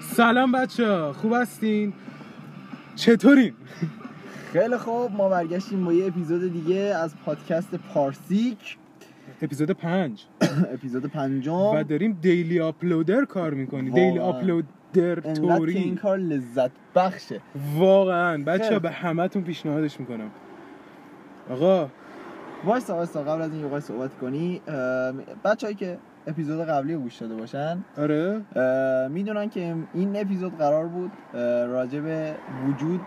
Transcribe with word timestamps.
سلام 0.00 0.52
بچه 0.52 1.12
خوب 1.12 1.32
هستین؟ 1.32 1.92
چطورین؟ 2.96 3.52
خیلی 4.52 4.76
خوب 4.76 5.12
ما 5.12 5.28
برگشتیم 5.28 5.84
با 5.84 5.92
یه 5.92 6.06
اپیزود 6.06 6.52
دیگه 6.52 6.76
از 6.76 7.14
پادکست 7.24 7.74
پارسیک. 7.74 8.76
اپیزود 9.42 9.70
پنج. 9.70 10.24
اپیزود 10.74 11.06
پنجم. 11.06 11.52
و 11.52 11.82
داریم 11.82 12.18
دیلی 12.22 12.60
آپلودر 12.60 13.24
کار 13.24 13.54
می‌کنیم. 13.54 13.94
دیلی 13.94 14.18
واقعا. 14.18 14.62
که 14.92 15.78
این 15.78 15.96
کار 15.96 16.18
لذت 16.18 16.70
بخشه. 16.94 17.40
واقعا. 17.78 18.44
بچه. 18.44 18.78
به 18.78 18.90
همتون 18.90 19.42
پیشنهادش 19.42 20.00
می‌کنم. 20.00 20.30
آقا. 21.50 21.88
وایسا 22.64 22.96
وایسا 22.96 23.22
قبل 23.22 23.42
از 23.42 23.52
این 23.52 23.72
یه 23.72 23.80
صحبت 23.80 24.14
کنی 24.14 24.60
بچه 25.44 25.66
هایی 25.66 25.76
که 25.76 25.98
اپیزود 26.26 26.66
قبلی 26.66 26.96
گوش 26.96 27.16
داده 27.16 27.34
باشن 27.34 27.84
آره. 27.98 28.40
می‌دونن 29.08 29.48
که 29.48 29.74
این 29.94 30.16
اپیزود 30.16 30.58
قرار 30.58 30.86
بود 30.86 31.12
راجع 31.68 32.00
به 32.00 32.34
وجود 32.66 33.00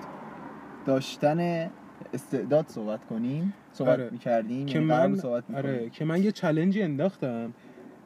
داشتن 0.86 1.70
استعداد 2.14 2.66
صحبت 2.68 3.06
کنیم. 3.06 3.54
صحبت 3.72 3.90
آره. 3.90 4.10
می‌کردیم 4.12 4.66
که 4.66 4.80
من 4.80 5.16
صحبت. 5.16 5.44
آره. 5.56 5.90
که 5.90 6.06
من 6.06 6.24
یه 6.24 6.32
چلنجی 6.32 6.82
انداختم. 6.82 7.54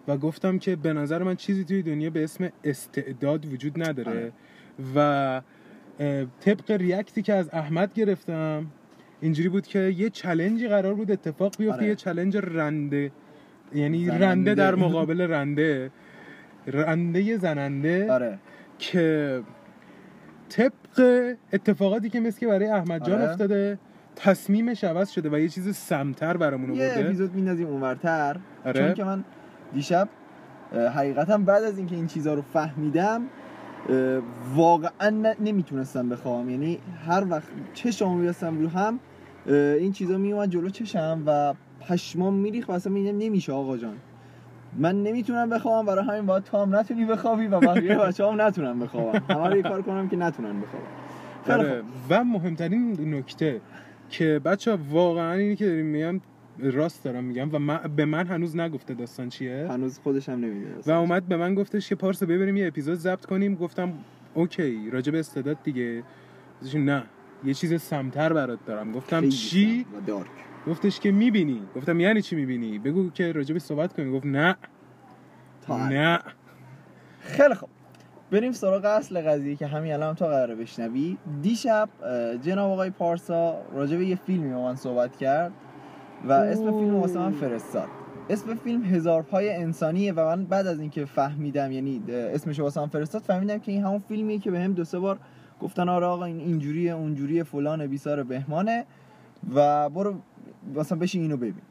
و 0.07 0.17
گفتم 0.17 0.59
که 0.59 0.75
به 0.75 0.93
نظر 0.93 1.23
من 1.23 1.35
چیزی 1.35 1.65
توی 1.65 1.81
دنیا 1.81 2.09
به 2.09 2.23
اسم 2.23 2.49
استعداد 2.63 3.53
وجود 3.53 3.83
نداره 3.83 4.11
آره. 4.11 4.31
و 4.95 5.41
طبق 6.39 6.71
ریاکتی 6.71 7.21
که 7.21 7.33
از 7.33 7.49
احمد 7.53 7.93
گرفتم 7.93 8.65
اینجوری 9.21 9.49
بود 9.49 9.67
که 9.67 9.79
یه 9.79 10.09
چلنجی 10.09 10.67
قرار 10.67 10.93
بود 10.93 11.11
اتفاق 11.11 11.57
بیفته 11.57 11.75
آره. 11.75 11.87
یه 11.87 11.95
چلنج 11.95 12.37
رنده 12.37 13.11
یعنی 13.75 14.05
زننده. 14.05 14.25
رنده 14.25 14.55
در 14.55 14.75
مقابل 14.75 15.21
رنده 15.21 15.91
رنده 16.67 17.37
زننده 17.37 18.11
آره 18.11 18.39
که 18.79 19.41
طبق 20.49 21.35
اتفاقاتی 21.53 22.09
که 22.09 22.19
مثل 22.19 22.39
که 22.39 22.47
برای 22.47 22.67
احمد 22.67 23.05
جان 23.05 23.21
آره. 23.21 23.29
افتاده 23.29 23.79
تصمیمش 24.15 24.83
عوض 24.83 25.09
شده 25.09 25.29
و 25.29 25.39
یه 25.39 25.49
چیز 25.49 25.75
سمتر 25.75 26.37
برامون 26.37 26.73
یه 26.73 26.85
آورده 26.85 27.05
اپیزود 27.05 27.35
میندازیم 27.35 27.67
اونورتر 27.67 28.37
آره. 28.65 28.79
چون 28.79 28.93
که 28.93 29.03
من 29.03 29.23
دیشب 29.73 30.09
حقیقتا 30.95 31.37
بعد 31.37 31.63
از 31.63 31.77
اینکه 31.77 31.95
این 31.95 32.07
چیزها 32.07 32.33
رو 32.33 32.41
فهمیدم 32.41 33.21
واقعا 34.55 35.33
نمی‌تونستم 35.39 36.09
بخوام 36.09 36.49
یعنی 36.49 36.79
هر 37.07 37.23
وقت 37.29 37.47
چشام 37.73 38.17
می‌رسم 38.17 38.59
رو 38.59 38.67
هم 38.67 38.99
این 39.47 39.91
چیزا 39.91 40.17
میومد 40.17 40.49
جلو 40.49 40.69
چشم 40.69 41.23
و 41.25 41.53
پشمام 41.81 42.33
میریخ 42.33 42.69
و 42.69 42.71
اصلا 42.71 42.93
نمیشه 42.93 43.53
آقا 43.53 43.77
جان. 43.77 43.95
من 44.77 45.03
نمی‌تونم 45.03 45.49
بخوام 45.49 45.85
برای 45.85 46.05
همین 46.05 46.25
باید 46.25 46.43
تو 46.43 46.57
هم 46.57 46.75
نتونی 46.75 47.05
بخوابی 47.05 47.47
و 47.47 47.59
بقیه 47.59 47.97
بچه 48.07 48.27
هم 48.27 48.41
نتونن 48.41 48.79
بخوابن. 48.79 49.21
همه 49.29 49.49
رو 49.49 49.61
کار 49.61 49.81
کنم 49.81 50.09
که 50.09 50.15
نتونن 50.15 50.61
بخوابن. 50.61 50.85
خیلی 51.45 51.59
آره. 51.59 51.83
و 52.09 52.23
مهمترین 52.23 53.15
نکته 53.15 53.61
که 54.09 54.41
بچه 54.45 54.77
واقعا 54.89 55.33
اینی 55.33 55.55
که 55.55 55.65
داریم 55.65 55.85
میگم 55.85 56.21
راست 56.59 57.03
دارم 57.03 57.23
میگم 57.23 57.55
و 57.55 57.59
من 57.59 57.79
به 57.95 58.05
من 58.05 58.27
هنوز 58.27 58.55
نگفته 58.55 58.93
داستان 58.93 59.29
چیه. 59.29 59.67
هنوز 59.69 59.99
خودش 59.99 60.29
هم 60.29 60.35
نمی‌دونه 60.35 60.75
و 60.85 60.91
اومد 60.91 61.27
به 61.27 61.37
من 61.37 61.55
گفتش 61.55 61.89
که 61.89 61.95
پارسا 61.95 62.25
ببریم 62.25 62.57
یه 62.57 62.67
اپیزود 62.67 62.95
ضبط 62.95 63.25
کنیم. 63.25 63.55
گفتم 63.55 63.93
اوکی 64.33 64.89
راجع 64.89 65.11
به 65.11 65.19
استعداد 65.19 65.57
دیگه. 65.63 66.03
نه 66.75 67.03
یه 67.43 67.53
چیز 67.53 67.81
سمتر 67.81 68.33
برات 68.33 68.59
دارم. 68.65 68.91
گفتم 68.91 69.29
چی؟ 69.29 69.85
دارک. 70.07 70.27
گفتش 70.67 70.99
که 70.99 71.11
می‌بینی. 71.11 71.61
گفتم 71.75 71.99
یعنی 71.99 72.21
چی 72.21 72.35
می‌بینی؟ 72.35 72.79
بگو 72.79 73.09
که 73.09 73.31
راجع 73.31 73.53
به 73.53 73.59
صحبت 73.59 73.93
کنیم. 73.93 74.13
گفت 74.13 74.25
نه. 74.25 74.55
تا 75.61 75.75
الان. 75.75 75.93
نه. 75.93 76.19
خیلی 77.19 77.53
خوب. 77.53 77.69
بریم 78.31 78.51
سراغ 78.51 78.85
اصل 78.85 79.21
قضیه 79.21 79.55
که 79.55 79.67
همین 79.67 79.93
الان 79.93 80.15
تو 80.15 80.25
قراره 80.25 80.55
بشنوی. 80.55 81.17
دیشب 81.41 81.89
جناب 82.41 82.71
آقای 82.71 82.89
پارسا 82.89 83.61
راجع 83.73 83.97
به 83.97 84.05
یه 84.05 84.15
فیلمی 84.15 84.53
با 84.53 84.63
من 84.63 84.75
صحبت 84.75 85.17
کرد. 85.17 85.51
و 86.25 86.31
اسم 86.31 86.71
فیلم 86.71 86.89
رو 86.89 86.99
واسه 86.99 87.19
من 87.19 87.31
فرستاد 87.31 87.87
اسم 88.29 88.55
فیلم 88.55 88.83
هزار 88.83 89.21
پای 89.21 89.55
انسانیه 89.55 90.13
و 90.13 90.19
من 90.19 90.45
بعد 90.45 90.67
از 90.67 90.79
اینکه 90.79 91.05
فهمیدم 91.05 91.71
یعنی 91.71 92.03
اسمش 92.09 92.59
واسه 92.59 92.81
من 92.81 92.87
فرستاد 92.87 93.21
فهمیدم 93.21 93.57
که 93.57 93.71
این 93.71 93.83
همون 93.83 93.99
فیلمیه 93.99 94.39
که 94.39 94.51
بهم 94.51 94.73
دو 94.73 94.83
سه 94.83 94.99
بار 94.99 95.19
گفتن 95.61 95.89
آره 95.89 96.05
آقا 96.05 96.25
این 96.25 96.39
اینجوریه 96.39 96.91
اونجوریه 96.91 97.43
فلان 97.43 97.87
بیسار 97.87 98.23
بهمانه 98.23 98.85
و 99.55 99.89
برو 99.89 100.13
مثلا 100.75 100.97
بشین 100.97 101.21
اینو 101.21 101.37
ببین 101.37 101.61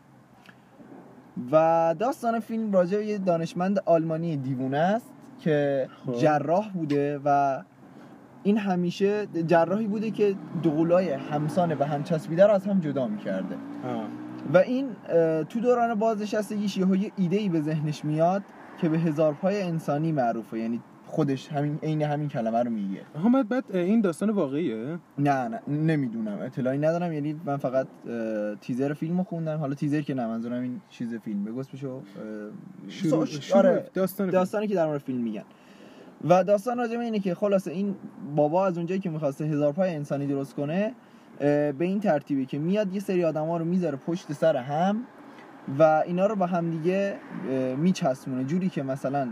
و 1.53 1.95
داستان 1.99 2.41
فیلم 2.41 2.73
راجع 2.73 2.99
به 2.99 3.07
یه 3.07 3.19
دانشمند 3.19 3.79
آلمانی 3.85 4.37
دیوونه 4.37 4.79
است 4.79 5.07
که 5.41 5.89
خب. 6.07 6.13
جراح 6.13 6.73
بوده 6.73 7.21
و 7.25 7.63
این 8.43 8.59
همیشه 8.59 9.27
جراحی 9.47 9.87
بوده 9.87 10.11
که 10.11 10.35
دوقلای 10.63 11.13
همسانه 11.13 11.75
و 11.75 11.83
هم 11.83 12.03
چسبیده 12.03 12.47
رو 12.47 12.53
از 12.53 12.67
هم 12.67 12.81
جدا 12.81 13.07
می‌کرده 13.07 13.55
آه. 13.85 14.26
و 14.53 14.57
این 14.57 14.89
تو 15.49 15.61
دوران 15.61 15.95
بازنشستگیش 15.95 16.77
یهو 16.77 16.97
یه 16.97 17.13
ایده 17.17 17.37
ای 17.37 17.49
به 17.49 17.61
ذهنش 17.61 18.05
میاد 18.05 18.43
که 18.81 18.89
به 18.89 18.99
هزار 18.99 19.33
پای 19.33 19.63
انسانی 19.63 20.13
معروفه. 20.13 20.59
یعنی 20.59 20.81
خودش 21.07 21.49
همین 21.49 21.79
عین 21.83 22.03
همین 22.03 22.29
کلمه 22.29 22.63
رو 22.63 22.71
میگه. 22.71 23.01
آها 23.15 23.43
بعد 23.43 23.77
این 23.77 24.01
داستان 24.01 24.31
واقعیه؟ 24.31 24.99
نه 25.19 25.49
نه 25.49 25.61
نمی‌دونم. 25.69 26.39
اطلاعی 26.43 26.79
ندارم. 26.79 27.13
یعنی 27.13 27.41
من 27.45 27.57
فقط 27.57 27.87
تیزر 28.61 28.93
فیلم 28.93 29.19
رو 29.19 29.25
خوندم. 29.25 29.59
حالا 29.59 29.75
تیزر 29.75 30.01
که 30.01 30.15
نه 30.15 30.27
منظورم 30.27 30.63
این 30.63 30.81
چیز 30.89 31.15
فیلم. 31.15 31.45
بگو 31.45 31.61
اسمشو 31.61 31.89
اه، 31.89 32.03
شروع, 32.89 33.27
آره 33.55 33.91
داستان 33.95 34.31
داستانی 34.31 34.67
که 34.67 34.75
در 34.75 34.87
مورد 34.87 35.01
فیلم 35.01 35.21
میگن. 35.21 35.45
و 36.25 36.45
داستان 36.45 36.79
راجع 36.79 36.97
به 36.97 37.05
اینه 37.05 37.19
که 37.19 37.35
خلاصه 37.35 37.71
این 37.71 37.95
بابا 38.37 38.67
از 38.67 38.77
اونجایی 38.77 39.01
که 39.01 39.11
می‌خواسته 39.11 39.45
هزار 39.45 39.73
پای 39.73 39.95
انسانی 39.95 40.27
درست 40.27 40.55
کنه 40.55 40.95
به 41.39 41.77
این 41.81 42.01
ترتیبی 42.01 42.47
که 42.47 42.59
میاد 42.59 42.95
یه 42.95 43.01
سری 43.01 43.25
آدما 43.25 43.57
رو 43.57 43.65
می‌ذاره 43.65 43.97
پشت 43.97 44.33
سر 44.33 44.57
هم 44.57 45.05
و 45.79 46.03
اینا 46.07 46.27
رو 46.27 46.37
با 46.37 46.47
هم 46.47 46.71
دیگه 46.71 47.17
میچسبونه. 47.77 48.45
جوری 48.45 48.69
که 48.69 48.83
مثلا 48.83 49.29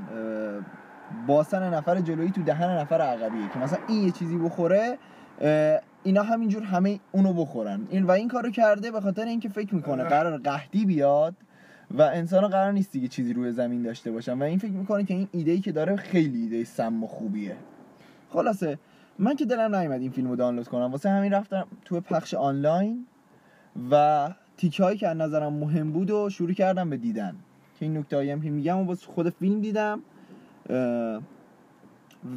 باسن 1.26 1.75
نفر 1.75 2.00
جلویی 2.00 2.31
تو 2.31 2.43
دهن 2.43 2.70
نفر 2.70 3.00
عقبیه 3.00 3.48
که 3.53 3.59
مثلا 3.59 3.78
این 3.88 4.04
یه 4.04 4.10
چیزی 4.10 4.37
بخوره 4.38 4.98
اینا 6.03 6.22
همینجور 6.22 6.62
همه 6.62 7.00
اونو 7.12 7.32
بخورن. 7.32 7.87
این 7.91 8.03
و 8.03 8.10
این 8.10 8.28
کارو 8.28 8.50
کرده 8.50 8.91
به 8.91 9.00
خاطر 9.00 9.25
اینکه 9.25 9.48
فکر 9.48 9.75
می‌کنه 9.75 10.04
قرار 10.04 10.38
قحطی 10.38 10.84
بیاد 10.84 11.34
و 11.91 12.03
انسان 12.03 12.48
قرار 12.48 12.72
نیست 12.72 12.93
دیگه 12.93 13.09
چیزی 13.09 13.32
روی 13.32 13.53
زمین 13.53 13.82
داشته 13.82 14.12
باشن. 14.12 14.38
و 14.38 14.43
این 14.43 14.59
فکر 14.59 14.72
می‌کنه 14.72 15.04
که 15.04 15.14
این 15.14 15.28
ایده 15.32 15.50
ای 15.50 15.60
که 15.60 15.72
داره 15.72 15.97
خیلی 15.97 16.43
ایده 16.43 16.64
سم 16.64 17.04
و 17.04 17.06
خوبیه. 17.06 17.56
خلاصه 18.31 18.78
من 19.19 19.36
که 19.36 19.44
دلم 19.44 19.75
نیومد 19.76 20.00
این 20.00 20.10
فیلم 20.10 20.28
رو 20.28 20.36
دانلود 20.36 20.69
کنم. 20.69 20.91
واسه 20.91 21.10
همین 21.10 21.32
رفتم 21.32 21.66
تو 21.84 22.00
پخش 22.00 22.34
آنلاین 22.34 23.06
و 23.91 24.28
تیکه 24.56 24.82
هایی 24.82 24.98
که 24.98 25.08
از 25.08 25.16
نظرم 25.16 25.52
مهم 25.52 25.92
بود 25.92 26.10
و 26.10 26.30
شروع 26.30 26.52
کردم 26.52 26.91
به 26.91 26.97
دیدن. 26.97 27.36
که 27.78 27.86
این 27.86 27.97
نکته 27.97 28.32
هم 28.32 28.41
که 28.41 28.50
میگم 28.50 28.78
و 28.78 28.84
باز 28.84 29.04
خود 29.04 29.28
فیلم 29.28 29.60
دیدم. 29.60 30.00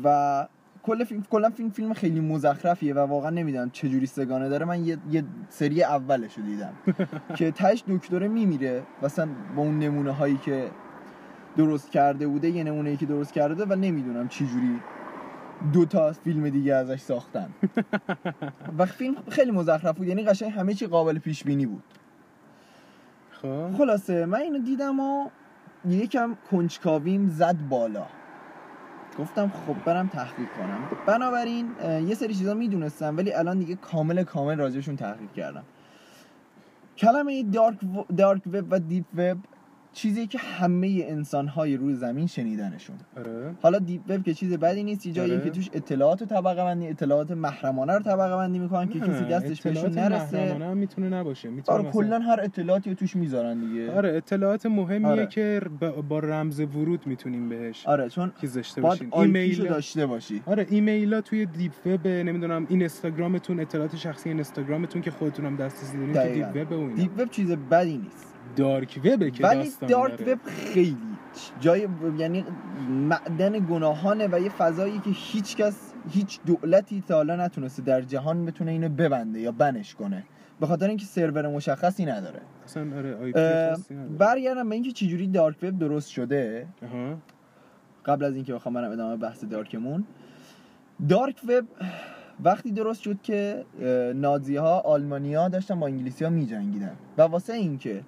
و 0.04 0.48
کل 0.84 1.04
فیلم 1.04 1.24
کلا 1.30 1.50
فیلم 1.50 1.70
فیلم 1.70 1.94
خیلی 1.94 2.20
مزخرفیه 2.20 2.94
و 2.94 3.00
واقعا 3.00 3.30
نمی‌دونم 3.30 3.70
چه 3.70 3.90
جوری 3.90 4.06
سگانه 4.06 4.50
داره. 4.50 4.66
من 4.66 4.86
یه, 4.86 4.98
یه 5.12 5.24
سری 5.50 5.84
اولش 5.84 6.38
رو 6.38 6.44
دیدم. 6.44 6.74
که 7.38 7.52
تش 7.52 7.84
دکتره 7.88 8.28
میمیره. 8.28 8.84
مثلا 9.04 9.28
با 9.56 9.62
اون 9.62 9.80
نمونه 9.80 10.12
هایی 10.12 10.38
که 10.38 10.72
درست 11.58 11.92
کرده 11.92 12.28
بوده 12.28 12.50
یه 12.50 12.64
نمونه 12.64 12.90
ای 12.90 12.98
که 12.98 13.06
درست 13.06 13.34
کرده 13.34 13.66
و 13.66 13.76
نمی‌دونم 13.76 14.28
چی 14.28 14.48
جوری 14.48 14.80
دو 15.74 15.86
تا 15.86 16.12
فیلم 16.12 16.50
دیگه 16.50 16.76
ازش 16.76 17.00
ساختن. 17.00 17.50
و 18.78 18.86
فیلم 18.86 19.16
خیلی 19.30 19.52
مزخرف 19.52 19.98
بود. 19.98 20.08
یعنی 20.08 20.24
قشنگ 20.24 20.52
همه 20.52 20.74
چی 20.74 20.88
قابل 20.88 21.20
پیش 21.20 21.44
بینی 21.44 21.66
بود. 21.66 21.84
خب. 23.32 23.78
خلاصه 23.78 24.26
من 24.26 24.40
اینو 24.40 24.60
دیدم 24.60 25.00
و 25.00 25.30
یکم 25.90 26.38
کنجکاویم 26.52 27.28
زد 27.28 27.56
بالا. 27.70 28.06
گفتم 29.20 29.52
خب 29.68 29.84
برم 29.86 30.08
تحقیق 30.08 30.48
کنم. 30.58 30.80
بنابراین 31.06 31.72
یه 32.08 32.16
سری 32.16 32.36
چیزا 32.36 32.54
می‌دونستم 32.54 33.18
ولی 33.18 33.34
الان 33.34 33.60
دیگه 33.60 33.76
کامل 33.76 34.24
کامل 34.24 34.58
راجبشون 34.58 34.96
تحقیق 34.96 35.32
کردم. 35.32 35.64
کلمه 36.98 37.44
dark, 37.44 37.84
و... 37.84 38.14
dark 38.14 38.42
web 38.54 38.66
و 38.70 38.80
deep 38.80 39.06
web 39.18 39.38
چیزی 39.94 40.28
که 40.28 40.38
همه 40.38 41.06
انسان 41.08 41.48
های 41.48 41.78
روی 41.78 41.96
زمین 41.96 42.28
شنیدنشون. 42.28 42.96
آره. 43.18 43.56
حالا 43.62 43.80
deep 43.80 44.02
web 44.10 44.24
که 44.24 44.34
چیز 44.34 44.54
بدی 44.54 44.84
نیست 44.84 45.06
یه 45.06 45.14
جایی 45.14 45.32
آره. 45.32 45.44
که 45.44 45.50
توش 45.50 45.70
اطلاعات 45.74 46.22
رو 46.22 46.28
طبقه 46.28 46.64
بندی 46.64 46.88
اطلاعات 46.88 47.32
محرمانه 47.32 47.94
رو 47.94 48.00
طبقه 48.00 48.36
بندی 48.36 48.60
می‌کنن 48.60 48.90
که 48.90 49.00
کسی 49.00 49.26
دستش 49.26 49.62
بهشون 49.62 49.92
نرسه. 49.92 50.38
محرمانه 50.38 50.66
هم 50.66 50.78
می‌تونه 50.78 51.10
نباشه 51.10 51.50
می‌تونه 51.50 51.80
آره 51.80 51.92
کلا 51.92 52.20
هر 52.20 52.40
اطلاعاتی 52.42 52.90
رو 52.90 52.96
توش 52.96 53.16
می‌ذارن 53.16 53.60
دیگه. 53.60 53.92
آره 53.92 54.16
اطلاعات 54.16 54.66
مهمیه 54.66 55.08
آره. 55.08 55.28
که 55.28 55.62
با, 56.10 56.20
رمز 56.20 56.60
ورود 56.60 57.08
می‌تونیم 57.08 57.50
بهش 57.50 57.88
آره 57.88 58.10
چون 58.10 58.32
چیز 58.42 58.54
داشته 58.54 58.82
IP 58.82 58.96
شو 58.96 59.18
ایمیل 59.18 59.68
داشته 59.68 60.06
باشی. 60.06 60.42
آره 60.46 60.68
ایمیل 60.70 61.14
ها 61.14 61.22
توی 61.22 61.46
deep 61.46 61.72
web 61.86 62.08
نمی‌دونم 62.08 62.66
این 62.70 62.80
اینستاگرامتون 62.80 63.60
اطلاعات 63.60 63.96
شخصی 63.96 64.30
اینستاگرامتون 64.30 65.02
که 65.02 65.12
خودتون 65.12 65.46
هم 65.46 65.56
دسترسی 65.56 65.98
دارین 65.98 66.14
تو. 66.14 66.52
deep 66.54 66.66
web 66.66 66.72
و 66.72 66.76
اینا. 66.82 66.96
deep 66.96 67.12
web 67.20 67.30
چیز 67.30 67.52
بدی 67.52 67.98
نیست. 67.98 68.37
dark 68.56 69.00
web 69.06 69.25
ه 69.25 69.32
که 69.32 69.44
ولی 69.44 69.72
dark. 69.88 70.28
web 70.28 70.40
خیلی 70.46 70.98
جای 71.60 71.88
یعنی 72.18 72.46
معدن 72.90 73.60
گناهانه 73.60 74.28
و 74.32 74.40
یه 74.40 74.50
فضایی 74.50 75.00
که 75.00 75.10
هیچ 75.10 75.56
کس 75.56 75.94
هیچ 76.10 76.40
دولتی 76.46 77.04
تا 77.08 77.16
حالا 77.16 77.36
نتونسته 77.36 77.82
در 77.82 78.02
جهان 78.02 78.46
بتونه 78.46 78.72
اینو 78.72 78.90
ببنده 78.90 79.40
یا 79.40 79.52
ban 79.52 79.78
ش 79.78 79.96
کنه 79.96 80.24
به 80.60 80.68
خاطر 80.68 80.88
اینکه 80.88 81.06
سرور 81.06 81.48
مشخصی 81.48 82.06
نداره 82.06 82.40
اصلا 82.66 82.98
آره 82.98 83.16
آی 83.16 83.32
پی 83.32 83.40
اه، 83.40 83.76
خاصی 83.76 83.94
نداره. 83.94 84.10
برگردم 84.10 84.70
به 84.70 84.76
اینکه 84.76 84.92
چجوری 84.92 85.28
دارک 85.28 85.64
وب 85.64 85.80
درست 85.80 86.10
شده. 86.10 86.68
قبل 88.06 88.26
از 88.26 88.36
اینکه 88.36 88.54
بخوام 88.54 88.74
برم 88.76 88.92
ادامه 88.92 89.18
بحث 89.18 89.44
دارکمون 89.44 90.04
دارک 91.10 91.42
وب 91.48 91.66
وقتی 92.44 92.72
درست 92.72 93.02
شد 93.02 93.22
که 93.22 93.66
نازی 94.16 94.56
ها 94.56 94.80
آلمانیا 94.80 95.50
داشتن 95.50 95.80
با 95.80 95.88
انگلیسی 95.88 96.24
ها 96.24 96.30
می 96.30 96.46
جنگیدن 96.46 96.96
و 97.18 97.22
واسه 97.22 97.54
اینکه 97.54 98.04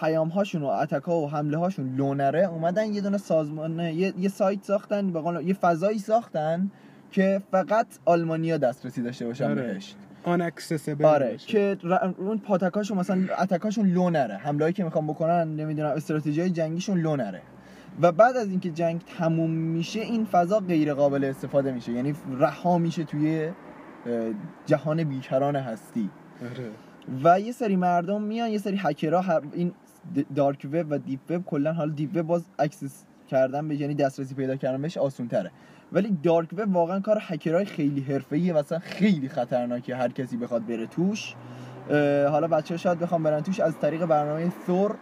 پیام 0.00 0.28
هاشون 0.28 0.62
و 0.62 0.66
اتک 0.66 1.02
ها 1.02 1.16
و 1.16 1.30
حمله 1.30 1.56
هاشون 1.58 1.94
لونره 1.96 2.44
اومدن 2.48 2.92
یه 2.92 3.00
دونه 3.00 3.18
سازمان 3.18 3.80
یه, 3.80 4.14
یه 4.18 4.28
سایت 4.28 4.62
ساختن 4.64 5.12
به 5.12 5.20
قول- 5.20 5.42
یه 5.46 5.54
فضایی 5.54 5.98
ساختن 5.98 6.70
که 7.10 7.42
فقط 7.50 7.86
آلمانیا 8.04 8.56
دسترسی 8.56 9.02
داشته 9.02 9.26
باشن 9.26 9.44
آره. 9.50 9.62
بهش. 9.62 9.94
آره 11.14 11.32
باشه. 11.32 11.46
که 11.46 11.76
ر- 11.82 12.12
اون 12.18 12.38
پاتکاشون 12.38 12.98
مثلا 12.98 13.18
attack 13.38 13.67
اشون 13.67 13.86
لو 13.86 14.10
نره 14.10 14.34
حملهایی 14.36 14.72
که 14.72 14.84
می‌خوان 14.84 15.06
بکنن 15.06 15.56
نمی‌دونم 15.56 15.88
استراتژی 15.90 16.50
جنگیشون 16.50 16.98
لو 17.00 17.16
نره 17.16 17.42
و 18.02 18.12
بعد 18.12 18.36
از 18.36 18.50
اینکه 18.50 18.70
جنگ 18.70 19.00
تموم 19.18 19.50
میشه 19.50 20.00
این 20.00 20.24
فضا 20.24 20.60
غیر 20.60 20.94
قابل 20.94 21.24
استفاده 21.24 21.72
میشه. 21.72 21.92
یعنی 21.92 22.14
رها 22.38 22.78
میشه 22.78 23.04
توی 23.04 23.50
جهان 24.66 25.04
بیکران 25.04 25.56
هستی. 25.56 26.10
آره. 26.42 26.70
و 27.24 27.40
یه 27.40 27.52
سری 27.52 27.76
مردم 27.76 28.22
میان 28.22 28.50
یه 28.50 28.58
سری 28.58 28.76
هکرها 28.76 29.20
هر- 29.20 29.42
این 29.52 29.72
dark 30.34 30.66
web 30.72 30.86
و 30.90 30.98
deep 30.98 31.20
web 31.30 31.44
کلا 31.44 31.72
حالا 31.72 31.92
deep 31.92 32.10
web 32.16 32.22
باز 32.22 32.44
access 32.58 33.04
کردن 33.28 33.68
به 33.68 33.80
یعنی 33.80 33.94
دسترسی 33.94 34.34
پیدا 34.34 34.56
کردن 34.56 34.82
بهش 34.82 34.96
آسون 34.96 35.28
تره 35.28 35.50
ولی 35.92 36.18
دارک 36.22 36.48
وب 36.56 36.76
واقعا 36.76 37.00
کار 37.00 37.18
هکرهای 37.20 37.64
خیلی 37.64 38.00
حرفه‌ایه 38.00 38.56
اصلا 38.56 38.78
خیلی 38.78 39.28
خطرناکه 39.28 39.96
هر 39.96 40.08
کسی 40.08 40.36
بخواد 40.36 40.66
بره 40.66 40.86
توش. 40.86 41.34
حالا 42.30 42.48
بچه 42.48 42.76
شاید 42.76 42.98
بخوام 42.98 43.22
برن 43.22 43.40
توش 43.40 43.60
از 43.60 43.78
طریق 43.78 44.06
برنامه 44.06 44.52
ثور 44.66 44.94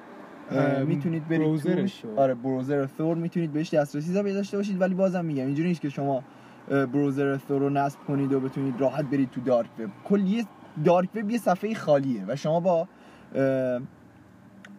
می‌تونید 0.86 1.28
برید 1.28 1.40
توش. 1.80 2.04
آره 2.16 2.34
بروزر 2.34 2.86
ثور 2.86 3.16
می‌تونید 3.16 3.52
بهش 3.52 3.74
دسترسی 3.74 4.12
داشته 4.12 4.56
باشید 4.56 4.80
ولی 4.80 4.94
بازم 4.94 5.24
میگم 5.24 5.46
اینجوری 5.46 5.68
نیست 5.68 5.80
که 5.80 5.88
شما 5.88 6.24
بروزر 6.68 7.38
ثور 7.38 7.60
رو 7.60 7.70
نصب 7.70 7.98
کنید 8.08 8.32
و 8.32 8.40
بتونید 8.40 8.80
راحت 8.80 9.04
برید 9.04 9.30
تو 9.30 9.40
دارک 9.40 9.68
وب 9.78 9.90
کلیه 10.04 10.44
دارک 10.84 11.08
وب 11.14 11.30
یه 11.30 11.38
صفحه 11.38 11.74
خالیه 11.74 12.24
و 12.28 12.36
شما 12.36 12.60
با 12.60 12.88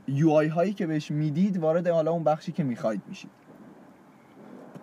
یو 0.07 0.29
آی 0.29 0.47
هایی 0.47 0.73
که 0.73 0.87
بهش 0.87 1.11
می‌دید 1.11 1.57
وارد 1.57 1.87
حالا 1.87 2.11
اون 2.11 2.23
بخشی 2.23 2.51
که 2.51 2.63
می‌خواید 2.63 3.01
میشید. 3.07 3.31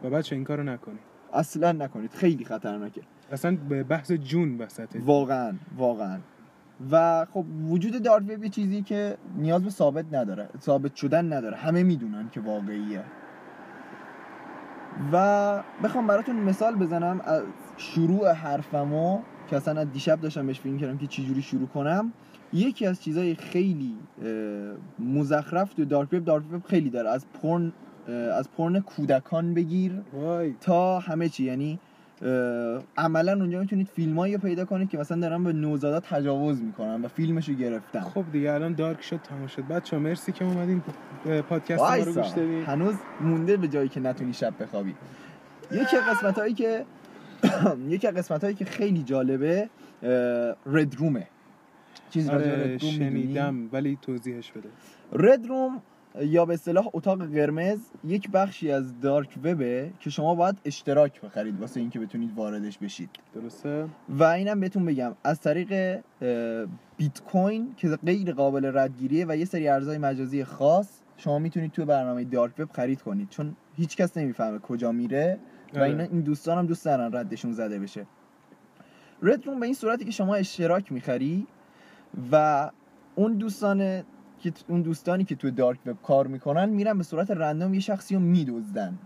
و 0.05 0.11
بچه 0.11 0.37
این 0.37 0.44
کارو 0.44 0.62
نکنید. 0.62 1.00
اصلا 1.32 1.73
نکنید. 1.73 2.14
خیلی 2.14 2.44
خطرناکه. 2.44 3.03
اصلا 3.32 3.56
به 3.69 3.82
بحث 3.82 4.12
جون 4.12 4.59
وسطه. 4.59 5.00
واقعا 5.00 5.55
واقعا. 5.76 6.19
و 6.91 7.26
خب 7.31 7.44
وجود 7.69 8.03
دارک 8.03 8.23
وب 8.23 8.44
یه 8.44 8.49
چیزی 8.49 8.82
که 8.82 9.17
نیاز 9.37 9.62
به 9.62 9.70
ثابت 9.70 10.05
نداره 10.12 10.49
ثابت 10.61 10.94
شدن 10.94 11.32
نداره. 11.32 11.56
همه 11.56 11.82
می‌دونن 11.82 12.29
که 12.31 12.41
واقعیه. 12.41 13.05
و 15.12 15.62
بخوام 15.82 16.06
براتون 16.06 16.37
مثال 16.37 16.75
بزنم 16.75 17.20
از 17.25 17.43
شروع 17.76 18.32
حرفمو. 18.32 19.20
که 19.52 19.56
اصلا 19.56 19.81
از 19.81 19.93
دیشب 19.93 20.20
داشتم 20.20 20.46
بهش 20.46 20.60
فکر 20.60 20.76
کردم 20.76 20.99
که 20.99 21.06
چجوری 21.06 21.43
شروع 21.43 21.66
کنم. 21.66 22.12
یکی 22.52 22.87
از 22.87 23.02
چیزهای 23.02 23.34
خیلی 23.34 23.94
مزخرف 24.99 25.75
تو 25.75 25.84
دارک 25.84 26.12
وب 26.12 26.25
دارک 26.25 26.44
وب 26.52 26.62
خیلی 26.66 26.90
داره. 26.90 27.10
از 27.10 27.26
پرن 27.43 27.72
از 28.38 28.50
پرن 28.50 28.81
کودکان 28.81 29.54
بگیر 29.54 29.93
وای. 30.12 30.54
تا 30.60 30.99
همه 30.99 31.28
چی. 31.28 31.44
یعنی 31.44 31.78
عملا 32.96 33.32
اونجا 33.32 33.60
می‌تونید 33.60 33.88
فیلمایی 33.88 34.34
رو 34.34 34.40
پیدا 34.40 34.64
کنید 34.64 34.90
که 34.90 34.99
مثلا 34.99 35.20
دارن 35.20 35.44
به 35.44 35.52
نوزادا 35.52 36.00
تجاوز 36.00 36.62
می‌کنن 36.62 37.02
و 37.02 37.08
فیلمش 37.08 37.48
رو 37.48 37.55
گرفتن. 37.55 38.00
خب 38.00 38.25
دیگه 38.32 38.52
الان 38.52 38.75
دارک 38.75 39.02
شد 39.02 39.20
تمام 39.22 39.46
شد. 39.46 39.62
بچه 39.62 39.98
مرسی 39.98 40.32
که 40.32 40.44
اومدین 40.44 40.82
پادکست 41.48 41.82
ما 41.82 41.94
رو. 41.94 42.05
گوش 42.05 42.28
دادین. 42.28 42.64
هنوز 42.64 42.94
مونده 43.20 43.56
به 43.56 43.69
جایی 43.69 43.88
که 43.88 44.00
نتونی 44.00 44.32
شب 44.32 44.62
بخوابی. 44.62 44.94
یکی 45.72 45.96
قسمت 45.96 46.38
هایی 46.38 46.55
که 46.55 46.84
یکی 47.89 48.06
از 48.06 48.15
قسمت 48.15 48.44
هایی 48.44 48.56
که 48.56 48.65
خیلی 48.65 49.03
جالبه 49.03 49.69
رد 50.67 50.94
رومه 50.97 51.27
به 52.15 52.31
آره 52.31 52.75
رد 52.75 52.83
روم 52.83 52.93
می‌دونی؟ 52.93 53.23
شنیدم 53.23 53.69
ولی 53.73 53.99
توضیحش 54.03 54.53
بده. 54.53 54.69
رد 55.12 55.47
روم 55.47 55.83
یا 56.21 56.44
به 56.44 56.55
اصطلاح 56.55 56.89
اتاق 56.93 57.27
قرمز 57.27 57.79
یک 58.05 58.31
بخشی 58.31 58.71
از 58.71 59.00
دارک 59.00 59.39
وبه 59.44 59.91
که 60.00 60.11
شما 60.11 60.35
باید 60.35 60.59
اشتراک 60.65 61.21
بخرید 61.21 61.61
واسه 61.61 61.81
اینکه 61.81 61.99
بتونید 61.99 62.31
واردش 62.37 62.79
بشید. 62.79 63.11
درسته؟ 63.35 63.87
و 64.09 64.25
اینم 64.25 64.61
بهتون 64.61 64.85
بگم 64.85 65.12
از 65.25 65.41
طریق 65.41 66.00
بیت 66.97 67.21
کوین 67.33 67.75
که 67.77 67.89
غیر 67.89 68.33
قابل 68.33 68.71
ردگیریه 68.79 69.27
و 69.29 69.37
یه 69.37 69.44
سری 69.44 69.69
ارزهای 69.69 69.99
مجازی 69.99 70.44
خاص 70.44 70.89
شما 71.17 71.39
می‌تونید 71.39 71.73
تو 71.73 71.85
برنامه 71.85 72.25
دارک 72.25 72.53
وب 72.59 72.71
خرید 72.73 73.03
کنید. 73.03 73.29
چون 73.29 73.56
هیچ 73.77 73.97
کس 73.97 74.17
نمی‌فهمه 74.17 74.59
کجا 74.59 74.93
میره. 74.93 75.39
و 75.74 75.78
آره. 75.78 75.88
اینا 75.88 76.02
این 76.02 76.20
دوستان 76.20 76.58
هم 76.58 76.66
دوست 76.66 76.84
دارن 76.84 77.16
ردشون 77.16 77.52
زده 77.52 77.78
بشه. 77.78 78.06
رد 79.22 79.46
روم 79.46 79.60
به 79.60 79.66
این 79.66 79.74
صورتی 79.74 80.04
که 80.04 80.10
شما 80.10 80.34
اشتراک 80.34 80.92
می‌خری 80.92 81.46
و 82.32 82.70
اون 83.14 83.32
دوستان 83.32 84.02
که 84.38 84.52
اون 84.69 84.82
دوستانی 84.82 85.24
که 85.24 85.34
تو 85.34 85.50
دارک 85.50 85.78
وب 85.86 86.02
کار 86.02 86.26
می‌کنن 86.26 86.69
میرن 86.69 86.98
به 86.98 87.04
صورت 87.04 87.30
رندوم 87.30 87.74
یه 87.74 87.80
شخصی 87.80 88.14
رو 88.14 88.20
میدزدن. 88.20 88.98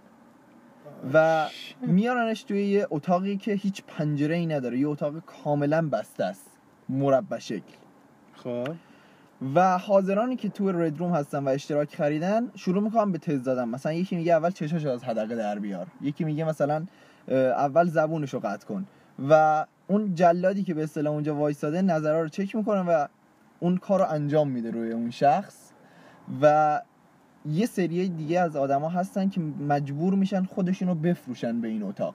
و 1.12 1.46
میارنش 1.80 2.42
توی 2.42 2.66
یه 2.66 2.86
اتاقی 2.90 3.36
که 3.36 3.52
هیچ 3.52 3.82
پنجره 3.86 4.34
ای 4.34 4.46
نداره 4.46 4.78
یه 4.78 4.88
اتاق 4.88 5.20
کاملا 5.20 5.88
بسته 5.88 6.24
است. 6.24 6.50
مربع 6.88 7.38
شکل. 7.38 7.76
خب. 8.34 8.74
و 9.54 9.78
حاضرانی 9.78 10.36
که 10.36 10.48
تو 10.48 10.72
رد 10.72 10.98
روم 10.98 11.10
هستن 11.10 11.44
و 11.44 11.48
اشتراک 11.48 11.94
خریدن 11.94 12.50
شروع 12.54 12.82
می‌کنن 12.82 13.12
به 13.12 13.18
تز 13.18 13.44
دادن 13.44 13.68
مثلا 13.68 13.92
یکی 13.92 14.16
میگه 14.16 14.32
اول 14.32 14.50
چشاشو 14.50 14.88
از 14.88 15.04
حدقه 15.04 15.36
در 15.36 15.58
بیار. 15.58 15.86
یکی 16.00 16.24
میگه 16.24 16.44
مثلا 16.44 16.86
اول 17.28 17.88
زبونشو 17.88 18.38
قطع 18.38 18.66
کن. 18.66 18.86
و 19.28 19.64
اون 19.86 20.14
جلادی 20.14 20.62
که 20.62 20.74
به 20.74 20.82
اصطلاح 20.82 21.12
اونجا 21.12 21.34
وایساده 21.34 21.82
نظرها 21.82 22.20
رو 22.20 22.28
چک 22.28 22.56
می‌کنه 22.56 22.80
و 22.80 23.06
اون 23.60 23.76
کار 23.76 24.02
انجام 24.02 24.48
میده 24.48 24.70
روی 24.70 24.92
اون 24.92 25.10
شخص. 25.10 25.70
و 26.42 26.80
یه 27.46 27.66
سری 27.66 28.08
دیگه 28.08 28.40
از 28.40 28.56
آدما 28.56 28.88
هستن 28.88 29.28
که 29.28 29.40
مجبور 29.40 30.14
میشن 30.14 30.44
خودشونو 30.44 30.94
بفروشن 30.94 31.60
به 31.60 31.68
این 31.68 31.82
اتاق. 31.82 32.14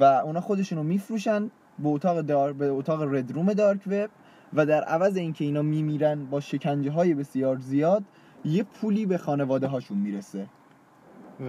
و 0.00 0.04
اونا 0.04 0.40
خودشونو 0.40 0.82
میفروشن 0.82 1.50
به 1.78 1.88
اتاق 1.88 2.20
دار 2.20 2.52
به 2.52 2.68
اتاق 2.68 3.14
رد 3.14 3.32
روم 3.32 3.52
دارک 3.52 3.80
وب 3.86 4.10
و 4.54 4.66
در 4.66 4.84
عوض 4.84 5.16
اینکه 5.16 5.44
اینا 5.44 5.62
میمیرن 5.62 6.24
با 6.24 6.40
شکنجه 6.40 6.90
های 6.90 7.14
بسیار 7.14 7.58
زیاد 7.58 8.04
یه 8.44 8.62
پولی 8.62 9.06
به 9.06 9.18
خانواده 9.18 9.66
هاشون 9.66 9.98
می‌رسه. 9.98 10.46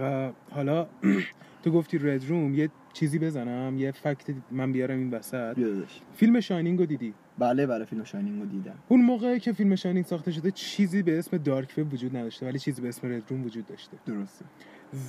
و 0.02 0.30
حالا 0.50 0.86
تو 1.62 1.70
گفتی 1.70 1.98
red 1.98 2.28
room 2.28 2.54
یه 2.54 2.70
چیزی 2.92 3.18
بزنم 3.18 3.78
یه 3.78 3.92
fact 3.92 4.26
من 4.50 4.72
بیارم 4.72 4.98
این 4.98 5.10
وسط. 5.10 5.54
بیادش 5.54 6.00
فیلم 6.14 6.40
Shining 6.40 6.78
رو 6.78 6.86
دیدی؟ 6.86 7.14
بله 7.38 7.66
بله 7.66 7.84
فیلم 7.84 8.04
Shining 8.04 8.40
رو 8.40 8.46
دیدم. 8.46 8.74
اون 8.88 9.00
موقعی 9.04 9.40
که 9.40 9.52
فیلم 9.52 9.74
Shining 9.74 10.06
ساخته 10.06 10.30
شده 10.30 10.50
چیزی 10.50 11.02
به 11.02 11.18
اسم 11.18 11.36
dark 11.36 11.74
web 11.78 11.92
وجود 11.92 12.16
نداشته 12.16 12.46
ولی 12.46 12.58
چیزی 12.58 12.82
به 12.82 12.88
اسم 12.88 13.12
red 13.12 13.22
room 13.28 13.44
وجود 13.44 13.66
داشته. 13.66 13.96
درسته. 14.06 14.44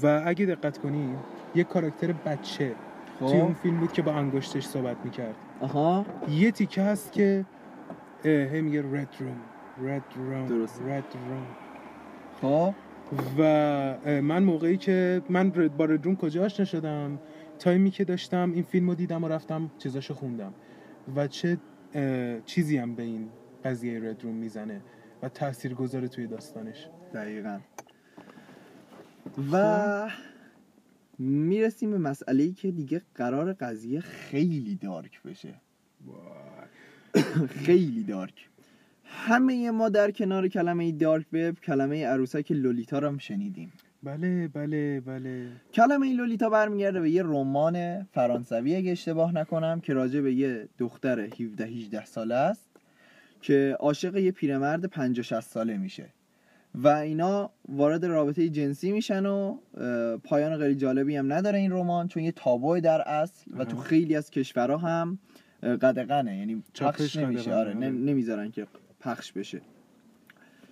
و 0.03 0.21
اگه 0.25 0.45
دقت 0.45 0.77
کنی 0.77 1.15
یه 1.55 1.63
کاراکتر 1.63 2.11
بچه 2.11 2.71
توی 3.19 3.39
اون 3.41 3.53
فیلم 3.53 3.79
بود 3.79 3.93
که 3.93 4.01
با 4.01 4.13
انگشتش 4.13 4.65
صحبت 4.65 4.97
می‌کرد. 5.03 5.35
آها. 5.59 6.05
یه 6.29 6.51
تیکه 6.51 6.81
هست 6.81 7.11
که 7.11 7.45
هی 8.23 8.61
میگه 8.61 8.81
red 8.81 9.15
room 9.19 9.41
red 9.77 10.03
room. 10.15 10.67
red 10.85 11.15
room 11.27 11.47
خب؟ 12.41 12.73
و 13.37 13.41
من 14.21 14.43
موقعی 14.43 14.77
که 14.77 15.21
من 15.29 15.49
با 15.49 15.85
رد 15.85 16.05
روم 16.05 16.15
کجا 16.15 16.45
آشنا 16.45 16.65
شدم؟ 16.65 17.19
تایمی 17.59 17.91
که 17.91 18.03
داشتم 18.03 18.51
این 18.51 18.63
فیلم 18.63 18.89
رو 18.89 18.95
دیدم 18.95 19.23
و 19.23 19.27
رفتم 19.27 19.71
چیزاشو 19.77 20.13
خوندم. 20.13 20.53
و 21.15 21.27
چه 21.27 21.57
چیزی 22.45 22.77
هم 22.77 22.95
به 22.95 23.03
این 23.03 23.29
قضیه 23.63 24.09
رد 24.09 24.23
روم 24.23 24.35
می‌زنه 24.35 24.81
و 25.23 25.29
تأثیر 25.29 25.73
گذاره 25.73 26.07
توی 26.07 26.27
داستانش. 26.27 26.87
دقیقا. 27.13 27.59
و 29.51 30.09
می‌رسیم 31.19 31.91
به 31.91 31.97
مسئله 31.97 32.43
ای 32.43 32.51
که 32.51 32.71
دیگه 32.71 33.01
قرار 33.15 33.53
قضیه 33.53 33.99
خیلی 33.99 34.75
دارک 34.75 35.23
بشه. 35.23 35.53
خیلی 37.65 38.03
دارک. 38.03 38.49
همه 39.03 39.71
ما 39.71 39.89
در 39.89 40.11
کنار 40.11 40.47
کلمه 40.47 40.91
دارک 40.91 41.25
وب 41.33 41.59
کلمه 41.59 42.05
عروسک 42.05 42.51
لولیتا 42.51 42.99
رو 42.99 43.07
هم 43.07 43.17
شنیدیم. 43.17 43.71
بله 44.03 44.47
بله 44.47 44.99
بله. 44.99 45.47
کلمه 45.73 46.13
لولیتا 46.13 46.49
برمیگرده 46.49 46.99
به 46.99 47.09
یه 47.09 47.23
رمان 47.23 48.03
فرانسوی 48.03 48.75
اگه 48.75 48.91
اشتباه 48.91 49.35
نکنم 49.35 49.79
که 49.79 49.93
راجع 49.93 50.21
به 50.21 50.33
یه 50.33 50.67
دختر 50.77 51.19
17 51.19 51.65
18 51.65 52.05
ساله 52.05 52.35
است 52.35 52.69
که 53.41 53.77
عاشق 53.79 54.17
یه 54.17 54.31
پیرمرد 54.31 54.85
50 54.85 55.23
60 55.23 55.39
ساله 55.39 55.77
میشه. 55.77 56.09
و 56.75 56.87
اینا 56.87 57.51
وارد 57.69 58.05
رابطه 58.05 58.49
جنسی 58.49 58.91
میشن 58.91 59.25
و 59.25 59.57
پایان 60.23 60.57
خیلی 60.57 60.75
جالبی 60.75 61.15
هم 61.15 61.33
نداره 61.33 61.59
این 61.59 61.71
رمان 61.71 62.07
چون 62.07 62.23
یه 62.23 62.31
تابوی 62.31 62.81
در 62.81 63.01
اصل 63.01 63.51
و 63.57 63.65
تو. 63.65 63.77
خیلی 63.77 64.15
از 64.15 64.31
کشورها 64.31 64.77
هم 64.77 65.19
اه، 65.63 65.75
قدغنه. 65.75 66.37
یعنی 66.37 66.63
پخش 66.75 67.15
نمیشه. 67.15 67.53
آره 67.53 67.69
آره. 67.69 67.79
نم- 67.79 68.03
نمی‌ذارن 68.05 68.51
که 68.51 68.67
پخش 68.99 69.31
بشه. 69.31 69.61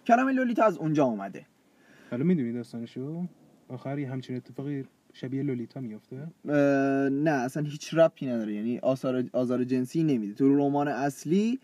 کلمه 0.07 0.31
لولیتا 0.31 0.65
از 0.65 0.77
اونجا 0.77 1.03
اومده. 1.05 1.45
حالا 2.11 2.23
می‌دونی 2.23 2.53
داستانشو؟ 2.53 3.27
آخر 3.67 3.99
یه 3.99 4.09
همچین 4.11 4.35
اتفاقی 4.35 4.85
شبیه 5.13 5.43
لولیتا 5.43 5.79
میفته 5.79 6.27
نه 7.09 7.31
اصلا 7.31 7.63
هیچ 7.63 7.93
ربطی 7.93 8.25
نداره. 8.25 8.53
یعنی 8.53 8.79
آثار 8.79 9.23
آزار 9.33 9.63
جنسی 9.63 10.03
نمیده. 10.03 10.33
تو 10.33 10.55
رمان 10.55 10.87
اصلی 10.87 11.59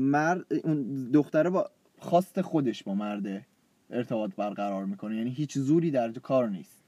مرد 0.00 0.46
اون 0.64 1.10
دختره 1.12 1.50
با 1.50 1.70
خواست 1.98 2.40
خودش 2.40 2.82
با 2.82 2.94
مرد 2.94 3.46
ارتباط 3.90 4.30
برقرار 4.36 4.84
می‌کنه. 4.84 5.16
یعنی 5.16 5.30
هیچ 5.30 5.58
زوری 5.58 5.90
در 5.90 6.12
کار 6.12 6.48
نیست. 6.48 6.84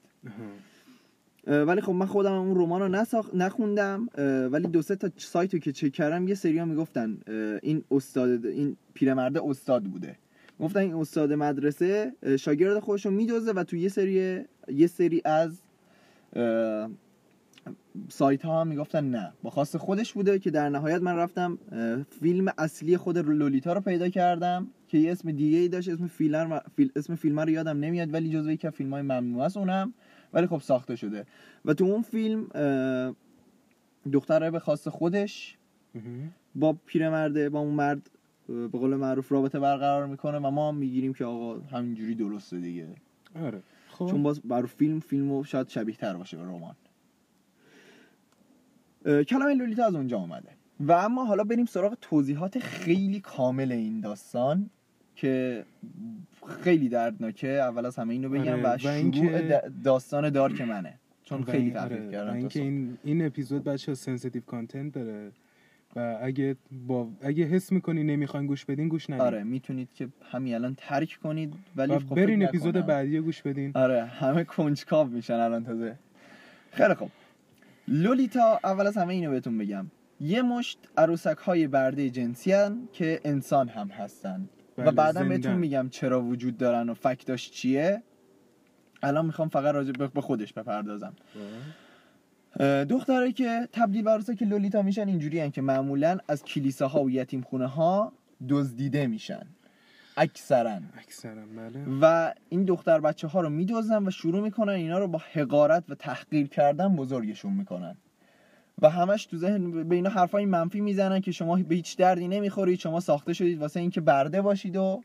ولی 1.46 1.80
خب 1.80 1.92
من 1.92 2.06
خودم 2.06 2.32
اون 2.32 2.60
رمان 2.60 2.80
رو 2.80 2.88
نساخ... 2.88 3.34
نخوندم 3.34 4.08
ولی 4.52 4.68
دو 4.68 4.82
سه 4.82 4.96
تا 4.96 5.10
سایت 5.16 5.54
رو 5.54 5.60
که 5.60 5.72
چک 5.72 5.92
کردم 5.92 6.28
یه 6.28 6.34
سری 6.34 6.64
می‌گفتن 6.64 7.18
این 7.62 7.84
استاد 7.90 8.46
این 8.46 8.76
پیرمرده 8.94 9.40
استاد 9.44 9.84
بوده. 9.84 10.16
گفتن 10.60 10.80
این 10.80 10.94
استاد 10.94 11.32
مدرسه 11.32 12.12
شاگرد 12.38 12.78
خودش 12.78 13.06
رو 13.06 13.12
میدوزه 13.12 13.52
و 13.52 13.64
تو 13.64 13.76
یه 13.76 13.88
سری 13.88 14.44
یه 14.68 14.86
سری 14.86 15.22
از 15.24 15.62
سایت 18.08 18.44
ها 18.44 18.60
هم 18.60 18.68
می‌گفتن 18.68 19.04
نه. 19.04 19.32
با 19.42 19.50
خواست 19.50 19.76
خودش 19.76 20.12
بوده 20.12 20.38
که 20.38 20.50
در 20.50 20.68
نهایت 20.68 21.02
من 21.02 21.16
رفتم 21.16 21.58
فیلم 22.20 22.52
اصلی 22.58 22.96
خود 22.96 23.18
لولیتا 23.18 23.72
رو 23.72 23.80
پیدا 23.80 24.08
کردم 24.08 24.66
که 24.88 24.98
یه 24.98 25.12
اسم 25.12 25.30
دیگه 25.32 25.58
ای 25.58 25.68
داشت 25.68 25.88
اسم 25.88 26.06
فیلم 26.06 26.60
فیل 26.76 26.90
اسم 26.96 27.14
فیلم 27.14 27.40
رو 27.40 27.50
یادم 27.50 27.78
نمیاد 27.78 28.14
ولی 28.14 28.30
جزو 28.30 28.50
یکی 28.50 28.66
از 28.66 28.72
فیلم 28.72 28.92
های 28.92 29.02
ممنوع 29.02 29.42
است 29.42 29.56
اونم. 29.56 29.94
ولی 30.36 30.46
خب 30.46 30.58
ساخته 30.58 30.96
شده. 30.96 31.26
و 31.64 31.74
تو 31.74 31.84
اون 31.84 32.02
فیلم 32.02 32.48
دختره 34.12 34.50
به 34.50 34.58
خواست 34.58 34.88
خودش. 34.88 35.56
با 36.54 36.76
پیرمرده 36.86 37.48
با 37.48 37.60
اون 37.60 37.74
مرد 37.74 38.10
به 38.48 38.68
قول 38.68 38.96
معروف 38.96 39.32
رابطه 39.32 39.60
برقرار 39.60 40.06
می‌کنه 40.06 40.38
و 40.38 40.50
ما 40.50 40.68
هم 40.68 40.74
می‌گیریم 40.76 41.14
که 41.14 41.24
آقا 41.24 41.60
همینجوری 41.60 42.14
درسته 42.14 42.60
دیگه. 42.60 42.88
آره. 43.42 43.62
خب. 43.88 44.06
چون 44.06 44.22
باز 44.22 44.40
بر 44.40 44.66
فیلم 44.66 45.00
فیلمو 45.00 45.44
شاید 45.44 45.68
شبیه 45.68 45.94
تر 45.94 46.16
باشه 46.16 46.36
به 46.36 46.42
رمان. 46.42 46.76
کلمه 49.04 49.54
لولیتا 49.54 49.86
از 49.86 49.94
اونجا 49.94 50.18
اومده. 50.18 50.48
و 50.80 50.92
اما 50.92 51.24
حالا 51.24 51.44
بریم 51.44 51.66
سراغ 51.66 51.96
توضیحات 52.00 52.58
خیلی 52.58 53.20
کامل 53.20 53.72
این 53.72 54.00
داستان. 54.00 54.70
که 55.16 55.64
خیلی 56.60 56.88
دردناکه. 56.88 57.48
اول 57.48 57.86
از 57.86 57.96
همه 57.96 58.12
اینو 58.14 58.28
بگم 58.28 58.52
آره، 58.52 58.74
و 58.74 58.78
شروع 58.78 59.68
داستان 59.84 60.30
dark 60.30 60.60
منه. 60.60 60.94
چون 61.24 61.44
خیلی 61.44 61.70
تحقیق 61.70 61.98
آره، 61.98 62.08
و 62.08 62.10
کردم 62.10 62.34
اینکه. 62.34 62.60
این 62.60 62.98
این 63.04 63.26
اپیزود 63.26 63.64
بچه 63.64 63.94
sensitive 63.94 64.42
content 64.42 64.92
داره. 64.92 65.32
و 65.96 66.18
اگه 66.22 66.56
با 66.86 67.08
اگه 67.22 67.44
حس 67.44 67.72
می‌کنی 67.72 68.04
نمی‌خواین 68.04 68.46
گوش 68.46 68.64
بدین 68.64 68.88
گوش 68.88 69.10
ندین. 69.10 69.22
آره 69.22 69.44
می‌تونید 69.44 69.88
که 69.94 70.08
همین 70.32 70.54
الان 70.54 70.74
ترک 70.78 71.18
کنید 71.22 71.54
ولی 71.76 71.92
و 71.92 71.98
خب 71.98 72.14
برین 72.14 72.44
اپیزود. 72.44 72.74
بعدی 72.74 73.20
گوش 73.20 73.42
بدین. 73.42 73.72
آره 73.74 74.04
همه 74.04 74.44
کنجکاو 74.44 75.08
میشن 75.08 75.34
الان 75.34 75.64
تازه. 75.64 75.98
خیلی 76.70 76.94
خوب. 76.94 77.10
لولیتا 77.88 78.60
اول 78.64 78.86
از 78.86 78.96
همه 78.96 79.14
اینو 79.14 79.30
بهتون 79.30 79.58
بگم. 79.58 79.86
یه 80.20 80.42
مشت 80.42 80.78
عروسک 80.96 81.38
های 81.38 81.66
برده 81.66 82.10
جنسی 82.10 82.52
هن 82.52 82.88
که 82.92 83.20
انسان 83.24 83.68
هم 83.68 83.88
هستن. 83.88 84.48
و 84.78 84.82
بله، 84.82 84.90
بعدا. 84.90 85.24
بهتون 85.24 85.54
میگم 85.54 85.88
چرا 85.90 86.22
وجود 86.22 86.56
دارن 86.56 86.88
و 86.88 86.94
فکتاش 86.94 87.50
چیه. 87.50 88.02
الان 89.02 89.26
می‌خوام 89.26 89.48
فقط 89.48 89.74
راجع 89.74 89.92
به 89.92 90.20
خودش 90.20 90.52
بپردازم. 90.52 91.12
اه، 92.60 92.84
دخترایی 92.84 93.32
که 93.32 93.68
تبدیل 93.72 94.02
به 94.02 94.10
عروسک 94.10 94.42
لولیتا 94.42 94.82
میشن 94.82 95.08
اینجوری 95.08 95.40
هن 95.40 95.50
که 95.50 95.62
معمولا 95.62 96.18
از 96.28 96.44
کلیساها 96.44 97.02
و 97.02 97.10
یتیم 97.10 97.42
خونه 97.42 97.66
ها 97.66 98.12
دزدیده 98.48 99.06
میشن. 99.06 99.46
اکثرا. 100.16 100.80
اکثرا 100.98 101.42
بله. 101.56 101.84
و 102.00 102.34
این 102.48 102.64
دختر 102.64 103.00
بچه 103.00 103.28
ها 103.28 103.40
رو 103.40 103.50
میدوزن 103.50 104.06
و 104.06 104.10
شروع 104.10 104.42
می‌کنن 104.42 104.72
اینا 104.72 104.98
رو 104.98 105.08
با 105.08 105.22
حقارت 105.32 105.84
و 105.88 105.94
تحقیر 105.94 106.46
کردن 106.48 106.96
بزرگشون 106.96 107.52
می‌کنن. 107.52 107.96
و 108.82 108.90
همش 108.90 109.26
تو 109.26 109.36
ذهن 109.36 109.88
به 109.88 109.94
اینا 109.94 110.10
حرفای 110.10 110.44
منفی 110.44 110.80
می‌زنن 110.80 111.20
که 111.20 111.32
شما 111.32 111.56
به 111.56 111.74
هیچ 111.74 111.96
دردی 111.96 112.28
نمی‌خورید 112.28 112.78
شما 112.78 113.00
ساخته 113.00 113.32
شدید 113.32 113.58
واسه 113.58 113.80
اینکه 113.80 114.00
برده 114.00 114.42
باشید 114.42 114.76
و 114.76 115.02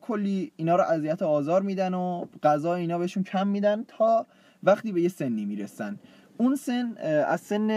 کلی 0.00 0.52
اینا 0.56 0.76
رو 0.76 0.82
اذیت 0.82 1.22
آزار 1.22 1.62
میدن 1.62 1.94
و 1.94 2.26
غذا 2.42 2.74
اینا 2.74 2.98
بهشون 2.98 3.22
کم 3.22 3.48
میدن 3.48 3.84
تا 3.88 4.26
وقتی 4.62 4.92
به 4.92 5.02
یه 5.02 5.08
سنی 5.08 5.44
می‌رسن. 5.44 5.98
اون 6.36 6.56
سن 6.56 6.94
از 7.26 7.40
سن 7.40 7.70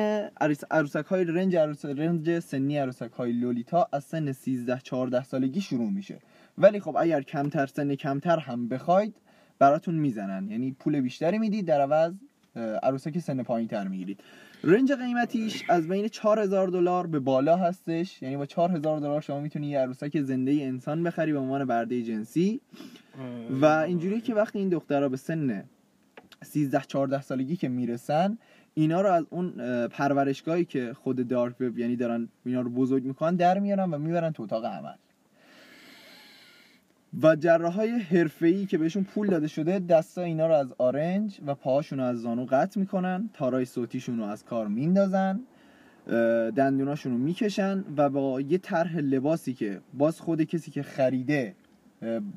عروسک 0.71 1.05
های 1.05 1.23
رنج 1.23 1.55
عروس 1.55 1.85
رنج 1.85 2.39
سنی 2.39 2.77
عروسک 2.77 3.11
های 3.11 3.31
لولیتا 3.31 3.87
از 3.91 4.03
سن 4.03 4.31
13 4.31 4.79
14 4.83 5.23
سالگی 5.23 5.61
شروع 5.61 5.91
میشه. 5.91 6.19
ولی 6.57 6.79
خب 6.79 6.95
اگر 6.99 7.21
کمتر 7.21 7.65
سن 7.65 7.95
کمتر 7.95 8.39
هم 8.39 8.67
بخواید 8.67 9.15
براتون 9.59 9.95
می‌زنن. 9.95 10.51
یعنی 10.51 10.71
پول 10.71 11.01
بیشتری 11.01 11.37
می‌دید 11.37 11.65
در 11.65 11.81
عوض 11.81 12.13
عروسک 12.83 13.19
سن 13.19 13.43
پایین 13.43 13.67
تر 13.67 13.87
می‌گیرید. 13.87 14.19
رنج 14.67 14.91
قیمتیش 14.91 15.63
از 15.69 15.87
بین 15.87 16.07
4000 16.07 16.67
دلار 16.67 17.07
به 17.07 17.19
بالا 17.19 17.57
هستش. 17.57 18.21
یعنی 18.21 18.37
با 18.37 18.45
4000 18.45 18.99
دلار 18.99 19.21
شما 19.21 19.39
می‌تونی 19.39 19.67
یه 19.67 19.79
عروسک 19.79 20.21
زنده 20.21 20.51
انسان 20.51 21.03
بخری 21.03 21.33
به 21.33 21.39
عنوان 21.39 21.65
برده 21.65 22.03
جنسی. 22.03 22.61
و 23.61 23.65
اینجوری 23.65 24.21
که 24.21 24.33
وقتی 24.33 24.59
این 24.59 24.69
دخترها 24.69 25.09
به 25.09 25.17
سن 25.17 25.63
13 26.43 26.81
14 26.87 27.21
سالگی 27.21 27.55
که 27.55 27.69
می‌رسن 27.69 28.37
اینا 28.73 29.01
رو 29.01 29.11
از 29.11 29.25
اون 29.29 29.59
اه، 29.59 29.87
پرورشگاهی 29.87 30.65
که 30.65 30.93
خود 30.93 31.27
دارک 31.27 31.61
وب 31.61 31.77
یعنی 31.79 31.95
دارن 31.95 32.29
اینا 32.45 32.61
رو 32.61 32.69
بزرگ 32.69 33.03
می‌کنن 33.03 33.35
در 33.35 33.59
میارن 33.59 33.93
و 33.93 33.97
می‌برن 33.97 34.31
تو 34.31 34.43
اتاق 34.43 34.65
عمل. 34.65 34.95
و 37.23 37.35
جراحای 37.35 37.89
حرفه‌ای 37.89 38.65
که 38.65 38.77
بهشون 38.77 39.03
پول 39.03 39.27
داده 39.27 39.47
شده 39.47 39.79
دستا 39.79 40.21
اینا 40.21 40.47
رو 40.47 40.53
از 40.53 40.73
آرنج 40.77 41.39
و 41.45 41.55
پاهاشون 41.55 41.99
رو 41.99 42.05
از 42.05 42.21
زانو 42.21 42.45
قطع 42.45 42.79
می‌کنن 42.79 43.29
تارای 43.33 43.65
صوتیشون 43.65 44.17
رو 44.17 44.23
از 44.23 44.45
کار 44.45 44.67
میندازن 44.67 45.39
دندوناشون 46.55 47.11
رو 47.11 47.17
می‌کشن 47.17 47.83
و 47.97 48.09
با 48.09 48.41
یه 48.41 48.57
طرح 48.57 48.97
لباسی 48.97 49.53
که 49.53 49.81
باز 49.93 50.21
خود 50.21 50.41
کسی 50.41 50.71
که 50.71 50.83
خریده 50.83 51.55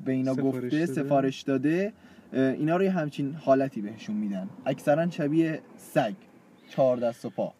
به 0.05 0.11
اینا 0.11 0.33
سفارش 0.33 0.55
گفته 0.55 0.69
داده. 0.69 0.85
سفارش 0.85 1.41
داده 1.41 1.93
اینا 2.33 2.77
رو 2.77 2.83
یه 2.83 2.91
همچین 2.91 3.33
حالتی 3.33 3.81
بهشون 3.81 4.15
میدن 4.15 4.49
اکثرا 4.65 5.09
شبیه 5.09 5.59
سگ 5.77 6.13
چهار 6.69 6.97
دست 6.97 7.25
و 7.25 7.29
پا. 7.29 7.53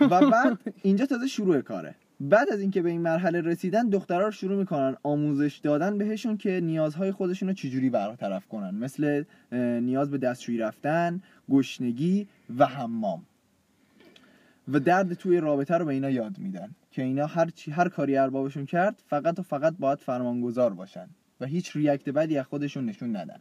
و 0.00 0.30
بعد 0.30 0.58
اینجا 0.82 1.06
تازه 1.06 1.26
شروع 1.26 1.60
کاره 1.60 1.94
بعد 2.20 2.50
از 2.52 2.60
اینکه 2.60 2.82
به 2.82 2.90
این 2.90 3.00
مرحله 3.00 3.40
رسیدن 3.40 3.88
دخترها 3.88 4.26
رو 4.26 4.30
شروع 4.30 4.58
می‌کنن 4.58 4.96
آموزش 5.02 5.60
دادن 5.62 5.98
بهشون 5.98 6.36
که 6.36 6.60
نیازهای 6.60 7.12
خودشون 7.12 7.48
رو 7.48 7.54
چجوری 7.54 7.90
برطرف 7.90 8.46
کنن. 8.46 8.74
مثل 8.74 9.24
نیاز 9.80 10.10
به 10.10 10.18
دستشویی 10.18 10.58
رفتن 10.58 11.22
گشنگی 11.50 12.28
و 12.58 12.66
حمام. 12.66 13.22
و 14.68 14.80
درد 14.80 15.14
توی 15.14 15.40
رابطه 15.40 15.74
رو 15.74 15.84
به 15.84 15.92
اینا 15.92 16.10
یاد 16.10 16.38
میدن 16.38 16.70
که 16.90 17.02
اینا 17.02 17.26
هر 17.26 17.50
چی 17.50 17.70
هر 17.70 17.88
کاری 17.88 18.16
اربابشون 18.16 18.66
کرد 18.66 19.02
فقط 19.06 19.38
و 19.38 19.42
فقط 19.42 19.74
باید 19.78 19.98
فرمانگذار 19.98 20.74
باشن 20.74 21.08
و 21.40 21.46
هیچ 21.46 21.76
ریاکت 21.76 22.08
بدی 22.08 22.38
از 22.38 22.46
خودشون 22.46 22.84
نشون 22.84 23.16
ندن. 23.16 23.40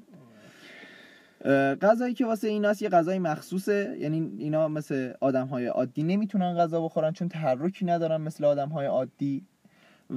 غذایی 1.82 2.14
که 2.14 2.26
واسه 2.26 2.48
ایناست 2.48 2.82
یه 2.82 2.90
غذای 2.90 3.20
مخصوصه. 3.20 3.98
یعنی 4.00 4.32
اینا 4.38 4.68
مثل 4.68 5.14
آدم 5.22 5.48
های 5.48 5.66
عادی 5.66 6.04
نمی‌تونن 6.04 6.58
غذا 6.58 6.82
بخورن 6.82 7.12
چون 7.12 7.30
تحرکی 7.30 7.86
ندارن 7.86 8.22
مثل 8.22 8.46
آدم 8.46 8.70
های 8.70 8.86
عادی. 8.86 9.46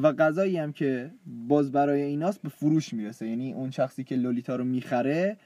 و 0.03 0.13
غذایی 0.13 0.57
هم 0.57 0.73
که 0.73 1.11
باز 1.27 1.73
برای 1.73 2.03
ایناست 2.03 2.43
به 2.43 2.49
فروش 2.49 2.93
می‌رسه. 2.93 3.27
یعنی 3.27 3.53
اون 3.53 3.71
شخصی 3.71 4.05
که 4.05 4.17
لولیتا 4.17 4.57
رو 4.57 4.65
می‌خره 4.65 5.37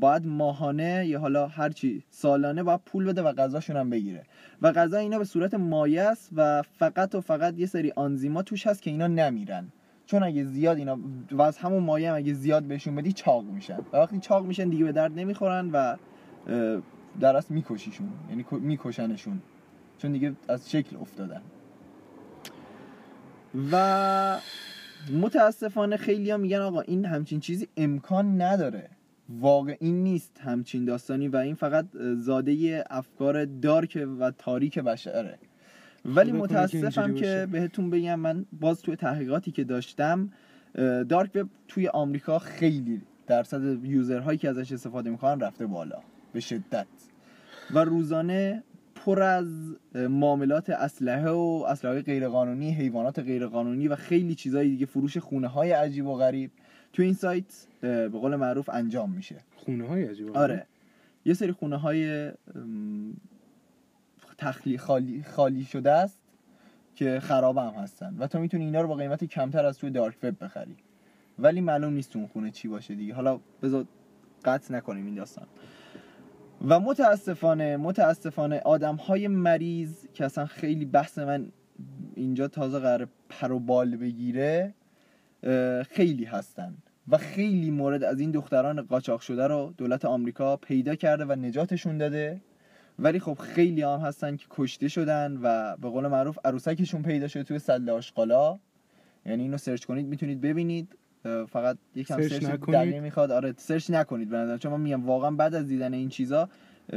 باید 0.00 0.26
ماهانه 0.26 1.06
یا 1.06 1.20
حالا 1.20 1.46
هرچی 1.46 2.02
سالانه 2.10 2.62
باید 2.62 2.80
پول 2.86 3.04
بده 3.04 3.22
و 3.22 3.32
غذاشون 3.32 3.76
هم 3.76 3.90
بگیره. 3.90 4.22
و 4.62 4.72
غذا 4.72 4.98
اینا 4.98 5.18
به 5.18 5.24
صورت 5.24 5.54
مایع 5.54 6.08
است 6.08 6.30
و 6.36 6.62
فقط 6.62 7.14
و 7.14 7.20
فقط 7.20 7.58
یه 7.58 7.66
سری 7.66 7.92
آنزیما 7.96 8.42
توش 8.42 8.66
هست 8.66 8.82
که 8.82 8.90
اینا 8.90 9.06
نمیرن. 9.06 9.68
چون 10.06 10.22
اگه 10.22 10.44
زیاد 10.44 10.78
اینا 10.78 10.98
و 11.30 11.42
از 11.42 11.58
همون 11.58 11.82
مایه 11.82 12.10
هم 12.10 12.16
اگه 12.16 12.32
زیاد 12.32 12.62
بهشون 12.62 12.94
بدی 12.94 13.12
چاق 13.12 13.44
میشن. 13.44 13.78
و 13.92 13.96
وقتی 13.96 14.18
چاق 14.18 14.46
میشن 14.46 14.68
دیگه 14.68 14.84
به 14.84 14.92
درد 14.92 15.18
نمی‌خورن 15.18 15.70
و 15.70 15.76
اه، 15.76 16.82
در 17.20 17.36
اصل 17.36 17.54
میکشیشون. 17.54 18.08
یعنی 18.30 18.44
میکشنشون. 18.50 19.42
چون 19.98 20.12
دیگه 20.12 20.32
از 20.48 20.70
شکل 20.70 20.96
افتادن. 20.96 21.42
و 23.72 24.38
متاسفانه 25.12 25.96
خیلی 25.96 26.30
ها 26.30 26.36
میگن 26.36 26.60
آقا 26.60 26.80
این 26.80 27.04
همچین 27.04 27.40
چیزی 27.40 27.68
امکان 27.76 28.42
نداره. 28.42 28.88
واقع 29.28 29.76
این 29.80 30.02
نیست 30.02 30.40
همچین 30.40 30.84
داستانی 30.84 31.28
و 31.28 31.36
این 31.36 31.54
فقط 31.54 31.86
زاده 32.14 32.84
افکار 32.90 33.44
دارک 33.44 34.06
و 34.20 34.30
تاریک 34.30 34.78
بشره. 34.78 35.38
ولی 36.06 36.30
که 36.30 36.36
متاسفم 36.36 37.14
که. 37.14 37.48
بهتون 37.52 37.90
بگم 37.90 38.20
من 38.20 38.46
باز 38.60 38.82
توی 38.82 38.96
تحقیقاتی 38.96 39.50
که 39.50 39.64
داشتم 39.64 40.30
دارک 41.08 41.30
وب 41.34 41.48
توی 41.68 41.88
آمریکا 41.88 42.38
خیلی 42.38 43.02
درصد 43.26 43.84
یوزرهایی 43.84 44.38
که 44.38 44.48
ازش 44.48 44.72
استفاده 44.72 45.10
می‌کنن 45.10 45.40
رفته 45.40 45.66
بالا 45.66 45.98
به 46.32 46.40
شدت. 46.40 46.86
و 47.74 47.78
روزانه 47.78 48.62
پر 48.94 49.22
از 49.22 49.76
معاملات 49.94 50.70
اسلحه 50.70 51.30
و 51.30 51.64
اسلحه 51.68 52.02
غیرقانونی 52.02 52.70
حیوانات 52.70 53.18
غیرقانونی 53.18 53.88
و 53.88 53.96
خیلی 53.96 54.34
چیزای 54.34 54.68
دیگه 54.68 54.86
فروش 54.86 55.18
خونه 55.18 55.48
های 55.48 55.70
عجیب 55.72 56.06
و 56.06 56.14
غریب 56.14 56.50
توی 56.92 57.04
این 57.04 57.14
سایت 57.14 57.66
به 57.80 58.08
قول 58.08 58.36
معروف 58.36 58.68
انجام 58.68 59.10
میشه. 59.10 59.36
خونه 59.56 59.88
های 59.88 60.04
عجیبه 60.04 60.38
آره. 60.38 60.66
یه 61.24 61.34
سری 61.34 61.52
خونه 61.52 61.76
های 61.76 62.32
تخلی 64.38 64.78
خالی, 64.78 65.22
خالی 65.22 65.64
شده 65.64 65.92
است 65.92 66.20
که 66.94 67.20
خراب 67.20 67.58
هم 67.58 67.74
هستن. 67.82 68.16
و 68.18 68.26
تو 68.26 68.38
می‌تونی 68.38 68.64
اینا 68.64 68.80
رو 68.80 68.88
با 68.88 68.94
قیمت 68.94 69.24
کمتر 69.24 69.66
از 69.66 69.78
توی 69.78 69.90
دارک 69.90 70.16
وب 70.22 70.44
بخری. 70.44 70.76
ولی 71.38 71.60
معلوم 71.60 71.92
نیست 71.92 72.16
اون 72.16 72.26
خونه 72.26 72.50
چی 72.50 72.68
باشه 72.68 72.94
دیگه. 72.94 73.14
حالا 73.14 73.40
بذار 73.62 73.84
قطع 74.44 74.74
نکنیم 74.74 75.06
این 75.06 75.14
داستان. 75.14 75.46
و 76.68 76.80
متاسفانه 76.80 77.76
متاسفانه 77.76 78.60
آدم 78.60 78.96
های 78.96 79.28
مریض 79.28 80.06
که 80.14 80.24
اصلا 80.24 80.46
خیلی 80.46 80.84
بحث 80.84 81.18
من 81.18 81.52
اینجا 82.14 82.48
تازه 82.48 82.78
قرار 82.78 83.08
پر 83.28 83.52
و 83.52 83.58
بال 83.58 83.96
بگیره 83.96 84.74
خیلی 85.88 86.24
هستن. 86.24 86.76
و 87.08 87.18
خیلی 87.18 87.70
مورد 87.70 88.04
از 88.04 88.20
این 88.20 88.30
دختران 88.30 88.82
قاچاق 88.82 89.20
شده 89.20 89.46
رو 89.46 89.74
دولت 89.76 90.04
آمریکا 90.04 90.56
پیدا 90.56 90.94
کرده 90.94 91.24
و 91.24 91.32
نجاتشون 91.32 91.98
داده. 91.98 92.40
ولی 92.98 93.18
خب 93.18 93.38
خیلی 93.38 93.82
هم 93.82 93.98
هستن 93.98 94.36
که 94.36 94.46
کشته 94.50 94.88
شدن 94.88 95.38
و 95.42 95.76
به 95.76 95.88
قول 95.88 96.06
معروف 96.06 96.38
عروسکشون 96.44 97.02
پیدا 97.02 97.28
شده 97.28 97.42
توی 97.42 97.58
سطل 97.58 97.92
آشغالا. 97.92 98.58
یعنی 99.26 99.42
اینو 99.42 99.58
search 99.58 99.84
کنید 99.84 100.06
می‌تونید 100.06 100.40
ببینید. 100.40 100.96
فقط 101.48 101.76
یکم 101.94 102.16
search 102.16 102.32
search 102.32 102.44
نکنید. 102.44 102.76
دقیق 102.76 103.02
می‌خواد. 103.02 103.30
آره 103.30 103.54
search 103.56 103.90
نکنید 103.90 104.28
به 104.28 104.36
نظرم 104.36 104.58
چون 104.58 104.72
من 104.72 104.80
میگم 104.80 105.06
واقعا 105.06 105.30
بعد 105.30 105.54
از 105.54 105.66
دیدن 105.66 105.94
این 105.94 106.08
چیزا 106.08 106.48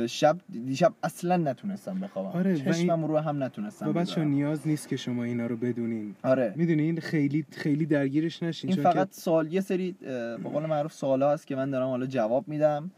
شب 0.07 0.37
دیشب 0.65 0.93
اصلا 1.03 1.37
نتونستم 1.37 1.99
بخوابم. 1.99 2.39
آره، 2.39 2.57
چشمم 2.57 3.05
رو 3.05 3.17
هم 3.17 3.43
نتونستم 3.43 3.89
و 3.89 3.93
بچه. 3.93 4.23
نیاز 4.23 4.67
نیست 4.67 4.87
که 4.87 4.95
شما 4.95 5.23
اینا 5.23 5.47
رو 5.47 5.57
بدونین. 5.57 6.15
آره. 6.23 6.53
می‌دونین 6.55 6.99
خیلی 6.99 7.45
خیلی 7.51 7.85
درگیرش 7.85 8.43
نشین. 8.43 8.69
این 8.69 8.75
چون 8.75 8.91
فقط 8.91 9.07
که 9.07 9.15
سوال 9.15 9.53
یه 9.53 9.61
سری 9.61 9.95
به 10.01 10.37
قول 10.43 10.65
معروف 10.65 10.93
سوالا 10.93 11.31
هست 11.31 11.47
که 11.47 11.55
من 11.55 11.69
دارم 11.69 11.87
حالا 11.87 12.05
جواب 12.05 12.47
میدم 12.47 12.91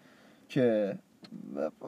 که 0.49 0.95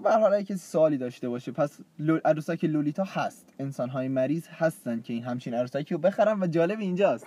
به 0.03 0.11
حال 0.11 0.33
اگه 0.33 0.43
کسی 0.43 0.57
سوالی 0.57 0.97
داشته 0.97 1.29
باشه 1.29 1.51
پس 1.51 1.79
عروسک 2.25 2.63
لولیتا 2.63 3.03
هست. 3.03 3.53
انسان 3.59 3.89
های 3.89 4.07
مریض 4.07 4.47
هستن 4.47 5.01
که 5.01 5.13
این 5.13 5.23
همچین 5.23 5.53
عروسکی 5.53 5.93
رو 5.93 5.99
بخرن 5.99 6.39
و 6.39 6.47
جالب 6.47 6.79
اینجاست. 6.79 7.25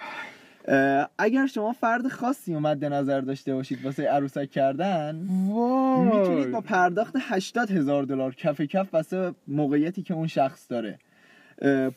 اگر 1.18 1.46
شما 1.46 1.72
فرد 1.72 2.08
خاصی 2.08 2.54
رو 2.54 2.60
مد 2.60 2.84
نظر 2.84 3.20
داشته 3.20 3.54
باشید 3.54 3.84
واسه 3.84 4.02
عروسک 4.08 4.50
کردن 4.50 5.26
وای. 5.48 6.04
می‌تونید 6.04 6.50
با 6.50 6.60
پرداخت 6.60 7.14
80 7.20 7.70
هزار 7.70 8.02
دلار 8.02 8.34
کف 8.34 8.60
کف 8.60 8.94
واسه 8.94 9.34
موقعیتی 9.48 10.02
که 10.02 10.14
اون 10.14 10.26
شخص 10.26 10.66
داره. 10.70 10.98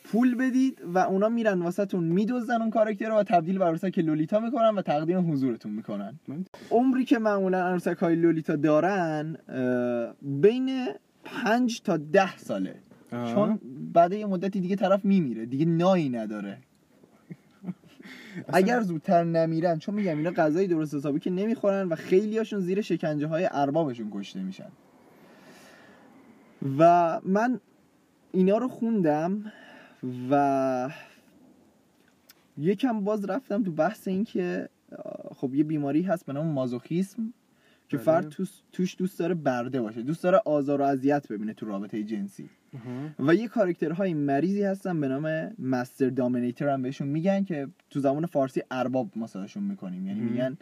پول 0.04 0.36
بدید 0.36 0.82
و 0.94 0.98
اونا 0.98 1.30
میرن 1.30 1.62
واسهتون 1.62 2.04
میدوزن 2.04 2.62
اون 2.62 2.70
کاراکتر 2.70 3.10
رو 3.10 3.16
و 3.16 3.24
تبدیل 3.24 3.58
به 3.58 3.66
عروسک 3.66 4.00
لولیتا 4.00 4.40
می‌کنن 4.40 4.76
و 4.76 4.82
تقدیم 4.82 5.32
حضورتون 5.32 5.72
می‌کنن. 5.72 6.20
عمری 6.72 7.06
که 7.06 7.20
معمولا 7.20 7.68
عروسک 7.68 7.98
های 7.98 8.16
لولیتا 8.16 8.56
دارن 8.56 9.38
بین 10.22 10.88
پنج 11.24 11.82
تا 11.82 11.98
ده 11.98 12.38
ساله. 12.38 12.76
آه. 13.12 13.34
چون 13.34 13.60
بعد 13.94 14.14
یه 14.14 14.26
مدتی 14.26 14.60
دیگه 14.60 14.76
طرف 14.76 15.06
میمیره 15.06 15.46
دیگه 15.46 15.66
نایی 15.66 16.10
نداره. 16.10 16.58
اگر 18.48 18.82
زودتر 18.82 19.24
نمیرن 19.24 19.80
چون 19.80 19.96
میگم 19.96 20.18
اینا 20.18 20.32
غذای 20.32 20.68
درست 20.68 20.96
حسابی 20.96 21.20
که 21.20 21.30
نمی‌خورن 21.30 21.88
و 21.88 21.96
خیلی 21.96 22.38
هاشون 22.38 22.60
زیر 22.60 22.82
شکنجه 22.82 23.28
های 23.28 23.50
اربابشون 23.52 24.12
کشته 24.12 24.44
میشن. 24.44 24.70
و 26.80 27.20
من 27.24 27.60
اینا 28.32 28.58
رو 28.58 28.68
خوندم 28.68 29.52
و 30.30 30.90
یکم 32.58 33.04
باز 33.04 33.26
رفتم 33.26 33.64
تو 33.64 33.72
بحث 33.72 34.08
این 34.08 34.24
که 34.24 34.70
خب 35.36 35.56
یه 35.56 35.64
بیماری 35.64 36.02
هست 36.02 36.26
به 36.26 36.34
نام 36.34 36.46
مازوخیسم 36.48 37.34
که 37.90 37.98
بله. 37.98 38.06
فرد 38.06 38.30
توش, 38.30 38.50
توش 38.72 38.96
دوست 38.98 39.20
داره 39.20 39.34
برده 39.34 39.82
باشه 39.82 40.02
دوست 40.02 40.24
داره 40.24 40.42
آزار 40.46 40.82
و 40.82 40.84
اذیت 40.84 41.28
ببینه 41.28 41.54
تو 41.54 41.66
رابطه 41.66 42.04
جنسی. 42.04 42.50
و 43.20 43.36
یه 43.36 43.48
کاراکترهای 43.48 44.14
مریضی 44.14 44.64
هستن 44.64 45.02
به 45.02 45.08
نام 45.08 45.52
مستر 45.60 46.10
دامینیتر 46.10 46.70
هم 46.70 46.82
بهشون 46.82 47.08
میگن 47.08 47.44
که 47.44 47.68
تو 47.90 48.00
زمان 48.00 48.26
فارسی 48.26 48.62
ارباب 48.72 49.10
مساویشون 49.16 49.64
می‌کنیم 49.64 50.08
یعنی. 50.08 50.20
میگن 50.20 50.58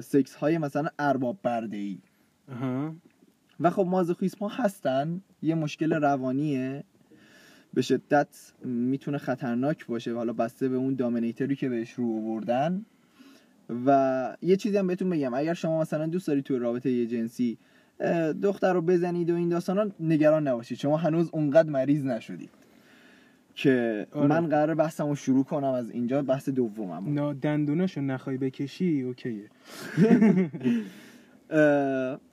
سکس 0.00 0.34
های 0.34 0.58
مثلا 0.58 0.88
ارباب 0.98 1.38
برده 1.42 1.76
ای. 1.76 1.98
و 3.60 3.70
خب 3.70 3.82
مازوخیسم 3.82 4.38
ها 4.38 4.48
هستن 4.48 5.20
یه 5.42 5.54
مشکل 5.54 5.92
روانیه. 5.92 6.84
به 7.74 7.82
شدت 7.82 8.52
می‌تونه 8.64 9.18
خطرناک 9.18 9.86
باشه. 9.86 10.14
حالا 10.14 10.32
بسته 10.32 10.68
به 10.68 10.76
اون 10.76 10.94
دامینیتری 10.94 11.56
که 11.56 11.68
بهش 11.68 11.92
رو 11.92 12.16
آوردن. 12.16 12.84
و 13.86 14.36
یه 14.42 14.56
چیزی 14.56 14.76
هم 14.76 14.86
بهتون 14.86 15.10
بگم. 15.10 15.34
اگر 15.34 15.54
شما 15.54 15.80
مثلا 15.80 16.06
دوست 16.06 16.26
دارید 16.26 16.44
توی 16.44 16.58
رابطه 16.58 16.90
یه 16.90 17.06
جنسی 17.06 17.58
دختر 18.42 18.72
رو 18.72 18.82
بزنید 18.82 19.30
و 19.30 19.34
این 19.34 19.48
داستانا 19.48 19.90
نگران 20.00 20.48
نباشید. 20.48 20.78
شما 20.78 20.96
هنوز 20.96 21.30
اونقدر 21.32 21.70
مریض 21.70 22.04
نشدید 22.04 22.50
که 23.54 24.06
آره. 24.12 24.26
من 24.26 24.46
قرار 24.46 24.74
بحثم 24.74 25.08
رو 25.08 25.14
شروع 25.14 25.44
کنم 25.44 25.72
از 25.72 25.90
اینجا. 25.90 26.22
بحث 26.22 26.48
دومم. 26.48 27.14
نا 27.14 27.32
دندوناشو 27.32 28.00
نخوای 28.00 28.36
بکشی 28.36 29.02
اوکیه. 29.02 29.50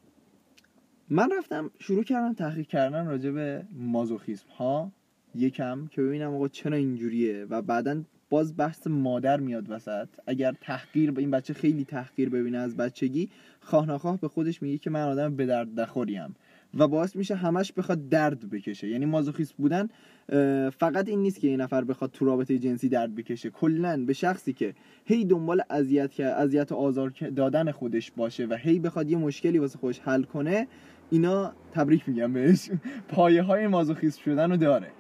من 1.10 1.30
رفتم 1.38 1.72
شروع 1.80 2.04
کردم 2.04 2.34
تحقیق 2.34 2.68
کردن 2.68 3.06
راجع 3.06 3.32
به 3.32 3.64
مازوخیسم. 3.74 4.48
ها 4.58 4.92
یکم 5.36 5.88
که 5.88 6.02
ببینم 6.02 6.34
آقا 6.34 6.48
چرا 6.48 6.78
اینجوریه 6.78 7.46
و 7.50 7.62
بعدا 7.62 8.02
باز 8.30 8.58
بحث 8.58 8.88
مادر 8.88 9.40
میاد 9.40 9.72
وسط. 9.72 10.08
اگر 10.28 10.56
تحقیر 10.62 11.14
این 11.18 11.32
بچه 11.32 11.54
خیلی 11.54 11.86
تحقیر 11.86 12.30
ببینه 12.30 12.58
از 12.58 12.78
بچگی 12.78 13.30
خواه 13.60 13.90
نخواه 13.90 14.20
به 14.20 14.28
خودش 14.28 14.62
میگه 14.62 14.78
که 14.78 14.90
من 14.90 15.02
آدم 15.02 15.36
به 15.36 15.46
درد 15.46 15.80
نخوریم. 15.80 16.36
و 16.78 16.88
باعث 16.88 17.16
میشه 17.16 17.36
همش 17.36 17.74
بخواد 17.74 18.10
درد 18.10 18.50
بکشه. 18.50 18.88
یعنی 18.88 19.06
مازوخیست 19.06 19.54
بودن 19.54 19.90
فقط 20.70 21.08
این 21.08 21.20
نیست 21.20 21.40
که 21.40 21.48
یه 21.48 21.58
نفر 21.58 21.84
بخواد 21.84 22.12
تو 22.12 22.26
رابطه 22.26 22.58
جنسی 22.60 22.90
درد 22.90 23.16
بکشه. 23.16 23.50
کلا 23.50 24.06
به 24.06 24.14
شخصی 24.14 24.54
که 24.54 24.76
هی 25.06 25.26
دنبال 25.26 25.62
اذیت 25.70 26.20
اذیت 26.20 26.72
و 26.72 26.76
آزار 26.76 27.10
دادن 27.36 27.72
خودش 27.72 28.12
باشه 28.12 28.46
و 28.46 28.54
هی 28.54 28.80
بخواد 28.80 29.10
یه 29.10 29.18
مشکلی 29.18 29.60
واسه 29.60 29.80
خودش 29.80 30.00
حل 30.00 30.24
کنه 30.24 30.68
اینا 31.10 31.54
تبریک 31.72 32.10
میگم 32.10 32.34
بهش. 32.34 32.72
پایه 33.08 33.42
های 33.42 33.68
مازوخیست 33.68 34.20
شدن 34.20 34.52
رو 34.52 34.58
داره. 34.58 34.88
و 34.88 34.92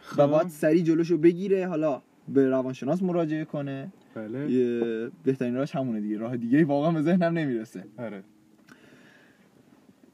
خب. 0.00 0.26
باید 0.26 0.48
سریع 0.48 0.82
جلوشو 0.82 1.18
بگیره 1.18 1.66
حالا 1.66 2.02
به 2.28 2.48
روانشناس 2.48 3.02
مراجعه 3.02 3.44
کنه. 3.44 3.92
بله. 4.14 5.10
بهترین 5.24 5.54
راهش 5.54 5.76
همونه 5.76 6.00
دیگه. 6.00 6.18
راه 6.18 6.36
دیگه 6.36 6.64
واقعا 6.64 6.92
به 6.92 7.02
ذهنم 7.02 7.38
نمی‌رسه. 7.38 7.84
آره. 7.98 8.24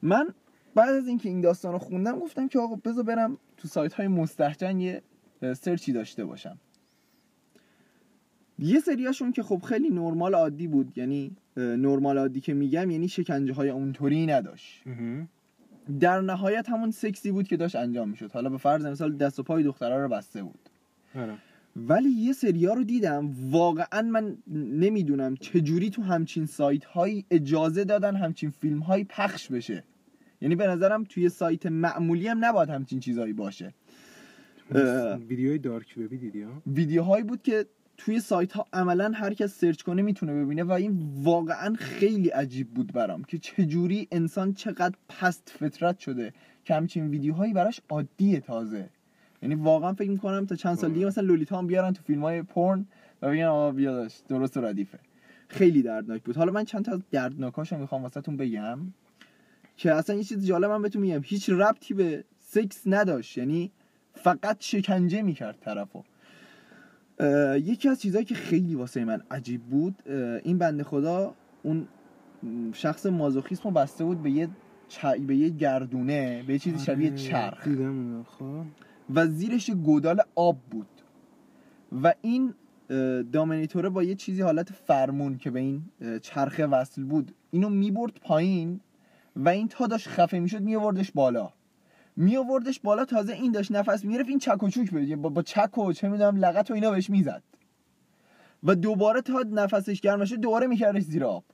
من 0.03 0.29
بعد 0.75 0.95
از 0.95 1.09
اینکه 1.09 1.29
این 1.29 1.41
داستان 1.41 1.73
رو 1.73 1.79
خوندم 1.79 2.19
گفتم 2.19 2.49
که 2.49 2.59
آقا 2.59 2.77
بذار 2.77 3.05
برم 3.05 3.39
تو 3.57 3.69
سایت 3.69 3.93
های 3.93 4.09
مستحجن 4.09 4.81
یه 4.81 5.03
سرچی 5.55 5.93
داشته 5.93 6.25
باشم. 6.25 6.59
یه 8.59 8.81
سریاشون 8.81 9.33
که 9.33 9.43
خب 9.43 9.63
خیلی 9.63 9.91
نرمال 9.91 10.35
عادی 10.35 10.67
بود 10.67 10.99
یعنی 10.99 11.37
نرمال 11.57 12.19
عادی 12.19 12.41
که 12.41 12.55
میگم 12.55 12.91
یعنی 12.91 13.09
شکنجه 13.09 13.55
های 13.55 13.69
اونطوری 13.71 14.27
نداشت. 14.27 14.83
در 16.01 16.21
نهایت 16.21 16.69
همون 16.69 16.91
سکسی 16.91 17.33
بود 17.33 17.49
که 17.49 17.57
داشت 17.57 17.77
انجام 17.77 18.09
می‌شد. 18.09 18.33
حالا 18.33 18.51
به 18.51 18.59
فرض 18.59 18.87
مثال 18.87 19.17
دست 19.17 19.39
و 19.39 19.43
پای 19.43 19.63
دخترها 19.63 19.99
رو 19.99 20.09
بسته 20.09 20.43
بود. 20.43 20.69
آره. 21.15 21.35
ولی 21.77 22.11
یه 22.11 22.33
سریا 22.33 22.75
رو 22.75 22.85
دیدم 22.85 23.31
واقعا 23.51 24.03
من 24.03 24.37
نمی‌دونم 24.57 25.37
چجوری 25.37 25.91
تو 25.91 26.03
همچین 26.03 26.47
سایت 26.47 26.85
هایی 26.85 27.25
اجازه 27.31 27.85
دادن 27.85 28.17
همچین 28.17 28.51
فیلم 28.51 28.79
هایی 28.79 29.05
پخش 29.05 29.49
بشه. 29.49 29.85
یعنی 30.41 30.57
به 30.57 30.67
نظرم 30.67 31.05
توی 31.05 31.29
سایت 31.29 31.67
معمولی 31.67 32.29
هم 32.29 32.45
نباید 32.45 32.71
همچین 32.71 33.01
چیزایی 33.01 33.33
باشه. 33.33 33.75
ویدیوهای 35.29 35.59
دارک 35.59 35.95
وبی 35.97 36.19
دیدی 36.19 36.43
ها؟ 36.43 36.63
ویدیوهایی 36.67 37.25
بود 37.25 37.43
که 37.43 37.67
توی 38.05 38.21
سایت 38.21 38.53
ها 38.53 38.67
عملا 38.73 39.13
هر 39.15 39.35
کس 39.35 39.59
سرچ 39.59 39.83
کنه 39.83 40.03
می‌تونه 40.03 40.45
ببینه 40.45 40.65
و 40.65 40.73
این 40.73 41.13
واقعا 41.23 41.75
خیلی 41.75 42.29
عجیب 42.29 42.71
بود 42.71 42.93
برام 42.93 43.25
که 43.25 43.39
چجوری 43.39 44.09
انسان 44.11 44.55
چقدر 44.55 44.95
پست 45.09 45.53
فطرت 45.59 45.99
شده 45.99 46.33
که 46.65 46.75
همچین 46.75 47.09
ویدیوهایی 47.09 47.53
براش 47.53 47.81
عادیه 47.89 48.41
تازه. 48.41 48.89
یعنی 49.43 49.55
واقعا 49.55 49.93
فکر 49.93 50.11
می‌کنم 50.11 50.47
تا 50.47 50.57
چند 50.57 50.75
سال 50.75 50.93
دیگه 50.93 51.07
مثلا 51.07 51.25
لولیتا 51.25 51.59
هم 51.59 51.67
بیارن 51.67 51.93
تو 51.93 52.03
فیلم 52.03 52.23
های 52.23 52.43
پرن 52.43 52.87
و 53.23 53.31
بگن 53.31 53.45
آقا 53.45 53.71
بیا 53.71 53.93
داشت 53.93 54.27
درست 54.29 54.57
و 54.57 54.61
ردیفه. 54.61 54.99
خیلی 55.49 55.83
دردناک 55.83 56.23
بود. 56.23 56.37
حالا 56.37 56.53
من 56.53 56.65
چند 56.65 56.85
تا 56.85 56.93
از 56.93 57.01
دردناکاشو 57.11 57.79
می‌خوام 57.79 58.03
واسهتون 58.03 58.37
بگم 58.37 58.79
که 59.77 59.93
اصلا 59.93 60.17
یه 60.17 60.25
چیز 60.25 60.47
جالب 60.47 60.71
من 60.71 60.83
بهتون 60.83 61.03
میگم. 61.03 61.21
هیچ 61.25 61.51
ربطی 61.51 61.95
به 61.95 62.25
سکس 62.39 62.83
نداشت. 62.87 63.39
یعنی 63.39 63.71
فقط 64.15 64.57
شکنجه 64.61 65.23
می‌کرد 65.23 65.59
طرفو. 65.61 66.03
یکی 67.65 67.89
از 67.89 68.01
چیزهایی 68.01 68.25
که 68.25 68.35
خیلی 68.35 68.75
واسه 68.75 69.05
من 69.05 69.23
عجیب 69.31 69.63
بود 69.63 69.95
این 70.45 70.59
بنده 70.59 70.85
خدا 70.85 71.35
اون 71.63 71.89
شخص 72.73 73.07
مازوخیسمو 73.07 73.73
بسته 73.73 74.05
بود 74.05 74.23
به 74.23 74.31
یه 74.31 74.49
چ- 74.89 75.21
به 75.21 75.37
یه 75.37 75.49
گردونه 75.49 76.43
به 76.47 76.53
یه 76.53 76.59
چیزی 76.59 76.79
شبیه 76.85 77.09
آره، 77.09 77.17
چرخ. 77.19 77.65
دیدم 77.69 78.23
خب. 78.23 78.65
و 79.15 79.27
زیرش 79.27 79.71
گودال 79.71 80.21
آب 80.35 80.59
بود. 80.71 80.87
و 82.03 82.15
این 82.21 82.55
اه، 82.91 83.23
دامینیتوره 83.23 83.89
با 83.89 84.03
یه 84.03 84.15
چیزی 84.15 84.43
حالت 84.43 84.73
فرمون 84.73 85.39
که 85.39 85.51
به 85.51 85.61
این 85.61 85.83
چرخه 86.23 86.67
وصل 86.67 87.05
بود 87.05 87.35
اینو 87.51 87.69
می‌برد 87.69 88.13
پایین 88.23 88.81
و 89.37 89.49
این 89.49 89.69
تا 89.69 89.87
داشت 89.87 90.09
خفه 90.09 90.39
می‌شد 90.39 90.63
میوردش 90.63 91.13
بالا. 91.13 91.53
میوردش 92.17 92.81
بالا 92.81 93.05
تازه 93.05 93.33
این 93.33 93.53
داشت 93.53 93.73
نفس 93.73 94.05
می‌گرفت 94.05 94.29
این 94.29 94.39
چک 94.39 94.63
و 94.63 94.69
چوک 94.69 94.91
بده 94.91 95.17
با, 95.17 95.29
با 95.29 95.43
چک 95.43 95.79
و 95.79 95.93
چه 95.93 96.09
می‌دونم 96.09 96.37
لغت 96.37 96.71
و 96.71 96.75
اینا 96.75 96.91
بهش 96.91 97.11
می‌زد. 97.11 97.43
و 98.63 98.75
دوباره 98.75 99.21
تا 99.21 99.45
نفسش 99.51 100.01
گرم 100.01 100.25
شد 100.25 100.37
دوباره 100.37 100.67
میکردش 100.67 101.03
زیر 101.03 101.25
آب. 101.25 101.45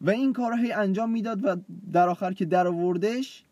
و 0.00 0.10
این 0.10 0.32
کار 0.32 0.52
هی 0.52 0.72
انجام 0.72 1.10
می‌داد 1.10 1.44
و 1.44 1.56
در 1.92 2.08
آخر 2.08 2.32
که 2.32 2.44
در 2.44 2.66
آوردش 2.66 3.44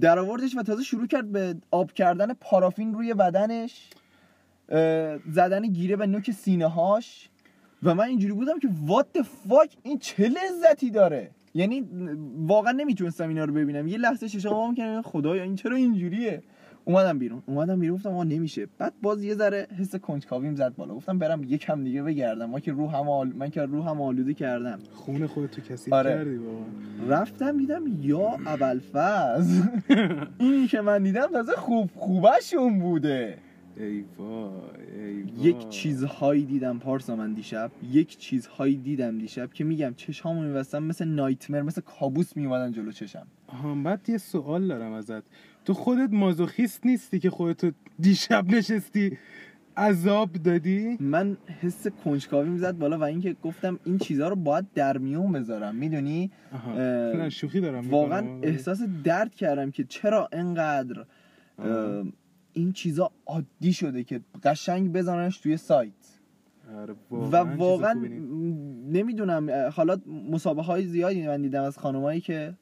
در 0.00 0.18
آوردش 0.18 0.56
و 0.56 0.62
تازه 0.62 0.82
شروع 0.82 1.06
کرد 1.06 1.32
به 1.32 1.56
آب 1.70 1.92
کردن 1.92 2.34
پارافین 2.34 2.94
روی 2.94 3.14
بدنش 3.14 3.90
زدن 5.28 5.66
گیره 5.66 5.96
به 5.96 6.06
نوک 6.06 6.30
سینه 6.30 6.66
هاش 6.66 7.28
و 7.82 7.94
من 7.94 8.04
اینجوری 8.04 8.32
بودم 8.32 8.58
که 8.58 8.68
the 9.14 9.22
fuck 9.22 9.76
این 9.82 9.98
چه 9.98 10.28
لذتی 10.28 10.90
داره؟ 10.90 11.30
یعنی 11.54 11.84
واقعا 12.46 12.72
نمی‌تونستم 12.72 13.28
اینا 13.28 13.44
رو 13.44 13.54
ببینم. 13.54 13.88
یه 13.88 13.98
لحظه 13.98 14.28
چشام 14.28 14.68
وا 14.68 14.74
کردم 14.74 15.02
خدایا 15.02 15.42
این 15.42 15.54
چرا 15.54 15.76
اینجوریه؟ 15.76 16.42
اومدم 16.84 17.18
بیرون. 17.18 17.42
اومدم 17.46 17.80
بیرون 17.80 17.96
گفتم 17.96 18.10
آقا 18.10 18.24
نمیشه. 18.24 18.66
بعد 18.78 18.92
باز 19.02 19.24
یه 19.24 19.34
ذره 19.34 19.66
حس 19.78 19.96
کنجکاویم 19.96 20.54
زد 20.54 20.74
بالا. 20.74 20.94
گفتم 20.94 21.18
برم 21.18 21.44
یکم 21.44 21.84
دیگه 21.84 22.02
بگردم. 22.02 22.50
ما 22.50 22.60
که 22.60 22.72
روحم 22.72 23.08
آل... 23.08 23.32
من 23.36 23.50
که 23.50 23.62
روحم 23.62 24.02
آلوده 24.02 24.34
کردم. 24.34 24.78
خون 24.92 25.26
خودتو 25.26 25.60
کسی 25.60 25.90
آره. 25.90 26.10
کردی 26.10 26.36
بابا. 26.36 26.64
رفتم 27.08 27.56
دیدم 27.56 27.82
یا 28.00 28.36
ابوالفضل. 28.46 29.62
این 30.38 30.66
که 30.66 30.80
من 30.80 31.02
دیدم 31.02 31.26
تازه 31.26 31.52
خوب 31.52 31.90
خوبشون 31.94 32.78
بوده. 32.78 33.38
ای 33.76 34.04
وای 34.18 34.50
ای 34.98 35.22
وای. 35.22 35.46
یک 35.46 35.68
چیزهایی 35.68 36.44
دیدم 36.44 36.78
پارسا 36.78 37.16
من 37.16 37.32
دیشب 37.32 37.70
یک 37.90 38.18
چیزهایی 38.18 38.76
دیدم 38.76 39.18
دیشب 39.18 39.52
که 39.52 39.64
میگم 39.64 39.94
چشامو 39.96 40.42
میبستم 40.42 40.82
مثل 40.82 41.04
نایتمر 41.04 41.62
مثل 41.62 41.80
کابوس 41.80 42.36
میومدن 42.36 42.72
جلو 42.72 42.92
چشم 42.92 43.26
آها 43.46 43.74
بعد 43.74 44.10
یه 44.10 44.18
سوال 44.18 44.68
دارم 44.68 44.92
ازت 44.92 45.22
تو 45.64 45.74
خودت 45.74 46.12
مازوخیست 46.12 46.86
نیستی 46.86 47.18
که 47.18 47.30
خودتو 47.30 47.70
دیشب 47.98 48.46
نشستی 48.48 49.18
عذاب 49.76 50.32
دادی 50.32 50.96
من 51.00 51.36
حس 51.60 51.86
کنجکاوی 51.86 52.48
می‌زد 52.48 52.78
بالا 52.78 52.98
و 52.98 53.04
اینکه 53.04 53.36
گفتم 53.42 53.78
این 53.84 53.98
چیزها 53.98 54.28
رو 54.28 54.36
باید 54.36 54.66
در 54.74 54.98
میون 54.98 55.32
بذارم 55.32 55.74
می‌دونی 55.74 56.30
شوخی 57.28 57.60
دارم 57.60 57.90
واقعا. 57.90 58.40
احساس 58.42 58.82
درد 59.04 59.34
کردم 59.34 59.70
که 59.70 59.84
چرا 59.84 60.28
انقدر. 60.32 61.04
این 62.52 62.72
چیزا 62.72 63.10
عادی 63.26 63.72
شده 63.72 64.04
که 64.04 64.20
قشنگ 64.44 64.92
بزننش 64.92 65.38
توی 65.38 65.56
سایت 65.56 65.92
آره، 66.76 66.94
و 67.10 67.36
واقعاً. 67.36 67.92
نمی‌دونم 68.92 69.70
حالا 69.74 69.96
مسابقه 70.30 70.66
های 70.66 70.86
زیادی 70.86 71.26
من 71.26 71.42
دیدم 71.42 71.62
از 71.62 71.78
خانمایی 71.78 72.20
که 72.20 72.54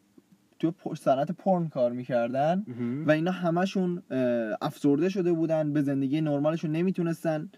تو 0.59 0.73
صنعت 0.95 1.33
پرن 1.33 1.69
کار 1.69 1.93
می‌کردن. 1.93 2.65
و 3.07 3.11
اینا 3.11 3.31
همشون 3.31 4.03
افسرده 4.61 5.09
شده 5.09 5.33
بودن 5.33 5.73
به 5.73 5.83
زندگی 5.83 6.21
نرمالشون 6.21 6.73
نمی‌تونستن 6.73 7.51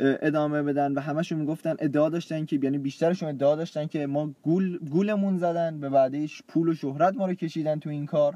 ادامه 0.00 0.62
بدن 0.62 0.92
و 0.92 1.00
همشون 1.00 1.38
می‌گفتن 1.38 1.76
ادعا 1.78 2.08
داشتن 2.08 2.44
که 2.44 2.60
یعنی 2.62 2.78
بیشترشون 2.78 3.28
ادعا 3.28 3.56
داشتن 3.56 3.86
که 3.86 4.06
ما 4.06 4.34
گول 4.42 4.78
گولمون 4.78 5.38
زدن 5.38 5.80
به 5.80 5.88
بعدش 5.88 6.42
پول 6.48 6.68
و 6.68 6.74
شهرت 6.74 7.16
ما 7.16 7.26
رو 7.26 7.34
کشیدن 7.34 7.78
تو 7.78 7.90
این 7.90 8.06
کار 8.06 8.34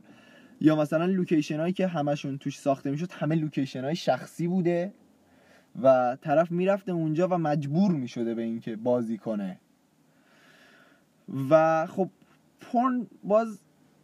یا 0.60 0.76
مثلا 0.76 1.06
لوکیشن 1.06 1.60
هایی 1.60 1.72
که 1.72 1.86
همشون 1.86 2.38
توش 2.38 2.58
ساخته 2.58 2.90
می‌شد 2.90 3.12
همه 3.12 3.34
لوکیشن 3.34 3.84
های 3.84 3.96
شخصی 3.96 4.48
بوده 4.48 4.92
و 5.82 6.16
طرف 6.20 6.50
می‌رفته 6.50 6.92
اونجا 6.92 7.28
و 7.28 7.34
مجبور 7.34 7.90
می‌شده 7.90 8.34
به 8.34 8.42
اینکه 8.42 8.76
بازی 8.76 9.18
کنه. 9.18 9.58
و 11.50 11.86
خب 11.86 12.10
پرن 12.60 13.06
باز 13.24 13.60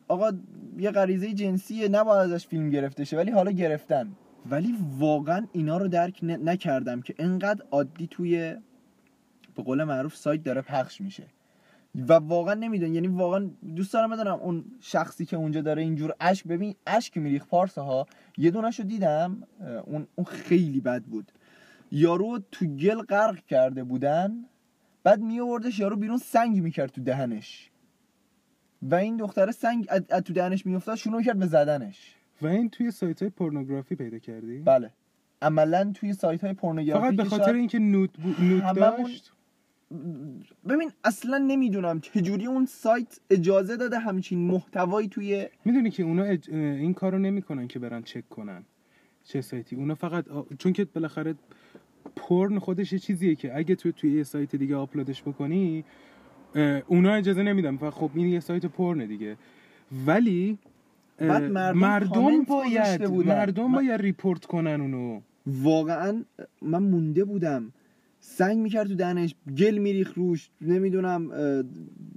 آقا 0.09 0.33
یه 0.79 0.91
غریزه 0.91 1.33
جنسیه 1.33 1.89
نباید 1.89 2.33
ازش 2.33 2.47
فیلم 2.47 2.71
گرفته 2.71 3.05
شه 3.05 3.17
ولی 3.17 3.31
حالا 3.31 3.51
گرفتن. 3.51 4.13
ولی 4.51 4.75
واقعا 4.99 5.47
اینا 5.53 5.77
رو 5.77 5.89
درک 5.89 6.19
نکردم 6.23 7.01
که 7.01 7.15
انقدر 7.19 7.65
عادی 7.71 8.07
توی 8.07 8.57
به 9.57 9.63
قول 9.63 9.85
معروف 9.85 10.17
سایت 10.17 10.43
داره 10.43 10.63
پخش 10.63 11.01
میشه. 11.01 11.25
و 12.09 12.13
واقعا 12.13 12.55
نمیدون 12.55 12.95
یعنی 12.95 13.09
واقعا 13.09 13.51
دوست 13.77 13.93
دارم 13.93 14.11
بدونم 14.11 14.35
اون 14.35 14.65
شخصی 14.81 15.25
که 15.27 15.37
اونجا 15.37 15.61
داره 15.61 15.83
اینجور 15.83 16.15
اشک 16.21 16.47
ببین 16.47 16.75
اشک 16.87 17.17
میریخ 17.17 17.47
پارسا 17.47 17.85
ها 17.85 18.07
یه 18.39 18.51
دونشو 18.51 18.83
دیدم 18.83 19.43
اه، 19.61 19.69
اون 19.69 20.07
اون 20.15 20.25
خیلی 20.25 20.81
بد 20.81 21.03
بود. 21.03 21.33
یارو 21.91 22.39
تو 22.53 22.67
گل 22.67 23.03
غرق 23.03 23.45
کرده 23.45 23.85
بودن 23.85 24.45
بعد 25.05 25.21
می 25.21 25.41
آوردش 25.41 25.79
یارو 25.79 25.97
بیرون 25.97 26.19
سنگ 26.19 26.63
می‌کرد 26.63 26.91
تو 26.91 27.01
دهنش. 27.03 27.71
و 28.83 28.95
این 28.95 29.17
دختره 29.17 29.53
سنگ 29.53 29.87
از 29.91 30.03
تو 30.23 30.33
دهنش 30.33 30.67
میافتاد 30.67 30.97
شروع 30.97 31.23
کرد 31.23 31.39
به 31.39 31.47
زدنش. 31.47 32.15
و 32.43 32.47
این 32.47 32.71
توی 32.71 32.91
سایت 32.91 33.21
های 33.23 33.31
پورنوگرافی 33.31 33.95
پیدا 33.95 34.19
کردی؟ 34.19 34.59
بله. 34.59 34.91
عملا 35.43 35.93
توی 35.95 36.13
سایت 36.13 36.45
های 36.45 36.53
پورنوگرافی 36.53 37.07
فقط 37.07 37.17
به 37.17 37.25
خاطر 37.25 37.53
اینکه 37.53 37.79
نود, 37.79 38.13
بو... 38.13 38.29
نود 38.29 38.63
هممون- 38.63 39.03
داشت؟ 39.03 39.33
ببین 40.69 40.91
اصلا 41.05 41.39
نمی‌دونم 41.39 42.01
چجوری 42.01 42.47
اون 42.47 42.67
سایت 42.67 43.21
اجازه 43.31 43.77
داده 43.77 43.99
همچین 43.99 44.39
محتوایی 44.39 45.09
توی 45.09 45.47
می‌دونی 45.65 45.91
که 45.91 46.03
اونا 46.03 46.23
اج... 46.23 46.51
این 46.51 46.95
کارو 46.95 47.19
نمی‌کنن 47.19 47.69
که 47.69 47.79
برن 47.79 48.03
چک 48.03 48.29
کنن 48.29 48.63
چه 49.25 49.41
سایتی. 49.41 49.77
اونا 49.77 49.95
فقط 49.95 50.29
آ- 50.29 50.43
چون 50.59 50.73
که 50.73 50.85
بالاخره 50.85 51.35
پرن 52.17 52.59
خودش 52.59 52.93
یه 52.93 52.99
چیزیه 52.99 53.35
که 53.35 53.57
اگه 53.57 53.75
تو 53.75 53.93
توی 53.93 54.13
یه 54.13 54.23
سایت 54.23 54.57
دیگه 54.57 54.77
آپلودش 54.77 55.23
بکنی 55.23 55.85
اونا 56.87 57.15
اجازه 57.15 57.43
نمیدن. 57.43 57.79
و 57.81 57.91
خب 57.91 58.11
این 58.15 58.27
یه 58.27 58.41
سایت 58.41 58.67
پرنه 58.67 59.07
دیگه. 59.07 59.37
ولی 60.07 60.59
بعد 61.19 61.43
مردم 61.43 61.79
مردم 61.79 62.45
باید 62.45 63.05
بودن. 63.05 63.29
مردم 63.29 63.73
باید 63.73 64.01
report 64.01 64.45
کنن 64.45 64.81
اونو. 64.81 65.21
واقعا 65.47 66.25
من 66.63 66.83
مونده 66.83 67.25
بودم. 67.25 67.73
سنگ 68.29 68.59
می‌کرد 68.59 68.89
تو 68.89 68.95
دهنش 68.95 69.35
گل 69.59 69.79
میریخ 69.79 70.15
روش 70.15 70.51
نمی‌دونم 70.61 71.31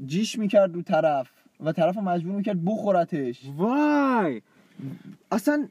جیش 0.06 0.40
می‌کرد 0.40 0.76
رو 0.76 0.82
طرف 0.82 1.30
و 1.60 1.72
طرف 1.72 1.96
رو 1.96 2.02
مجبور 2.02 2.36
می‌کرد 2.36 2.66
بخورتش. 2.66 3.42
وای! 3.58 4.42
اصلا 5.32 5.68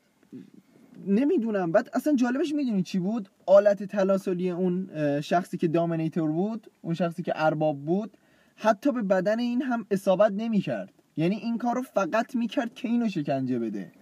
نمی‌دونم 1.06 1.72
بعد 1.72 1.90
اصلا 1.92 2.14
جالبش 2.16 2.54
می‌دونی 2.54 2.82
چی 2.82 2.98
بود؟ 2.98 3.28
آلت 3.46 3.82
تناسلی 3.82 4.50
اون 4.50 4.88
شخصی 5.20 5.56
که 5.56 5.68
دامینیتور 5.68 6.30
بود 6.32 6.70
اون 6.82 6.94
شخصی 6.94 7.22
که 7.22 7.32
ارباب 7.36 7.78
بود 7.78 8.16
حتی 8.56 8.92
به 8.92 9.02
بدن 9.02 9.38
این 9.38 9.62
هم 9.62 9.86
اصابت 9.90 10.32
نمی‌کرد. 10.36 10.92
یعنی 11.16 11.36
این 11.36 11.58
کار 11.58 11.74
رو 11.74 11.82
فقط 11.82 12.36
می‌کرد 12.36 12.74
که 12.74 12.88
اینو 12.88 13.08
شکنجه 13.08 13.58
بده. 13.58 13.92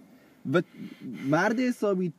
و 0.52 0.62
مرد 1.30 1.60
حسابی 1.60 2.12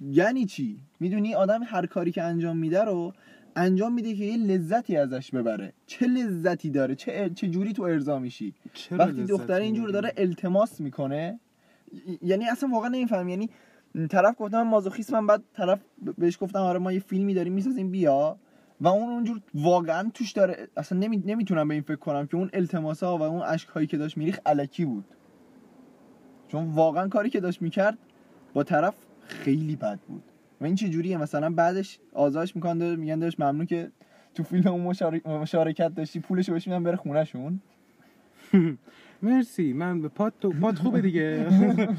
یعنی 0.00 0.46
چی؟ 0.46 0.78
می‌دونی؟ 1.00 1.34
آدم 1.34 1.60
هر 1.64 1.86
کاری 1.86 2.12
که 2.12 2.22
انجام 2.22 2.56
میده 2.56 2.84
رو 2.84 3.12
انجام 3.56 3.94
میده 3.94 4.14
که 4.14 4.24
یه 4.24 4.36
لذتی 4.36 4.96
ازش 4.96 5.30
ببره. 5.30 5.72
چه 5.86 6.06
لذتی 6.06 6.70
داره؟ 6.70 6.94
چه 6.94 7.30
چه 7.34 7.48
جوری 7.48 7.72
تو 7.72 7.82
ارضا 7.82 8.18
میشی؟ 8.18 8.54
وقتی 8.90 9.24
دختره 9.24 9.64
اینجور؟ 9.64 9.90
داره 9.90 10.12
التماس 10.16 10.80
می‌کنه 10.80 11.40
یعنی 12.22 12.44
اصلا 12.44 12.68
واقعا 12.68 12.88
نمیفهم 12.88 13.28
یعنی 13.28 13.50
طرف 14.10 14.34
گفتم 14.38 14.62
من 15.12 15.26
بعد 15.26 15.42
طرف 15.54 15.80
بهش 16.18 16.38
گفتم 16.40 16.58
آره 16.58 16.78
ما 16.78 16.92
یه 16.92 17.00
فیلمی 17.00 17.34
داریم 17.34 17.52
می‌سازیم 17.52 17.90
بیا. 17.90 18.38
و 18.80 18.88
اون 18.88 19.08
اونجور 19.08 19.40
واقعا 19.54 20.10
توش 20.14 20.32
داره 20.32 20.68
اصلا 20.76 20.98
نمی... 20.98 21.22
نمی‌تونم 21.26 21.68
به 21.68 21.74
این 21.74 21.82
فکر 21.82 21.96
کنم 21.96 22.26
که 22.26 22.36
اون 22.36 22.50
التماس 22.52 23.02
ها 23.02 23.18
و 23.18 23.22
اون 23.22 23.42
اشک 23.42 23.68
هایی 23.68 23.86
که 23.86 23.96
داشت 23.96 24.16
میریخ 24.16 24.38
علکی 24.46 24.84
بود. 24.84 25.04
چون 26.48 26.70
واقعا 26.70 27.08
کاری 27.08 27.30
که 27.30 27.40
داشت 27.40 27.62
می‌کرد 27.62 27.98
با 28.54 28.62
طرف 28.62 28.94
خیلی 29.20 29.76
بد 29.76 29.98
بود. 30.08 30.22
و 30.60 30.64
این 30.64 30.74
چه 30.74 30.88
جوریه؟ 30.88 31.16
مثلا 31.16 31.50
بعدش 31.50 31.98
آزادش 32.12 32.56
می‌کنن 32.56 32.78
داره 32.78 32.96
میگن 32.96 33.18
داشت 33.18 33.40
ممنون 33.40 33.66
که 33.66 33.90
تو 34.34 34.42
فیلم 34.42 34.66
اون 34.68 34.80
مشارک- 34.92 35.26
مشارکت 35.26 35.94
داشتی 35.94 36.20
پولشو 36.20 36.52
بهش 36.52 36.66
میدن 36.68 36.82
بره 36.82 36.96
خونهشون. 36.96 37.60
مرسی. 39.22 39.72
من 39.72 40.02
به 40.02 40.08
پات 40.08 40.32
تو 40.40 40.50
پات 40.50 40.78
خوبه 40.78 41.00
دیگه. 41.00 41.46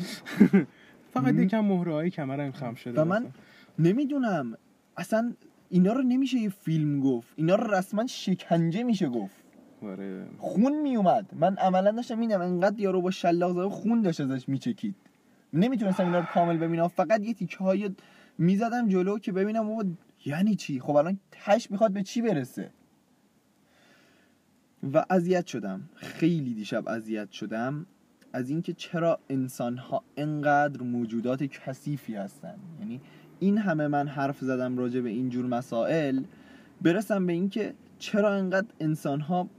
فقط 1.13 1.33
یکم 1.33 1.59
مهره 1.59 1.93
های 1.93 2.09
کمرم 2.09 2.51
خم 2.51 2.75
شده 2.75 3.01
و 3.01 3.05
من 3.05 3.25
نمی‌دونم. 3.79 4.57
اصلا 4.97 5.33
اینا 5.69 5.93
رو 5.93 6.01
نمیشه 6.01 6.37
یه 6.37 6.49
فیلم 6.49 6.99
گفت. 6.99 7.33
اینا 7.35 7.55
رو 7.55 7.73
رسما 7.75 8.07
شکنجه 8.07 8.83
میشه 8.83 9.09
گفت. 9.09 9.35
آره. 9.83 10.25
خون 10.37 10.81
میومد 10.81 11.25
من 11.33 11.55
عملا 11.55 11.91
داشتم 11.91 12.17
میدم 12.17 12.41
انقدر 12.41 12.79
یارو 12.79 13.01
با 13.01 13.11
شلاق 13.11 13.51
زده 13.53 13.69
خون 13.69 14.01
داشت 14.01 14.21
ازش 14.21 14.49
میچکید. 14.49 14.95
نمی‌تونستم 15.53 16.05
اینا 16.05 16.19
رو 16.19 16.25
کامل 16.25 16.57
ببینم. 16.57 16.87
فقط 16.87 17.21
یه 17.21 17.33
تیکه 17.33 17.57
های 17.57 17.89
می‌زدم 18.41 18.87
جلو 18.87 19.19
که 19.19 19.31
ببینم 19.31 19.67
بابا 19.67 19.85
یعنی 20.25 20.55
چی؟ 20.55 20.79
خب 20.79 20.95
الان 20.95 21.19
تش 21.31 21.71
می‌خواد 21.71 21.91
به 21.91 22.03
چی 22.03 22.21
برسه؟ 22.21 22.71
و 24.93 25.05
اذیت 25.09 25.45
شدم. 25.47 25.89
خیلی 25.95 26.53
دیشب 26.53 26.87
اذیت 26.87 27.31
شدم 27.31 27.85
از 28.33 28.49
اینکه 28.49 28.73
چرا 28.73 29.19
انسان 29.29 29.77
ها 29.77 30.03
انقدر 30.17 30.81
موجودات 30.81 31.43
کثیفی 31.43 32.15
هستن. 32.15 32.55
یعنی 32.79 33.01
این 33.39 33.57
همه 33.57 33.87
من 33.87 34.07
حرف 34.07 34.39
زدم 34.39 34.77
راجع 34.77 35.01
به 35.01 35.09
این 35.09 35.29
جور 35.29 35.45
مسائل 35.45 36.23
برسم 36.81 37.25
به 37.25 37.33
اینکه 37.33 37.73
چرا 37.99 38.33
انقدر 38.33 38.67
انسان 38.79 39.21
ها 39.21 39.49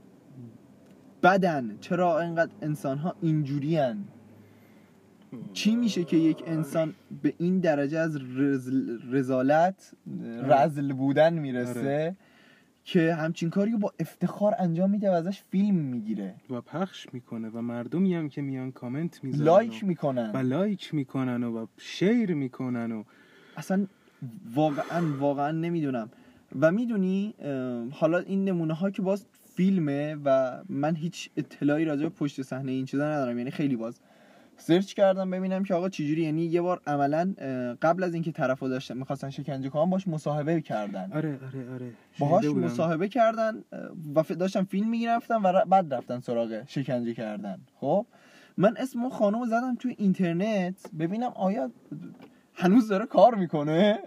بدن 1.23 1.77
چرا 1.81 2.19
انقدر 2.19 2.51
انسان 2.61 2.97
ها 2.97 3.15
اینجوری 3.21 3.77
چی 5.53 5.75
میشه 5.75 6.03
که 6.03 6.17
یک 6.17 6.43
انسان 6.47 6.93
به 7.21 7.33
این 7.37 7.59
درجه 7.59 7.99
از 7.99 8.17
رزل- 8.17 8.99
رزالت 9.11 9.91
رزل 10.43 10.93
بودن 10.93 11.33
می‌رسه 11.33 11.79
آره. 11.79 12.15
که 12.85 13.13
همچین 13.13 13.49
کاری 13.49 13.71
رو 13.71 13.77
با 13.77 13.93
افتخار 13.99 14.55
انجام 14.59 14.89
میده 14.89 15.09
و 15.09 15.13
ازش 15.13 15.41
فیلم 15.51 15.75
می‌گیره. 15.75 16.35
و 16.49 16.61
پخش 16.61 17.07
می‌کنه 17.13 17.49
و 17.49 17.61
مردمی 17.61 18.15
هم 18.15 18.29
که 18.29 18.41
میان 18.41 18.71
کامنت 18.71 19.23
می‌ذارن 19.23 19.45
لایک 19.45 19.83
می‌کنن. 19.83 20.31
و 20.31 20.37
لایک 20.37 20.93
می‌کنن 20.93 21.43
و, 21.43 21.63
و 21.63 21.65
شیر 21.77 22.33
می‌کنن 22.33 22.91
و 22.91 23.03
اصلا 23.57 23.87
واقعا 24.53 25.17
واقعا 25.19 25.51
نمی‌دونم. 25.51 26.09
و 26.59 26.71
می‌دونی 26.71 27.33
حالا 27.91 28.17
این 28.17 28.45
نمونه 28.45 28.73
ها 28.73 28.91
که 28.91 29.01
باز 29.01 29.25
فیلمه 29.55 30.15
و 30.25 30.59
من 30.69 30.95
هیچ 30.95 31.29
اطلاعی 31.37 31.85
راجع 31.85 32.03
به 32.03 32.09
پشت 32.09 32.41
صحنه 32.41 32.71
این 32.71 32.85
چیزا 32.85 33.11
ندارم 33.11 33.37
یعنی 33.37 33.51
خیلی 33.51 33.75
باز. 33.75 33.99
سرچ 34.57 34.93
کردم 34.93 35.31
ببینم 35.31 35.63
که 35.63 35.73
آقا 35.73 35.89
چجوری 35.89 36.21
یعنی 36.21 36.45
یه 36.45 36.61
بار 36.61 36.81
عملا 36.87 37.33
قبل 37.81 38.03
از 38.03 38.13
اینکه 38.13 38.31
طرفو 38.31 38.67
داشتن 38.67 38.97
می‌خواستن 38.97 39.29
شکنجه 39.29 39.69
کنن 39.69 39.89
باش 39.89 40.07
مصاحبه 40.07 40.61
کردن. 40.61 41.11
آره 41.13 41.39
آره 41.47 41.73
آره. 41.73 41.91
باهاش. 42.19 42.45
مصاحبه 42.45 43.07
کردن 43.07 43.63
و 44.15 44.23
داشتن 44.23 44.63
فیلم 44.63 44.89
می‌گرفتن 44.89 45.35
و 45.35 45.65
بعد 45.65 45.93
رفتن 45.93 46.19
سراغ 46.19 46.63
شکنجه 46.67 47.13
کردن. 47.13 47.59
خب؟ 47.79 48.05
من 48.57 48.77
اسم 48.77 48.99
اون 48.99 49.09
خانم 49.09 49.45
زدم 49.45 49.75
توی 49.75 49.95
اینترنت 49.97 50.75
ببینم 50.99 51.31
آیا 51.35 51.71
هنوز 52.53 52.87
داره 52.87 53.05
کار 53.05 53.35
می‌کنه؟ 53.35 53.99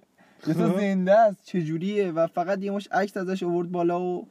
یه 0.47 0.55
خب. 0.55 0.81
زنده 0.81 1.15
است 1.15 1.45
چجوریه؟ 1.45 2.13
و 2.13 2.27
فقط 2.27 2.63
یه 2.63 2.71
مش 2.71 2.89
عکس 2.93 3.17
ازش 3.17 3.43
آورد 3.43 3.71
بالا 3.71 4.03
و 4.03 4.29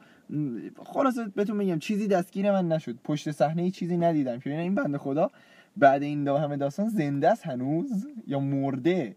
خلاصه 0.84 1.24
بهتون 1.34 1.56
میگم 1.56 1.78
چیزی 1.78 2.08
دستگیر 2.08 2.52
من 2.52 2.68
نشد. 2.68 2.98
پشت 3.04 3.30
صحنه 3.30 3.70
چیزی 3.70 3.96
ندیدم 3.96 4.38
که. 4.38 4.50
ببینم 4.50 4.62
این 4.62 4.74
بنده 4.74 4.98
خدا 4.98 5.30
بعد 5.76 6.02
این 6.02 6.24
دا 6.24 6.38
همه 6.38 6.56
داستان 6.56 6.88
زنده 6.88 7.30
است 7.30 7.46
هنوز 7.46 8.06
یا 8.26 8.40
مرده؟ 8.40 9.16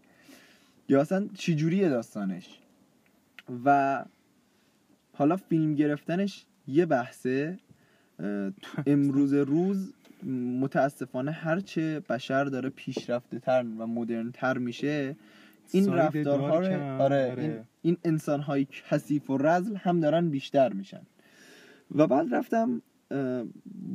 یا 0.88 1.00
اصلا 1.00 1.28
چجوریه 1.34 1.88
داستانش؟ 1.88 2.58
و 3.64 4.04
حالا 5.12 5.36
فیلم 5.36 5.74
گرفتنش 5.74 6.44
یه 6.66 6.86
بحثه. 6.86 7.58
امروز 8.86 9.34
روز 9.34 9.92
متاسفانه 10.60 11.30
هرچه 11.30 12.00
بشر 12.00 12.44
داره 12.44 12.68
پیشرفته 12.68 13.38
تر 13.38 13.64
و 13.78 13.86
مدرن 13.86 14.30
تر 14.30 14.58
میشه 14.58 15.16
این 15.72 15.92
رفتارها 15.92 16.58
رو 16.58 17.02
آره 17.02 17.32
آره. 17.32 17.42
این, 17.42 17.58
این 17.82 17.96
انسان 18.04 18.40
های 18.40 18.66
کثیف 18.90 19.30
و 19.30 19.38
رزل 19.38 19.76
هم 19.76 20.00
دارن 20.00 20.28
بیشتر 20.28 20.72
میشن. 20.72 21.00
و 21.94 22.06
بعد 22.06 22.34
رفتم 22.34 22.82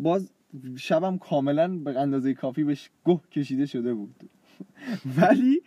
باز 0.03 0.29
شبم 0.77 1.17
کاملا 1.17 1.77
به 1.77 1.99
اندازه 1.99 2.33
کافی 2.33 2.63
بهش 2.63 2.89
گه 3.05 3.19
کشیده 3.31 3.65
شده 3.65 3.93
بود. 3.93 4.29
ولی 5.17 5.61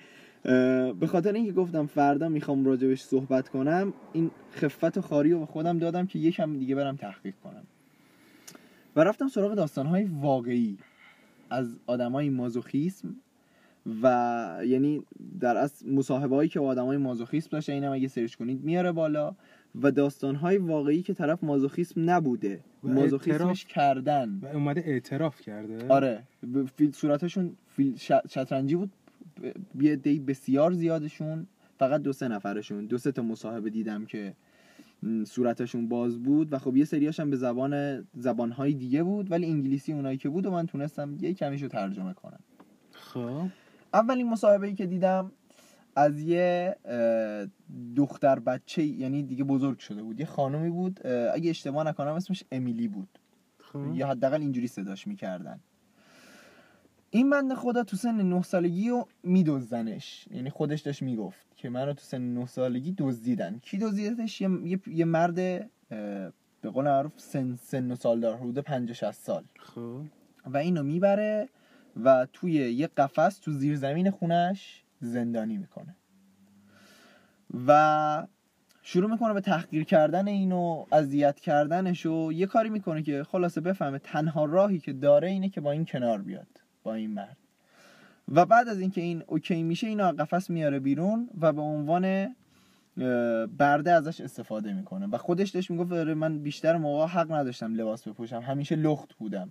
به 1.01 1.07
خاطر 1.07 1.33
اینکه 1.33 1.53
گفتم 1.53 1.87
فردا 1.87 2.29
می‌خوام 2.29 2.65
راجبش 2.65 3.03
صحبت 3.03 3.49
کنم 3.49 3.93
این 4.13 4.31
خفت 4.53 4.99
و 4.99 5.01
خاری 5.01 5.35
به 5.35 5.47
خودم 5.47 5.79
دادم 5.79 6.07
که 6.07 6.19
یکم 6.19 6.59
دیگه 6.59 6.75
برم 6.75 6.97
تحقیق 6.97 7.35
کنم. 7.45 7.65
و 8.97 9.01
رفتم 9.01 9.29
سراغ 9.29 9.55
داستانهای 9.55 10.05
واقعی 10.05 10.79
از 11.51 11.77
آدمای 11.87 12.31
مازوخیسم 12.31 13.17
و 14.03 14.61
یعنی 14.67 15.03
در 15.41 15.57
اصل 15.57 15.91
مصاحبه 15.91 16.37
هایی 16.37 16.49
که 16.49 16.61
با 16.61 16.67
آدمای 16.67 16.97
مازوخیسم 16.97 17.49
داشته 17.51 17.73
اینم 17.73 17.93
اگه 17.93 18.09
سرچ 18.09 18.35
کنید 18.35 18.65
میاره 18.65 18.93
بالا. 18.93 19.35
و 19.83 19.91
داستانهای 19.91 20.59
واقعی 20.59 21.03
که 21.03 21.15
طرف 21.15 21.45
مازوخیسم 21.45 22.11
نبوده. 22.11 22.61
مازوخیسمش 22.83 23.65
کردن. 23.65 24.41
و 24.43 24.47
اومده 24.47 24.83
اعتراف 24.87 25.41
کرده. 25.41 25.89
آره. 25.89 26.23
فیل 26.77 26.93
صورتشون 26.93 27.57
فیل 27.67 27.97
شطرنجی 28.29 28.77
بود. 28.77 28.91
یه 29.81 29.97
دی 29.97 30.19
بسیار 30.19 30.73
زیادشون 30.73 31.47
فقط 31.79 32.03
دو 32.03 32.13
سه 32.13 32.29
نفرشون. 32.29 32.87
دو 32.87 32.99
سه 32.99 33.13
تا 33.13 33.23
مصاحبه 33.23 33.71
دیدم 33.71 34.05
که 34.05 34.35
صورتشون 35.25 35.89
باز 35.89 36.23
بود. 36.23 36.53
و 36.53 36.59
خب 36.59 36.77
یه 36.77 36.85
سریاش 36.85 37.21
هم 37.21 37.31
به 37.31 37.37
زبان 37.37 38.05
زبانهای 38.15 38.75
دیگه 38.75 39.03
بود 39.03 39.31
ولی 39.31 39.47
انگلیسی 39.47 39.93
اونایی 39.93 40.19
که 40.19 40.29
بود 40.29 40.47
و 40.47 40.51
من 40.51 40.67
تونستم 40.67 41.17
یه 41.21 41.35
کمیشو 41.35 41.69
ترجمه 41.69 42.15
کنم. 42.15 42.41
خب. 42.93 43.47
اولین 43.95 44.29
مصاحبه 44.29 44.67
ای 44.67 44.75
که 44.75 44.87
دیدم 44.87 45.33
از 45.97 46.21
یه 46.21 46.77
دختر 47.97 48.39
بچه 48.39 48.83
یعنی 48.83 49.23
دیگه 49.23 49.45
بزرگ 49.45 49.79
شده 49.79 50.03
بود. 50.03 50.21
یه 50.21 50.27
خانومی 50.27 50.71
بود 50.71 51.07
اگه 51.07 51.51
اشتباه 51.51 51.87
نکنم 51.87 52.13
اسمش 52.13 52.45
امیلی 52.53 52.89
بود. 52.89 53.19
خب. 53.59 53.93
یا 53.95 54.07
حداقل 54.07 54.41
اینجوری 54.41 54.67
صداش 54.67 55.07
می‌کردن. 55.07 55.61
این 57.11 57.31
بنده 57.31 57.55
خدا 57.55 57.85
تو 57.85 57.97
سن 57.97 58.21
نه 58.21 58.43
سالگی 58.43 58.89
رو 58.89 59.09
میدزدنش. 59.23 60.29
یعنی 60.31 60.51
خودش 60.51 60.81
داشت 60.81 61.03
می‌گفت 61.03 61.47
که 61.57 61.71
من 61.71 61.87
رو 61.87 61.93
تو 61.93 62.01
سن 62.03 62.35
نه 62.35 62.47
سالگی 62.47 62.95
دزدیدن. 62.99 63.59
کی 63.59 63.79
دزدیدش؟ 63.79 64.41
یه, 64.41 64.49
یه, 64.65 64.81
یه 64.87 65.05
مرد 65.05 65.35
به 66.61 66.71
قول 66.73 66.85
معروف 66.85 67.13
سن, 67.17 67.57
سن 67.57 67.91
و 67.91 67.97
سال 67.97 68.21
دار 68.21 68.37
حدود 68.37 68.59
50 68.59 68.95
60 68.95 69.13
سال. 69.13 69.45
خب. 69.59 70.03
و 70.47 70.57
اینو 70.57 70.83
می‌بره 70.83 71.49
و 72.05 72.27
توی 72.33 72.53
یه 72.53 72.87
قفس 72.87 73.39
تو 73.39 73.53
زیر 73.53 73.77
زمین 73.77 74.11
خونش 74.11 74.85
زندانی 75.01 75.57
می‌کنه. 75.57 75.97
و 77.67 78.27
شروع 78.83 79.11
می‌کنه 79.11 79.35
به 79.35 79.41
تحقیر 79.41 79.85
کردن 79.85 80.29
اینو 80.29 80.85
اذیت 80.93 81.41
کردنش 81.41 82.07
و 82.07 82.33
یه 82.33 82.47
کاری 82.47 82.71
می‌کنه 82.71 83.03
که 83.03 83.25
خلاصه 83.25 83.61
بفهمه 83.61 83.99
تنها 83.99 84.45
راهی 84.45 84.79
که 84.79 84.93
داره 84.93 85.29
اینه 85.29 85.49
که 85.49 85.61
با 85.61 85.71
این 85.71 85.85
کنار 85.85 86.23
بیاد 86.23 86.63
با 86.83 86.95
این 86.95 87.11
مرد. 87.11 87.37
و 88.29 88.47
بعد 88.47 88.69
از 88.69 88.81
اینکه 88.81 89.01
این 89.01 89.23
اوکی 89.27 89.63
میشه 89.63 89.87
اینو 89.87 90.05
از 90.05 90.17
قفس 90.17 90.51
میاره 90.51 90.79
بیرون 90.79 91.31
و 91.41 91.53
به 91.53 91.61
عنوان 91.61 92.35
برده 93.59 93.93
ازش 93.93 94.21
استفاده 94.21 94.73
می‌کنه. 94.73 95.07
و 95.07 95.17
خودش 95.17 95.51
داشت 95.51 95.71
می‌گفت 95.71 95.93
آره 95.93 96.15
من 96.15 96.39
بیشتر 96.39 96.77
موقع 96.77 97.07
حق 97.07 97.33
نداشتم 97.33 97.75
لباس 97.75 98.09
بپوشم 98.09 98.41
همیشه 98.41 98.77
لخت 98.77 99.15
بودم. 99.15 99.51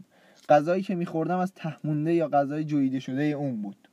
غذایی 0.49 0.83
که 0.83 0.95
میخوردم 0.95 1.37
از 1.37 1.53
تهمونده 1.53 2.13
یا 2.13 2.27
غذای 2.27 2.63
جویده 2.63 2.99
شده 2.99 3.23
اون 3.23 3.61
بود. 3.61 3.87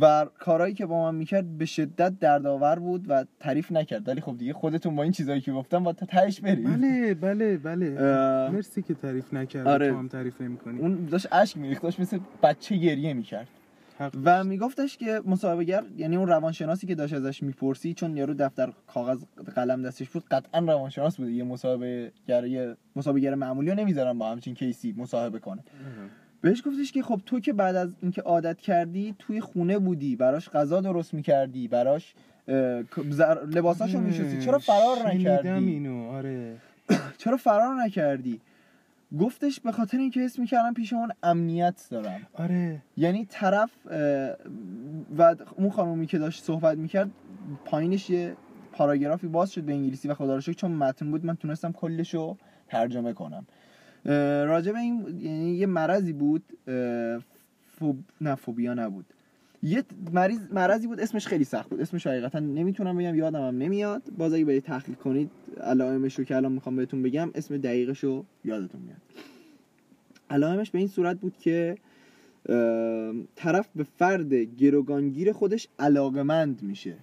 و 0.00 0.26
کارهایی 0.38 0.74
که 0.74 0.86
با 0.86 1.02
من 1.02 1.18
می‌کرد 1.18 1.58
به 1.58 1.64
شدت 1.64 2.18
دردآور 2.20 2.78
بود 2.78 3.04
و 3.08 3.24
تعریف 3.40 3.72
نکرد. 3.72 4.08
ولی 4.08 4.20
خب 4.20 4.38
دیگه 4.38 4.52
خودتون 4.52 4.96
با 4.96 5.02
این 5.02 5.12
چیزایی 5.12 5.40
که 5.40 5.52
گفتم 5.52 5.84
با 5.84 5.92
تهش 5.92 6.40
برید. 6.40 6.66
بله 6.66 7.14
بله 7.14 7.56
بله. 7.56 7.96
اه، 8.00 8.50
مرسی 8.50 8.82
که 8.82 8.94
تعریف 8.94 9.34
نکردی. 9.34 9.68
آره. 9.68 9.90
تو 9.90 9.98
هم 9.98 10.08
تعریف 10.08 10.40
نمی‌کنی. 10.40 10.78
اون 10.78 11.04
داشت 11.04 11.26
اشک 11.32 11.56
میریخت 11.56 11.82
داشت 11.82 12.00
مثل 12.00 12.18
بچه 12.42 12.76
گریه 12.76 13.14
می‌کرد. 13.14 13.48
و 14.24 14.44
میگفتش 14.44 14.96
که 14.96 15.20
مصاحبهگر 15.26 15.82
یعنی 15.96 16.16
اون 16.16 16.28
روانشناسی 16.28 16.86
که 16.86 16.94
داشت 16.94 17.14
ازش 17.14 17.42
می‌پرسی 17.42 17.94
چون 17.94 18.16
یارو 18.16 18.34
دفتر 18.34 18.72
کاغذ 18.86 19.22
قلم 19.54 19.82
دستش 19.82 20.08
بود 20.08 20.24
قطعا 20.30 20.60
روانشناس 20.60 21.16
بوده. 21.16 21.32
یه 21.32 21.44
مصاحبه 21.44 22.12
یه 22.28 22.76
مصاحبهگر 22.96 23.34
معمولی 23.34 23.70
رو 23.70 23.76
نمی‌ذارن 23.76 24.18
با 24.18 24.30
همچین 24.30 24.54
کیسی 24.54 24.94
مصاحبه 24.98 25.38
کنه. 25.38 25.64
بهش 26.40 26.62
گفتش 26.66 26.92
که 26.92 27.02
خب 27.02 27.20
تو 27.26 27.40
که 27.40 27.52
بعد 27.52 27.76
از 27.76 27.94
اینکه 28.02 28.22
عادت 28.22 28.60
کردی 28.60 29.14
توی 29.18 29.40
خونه 29.40 29.78
بودی 29.78 30.16
براش 30.16 30.48
غذا 30.48 30.80
درست 30.80 31.14
می‌کردی 31.14 31.68
براش 31.68 32.14
زر- 33.10 33.44
لباساشو 33.44 34.00
میشستی. 34.00 34.38
چرا 34.40 34.58
فرار 34.58 35.08
نکردی؟ 35.08 35.48
اینو 35.48 36.10
آره. 36.10 36.56
چرا 37.18 37.36
فرار 37.36 37.74
نکردی؟ 37.74 38.40
گفتش 39.20 39.60
به 39.60 39.72
خاطر 39.72 39.98
اینکه 39.98 40.20
حس 40.20 40.38
می‌کردم 40.38 40.74
پیش 40.74 40.92
اون 40.92 41.12
امنیت 41.22 41.86
دارم. 41.90 42.20
آره. 42.34 42.82
یعنی 42.96 43.26
طرف 43.30 43.70
و 45.18 45.34
اون 45.56 45.70
خانومی 45.70 46.06
که 46.06 46.18
داشت 46.18 46.44
صحبت 46.44 46.78
می‌کرد 46.78 47.10
پایینش 47.64 48.10
یه 48.10 48.36
پاراگرافی 48.72 49.26
باز 49.26 49.52
شد 49.52 49.62
به 49.62 49.72
انگلیسی 49.72 50.08
و 50.08 50.14
خدا 50.14 50.34
رو 50.34 50.40
چون 50.40 50.70
متن 50.70 51.10
بود 51.10 51.26
من 51.26 51.36
تونستم 51.36 51.72
کلش 51.72 52.14
رو 52.14 52.36
ترجمه 52.68 53.12
کنم. 53.12 53.46
به 54.04 54.78
این 54.78 55.18
یعنی 55.20 55.50
یه 55.50 55.66
مرضی 55.66 56.12
بود 56.12 56.42
فوب... 57.78 57.98
نه 58.20 58.34
فوبیا 58.34 58.74
نبود. 58.74 59.04
یه 59.62 59.84
مریض 60.12 60.40
مرضی 60.52 60.86
بود 60.86 61.00
اسمش 61.00 61.26
خیلی 61.26 61.44
سخت 61.44 61.70
بود. 61.70 61.80
اسمش 61.80 62.06
حقیقتا 62.06 62.38
نمی‌تونم 62.38 62.96
بگم 62.96 63.14
یادم 63.14 63.40
هم 63.40 63.58
نمیاد. 63.58 64.02
باز 64.18 64.32
اگه 64.32 64.44
برید 64.44 64.62
تحقیق 64.62 64.96
کنید 64.96 65.30
علائمش 65.60 66.18
رو 66.18 66.24
که 66.24 66.36
الان 66.36 66.52
می‌خوام 66.52 66.76
بهتون 66.76 67.02
بگم 67.02 67.30
اسم 67.34 67.56
دقیقش 67.56 68.04
رو 68.04 68.24
یادتون 68.44 68.80
میاد. 68.80 69.00
علائمش 70.30 70.70
به 70.70 70.78
این 70.78 70.88
صورت 70.88 71.20
بود 71.20 71.36
که 71.36 71.76
طرف 73.36 73.68
به 73.76 73.84
فرد 73.84 74.34
گروگانگیر 74.34 75.32
خودش 75.32 75.68
علاقمند 75.78 76.62
میشه. 76.62 76.94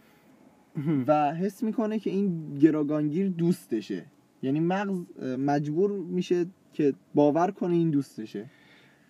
و 1.08 1.34
حس 1.34 1.63
می‌کنه 1.63 1.99
که 1.99 2.10
این 2.10 2.58
گروگانگیر 2.60 3.29
دوستشه. 3.29 4.05
یعنی 4.43 4.60
مغز 4.60 4.99
مجبور 5.21 5.91
میشه 5.91 6.45
که 6.75 6.93
باور 7.13 7.51
کنه 7.51 7.75
این 7.75 7.89
دوستشه. 7.89 8.45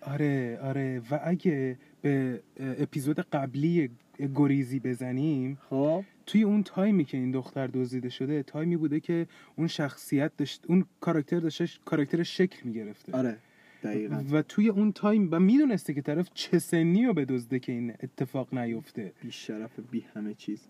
آره 0.01 0.59
آره. 0.61 1.01
و 1.11 1.19
اگه 1.23 1.77
به 2.01 2.41
اپیزود 2.59 3.19
قبلی 3.19 3.89
گریزی 4.35 4.79
بزنیم 4.79 5.57
خب. 5.69 6.03
توی 6.25 6.43
اون 6.43 6.63
تایمی 6.63 7.05
که 7.05 7.17
این 7.17 7.31
دختر 7.31 7.67
دزدیده 7.67 8.09
شده 8.09 8.43
تایمی 8.43 8.77
بوده 8.77 8.99
که 8.99 9.27
اون 9.55 9.67
شخصیت 9.67 10.31
داشت 10.37 10.65
اون 10.67 10.85
کاراکتر 10.99 11.39
داشته 11.39 11.67
کاراکتر 11.85 12.23
شکل 12.23 12.57
می‌گرفته. 12.63 13.17
آره 13.17 13.37
دقیقا. 13.83 14.23
و 14.31 14.41
توی 14.41 14.69
اون 14.69 14.91
تایم 14.91 15.29
و 15.31 15.39
می‌دونسته 15.39 15.93
که 15.93 16.01
طرف 16.01 16.29
چه 16.33 16.59
سنی 16.59 17.05
رو 17.05 17.13
بدزده 17.13 17.59
که 17.59 17.71
این 17.71 17.93
اتفاق 18.03 18.53
نیفته. 18.53 19.11
بی 19.21 19.31
شرف 19.31 19.79
بی 19.91 20.05
همه 20.13 20.33
چیز. 20.33 20.67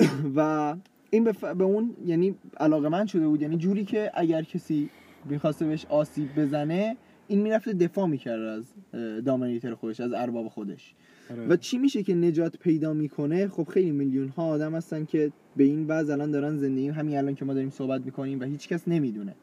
و 0.36 0.74
این 1.10 1.24
به, 1.24 1.32
ف... 1.32 1.44
به 1.44 1.64
اون 1.64 1.96
یعنی 2.06 2.34
علاقه 2.60 2.88
من 2.88 3.06
شده 3.06 3.28
بود. 3.28 3.42
یعنی 3.42 3.56
جوری 3.56 3.84
که 3.84 4.10
اگر 4.14 4.42
کسی 4.42 4.90
می‌خواسته 5.24 5.66
بهش 5.66 5.86
آسیب 5.86 6.40
بزنه 6.40 6.96
این 7.28 7.40
می‌رفته 7.40 7.72
دفاع 7.72 8.06
می‌کرد 8.06 8.42
از 8.42 8.64
اه، 8.94 9.20
dominator 9.20 9.74
خودش 9.74 10.00
از 10.00 10.12
ارباب 10.12 10.48
خودش. 10.48 10.94
آره. 11.30 11.46
و 11.46 11.56
چی 11.56 11.78
میشه 11.78 12.02
که 12.02 12.14
نجات 12.14 12.56
پیدا 12.56 12.92
می‌کنه؟ 12.92 13.48
خب 13.48 13.68
خیلی 13.68 13.90
میلیون 13.90 14.28
ها 14.28 14.46
آدم 14.46 14.74
هستن 14.74 15.04
که 15.04 15.32
به 15.56 15.64
این 15.64 15.86
وضع 15.86 16.12
الان 16.12 16.30
دارن 16.30 16.56
زندگی 16.56 16.88
همین 16.88 17.18
الان 17.18 17.34
که 17.34 17.44
ما 17.44 17.54
داریم 17.54 17.70
صحبت 17.70 18.04
می‌کنیم 18.04 18.40
و 18.40 18.44
هیچ 18.44 18.68
کس 18.68 18.88
نمی‌دونه. 18.88 19.34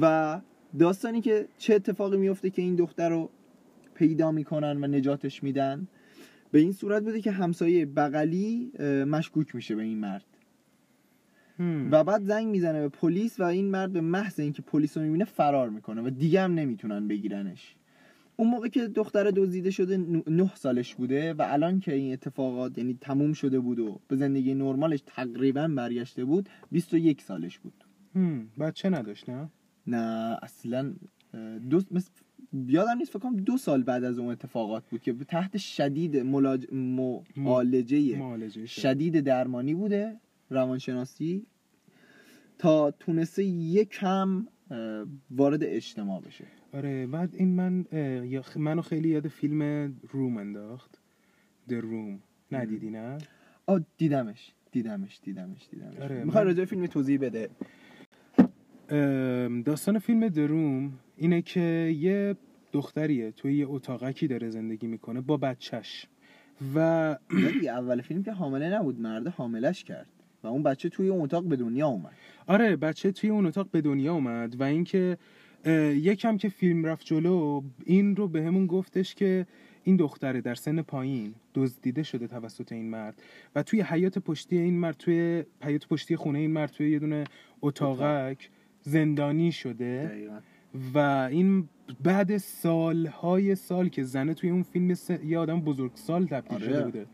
و 0.00 0.40
داستانی 0.78 1.20
که 1.20 1.48
چه 1.58 1.74
اتفاقی 1.74 2.16
میفته 2.16 2.50
که 2.50 2.62
این 2.62 2.74
دختر 2.74 3.08
رو 3.08 3.30
پیدا 3.94 4.32
می‌کنن 4.32 4.84
و 4.84 4.86
نجاتش 4.86 5.42
میدن 5.42 5.88
به 6.52 6.58
این 6.58 6.72
صورت 6.72 7.02
بوده 7.02 7.20
که 7.20 7.30
همسایه 7.30 7.86
بغلی 7.86 8.72
مشکوک 9.08 9.54
میشه 9.54 9.74
به 9.74 9.82
این 9.82 9.98
مرد. 9.98 10.24
هم. 11.58 11.88
و 11.92 12.04
بعد 12.04 12.22
زنگ 12.22 12.46
می‌زنه 12.46 12.80
به 12.80 12.88
پلیس 12.88 13.40
و 13.40 13.42
این 13.42 13.70
مرد 13.70 13.92
به 13.92 14.00
محض 14.00 14.40
اینکه 14.40 14.62
پلیس 14.62 14.96
رو 14.96 15.02
می‌بینه 15.02 15.24
فرار 15.24 15.70
می‌کنه 15.70 16.02
و 16.02 16.10
دیگه 16.10 16.40
هم 16.40 16.54
نمی‌تونن 16.54 17.08
بگیرنش 17.08 17.74
اون 18.36 18.50
موقع 18.50 18.68
که 18.68 18.88
دختر 18.88 19.30
دزدیده 19.30 19.70
شده 19.70 19.96
نه 20.26 20.50
سالش 20.54 20.94
بوده 20.94 21.34
و 21.34 21.44
الان 21.48 21.80
که 21.80 21.94
این 21.94 22.12
اتفاقات 22.12 22.78
یعنی 22.78 22.98
تموم 23.00 23.32
شده 23.32 23.60
بود 23.60 23.78
و 23.78 24.00
به 24.08 24.16
زندگی 24.16 24.54
نرمالش 24.54 25.02
تقریبا 25.06 25.68
برگشته 25.68 26.24
بود 26.24 26.48
21 26.72 27.22
سالش 27.22 27.58
بود 27.58 27.84
هم. 28.14 28.48
بچه 28.60 28.90
نداشت 28.90 29.28
نه 29.28 29.48
نه 29.86 30.38
اصلا 30.42 30.94
دو 31.70 31.82
مثل 31.90 32.10
یادم 32.68 32.98
نیست 32.98 33.10
فکر 33.10 33.18
کنم 33.18 33.36
دو 33.36 33.56
سال 33.56 33.82
بعد 33.82 34.04
از 34.04 34.18
اون 34.18 34.28
اتفاقات 34.28 34.84
بود 34.90 35.02
که 35.02 35.12
تحت 35.12 35.56
شدید 35.56 36.16
ملاج... 36.16 36.66
معالجه 37.36 38.18
معالجه 38.18 38.66
شد. 38.66 38.80
شدید 38.80 39.20
درمانی 39.20 39.74
بوده 39.74 40.16
روانشناسی 40.54 41.46
تا 42.58 42.90
تونسته 42.90 43.44
یکم 43.44 44.46
اه، 44.70 45.06
وارد 45.30 45.64
اجتماع 45.64 46.20
بشه. 46.20 46.44
آره 46.74 47.06
بعد 47.06 47.34
این 47.34 47.48
من 47.54 47.84
منو 48.56 48.82
خیلی 48.82 49.08
یاد 49.08 49.28
فیلم 49.28 49.62
روم 50.10 50.36
انداخت. 50.36 50.98
The 51.68 51.72
Room. 51.80 52.18
ندیدی 52.52 52.90
نه؟ 52.90 53.18
آ 53.66 53.78
دیدمش. 53.98 54.52
دیدمش 54.72 55.20
دیدمش 55.22 55.68
دیدمش. 55.70 55.96
آره، 55.96 56.24
می‌خوای 56.24 56.44
من- 56.44 56.50
راجع 56.50 56.64
فیلم 56.64 56.86
توضیح 56.86 57.18
بده. 57.20 57.50
داستان 59.64 59.98
فیلم 59.98 60.28
دروم 60.28 60.92
اینه 61.16 61.42
که 61.42 61.60
یه 61.98 62.36
دختریه 62.72 63.30
توی 63.30 63.56
یه 63.56 63.66
اتاقکی 63.68 64.26
داره 64.26 64.50
زندگی 64.50 64.86
می‌کنه 64.86 65.20
با 65.20 65.36
بچهش. 65.36 66.06
و 66.74 66.78
اول 67.68 68.00
فیلم 68.00 68.22
که 68.22 68.32
حامله 68.32 68.78
نبود 68.78 69.00
مرد 69.00 69.26
حاملش 69.26 69.84
کرد. 69.84 70.06
و 70.44 70.46
اون 70.46 70.62
بچه 70.62 70.88
توی 70.88 71.08
اون 71.08 71.20
اتاق 71.20 71.44
به 71.44 71.56
دنیا 71.56 71.86
اومد 71.86 72.12
آره 72.46 72.76
بچه 72.76 73.12
توی 73.12 73.30
اون 73.30 73.46
اتاق 73.46 73.70
به 73.70 73.80
دنیا 73.80 74.14
اومد 74.14 74.60
و 74.60 74.62
اینکه 74.62 75.18
یکم 75.96 76.36
که 76.36 76.48
فیلم 76.48 76.84
رفت 76.84 77.06
جلو 77.06 77.62
این 77.84 78.16
رو 78.16 78.28
به 78.28 78.42
همون 78.42 78.66
گفتش 78.66 79.14
که 79.14 79.46
این 79.84 79.96
دختره 79.96 80.40
در 80.40 80.54
سن 80.54 80.82
پایین 80.82 81.34
دزدیده 81.54 82.02
شده 82.02 82.26
توسط 82.26 82.72
این 82.72 82.90
مرد 82.90 83.22
و 83.54 83.62
توی 83.62 83.80
حیات 83.80 84.18
پشتی 84.18 84.58
این 84.58 84.78
مرد 84.78 84.96
توی 84.96 85.44
حیات 85.62 85.88
پشتی 85.88 86.16
خونه 86.16 86.38
این 86.38 86.50
مرد 86.50 86.70
توی 86.70 86.90
یه 86.90 86.98
دونه 86.98 87.24
اتاقک 87.62 88.50
زندانی 88.80 89.52
شده 89.52 90.10
دقیقا 90.12 90.38
و 90.94 90.98
این 91.30 91.68
بعد 92.02 92.36
سالهای 92.36 93.54
سال 93.54 93.88
که 93.88 94.02
زنه 94.02 94.34
توی 94.34 94.50
اون 94.50 94.62
فیلم. 94.62 94.96
یه 95.26 95.38
آدم 95.38 95.60
بزرگ 95.60 95.92
سال 95.94 96.26
تبدیل 96.26 96.54
آره. 96.54 96.64
شده 96.66 96.84
بوده 96.84 97.06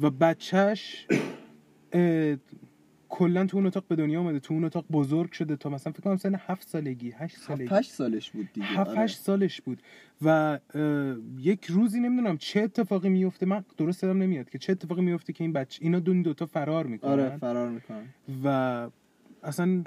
و 0.00 0.10
بچهش 0.10 1.06
کلا 3.08 3.46
تو 3.46 3.56
اون 3.56 3.66
اتاق 3.66 3.84
به 3.88 3.96
دنیا 3.96 4.20
اومده. 4.20 4.40
تو 4.40 4.54
اون 4.54 4.64
اتاق 4.64 4.84
بزرگ 4.92 5.32
شده 5.32 5.56
تا 5.56 5.70
مثلا 5.70 5.92
فکر 5.92 6.02
کنم 6.02 6.16
سن 6.16 6.34
هفت 6.38 6.68
سالگی 6.68 7.12
هشت 7.16 7.36
سالگی. 7.38 7.64
هفت 7.64 7.90
سالش 7.90 8.30
بود 8.30 8.48
دیگه. 8.52 8.66
هفت 8.66 8.90
آره. 8.90 9.00
هشت 9.00 9.18
سالش 9.18 9.60
بود. 9.60 9.82
و 10.22 10.58
یک 11.38 11.66
روزی 11.66 12.00
نمی‌دونم 12.00 12.36
چه 12.36 12.60
اتفاقی 12.60 13.08
میفته 13.08 13.46
من 13.46 13.64
درست 13.76 14.02
دارم 14.02 14.22
نمیاد 14.22 14.50
که 14.50 14.58
چه 14.58 14.72
اتفاقی 14.72 15.02
میفته 15.02 15.32
که 15.32 15.44
این 15.44 15.52
بچه 15.52 15.82
اینا 15.82 15.98
دو 15.98 16.22
دوتا 16.22 16.46
فرار 16.46 16.86
می‌کنن. 16.86 17.10
آره 17.10 17.36
فرار 17.36 17.68
می‌کنن. 17.68 18.04
و 18.44 18.88
اصلا 19.42 19.82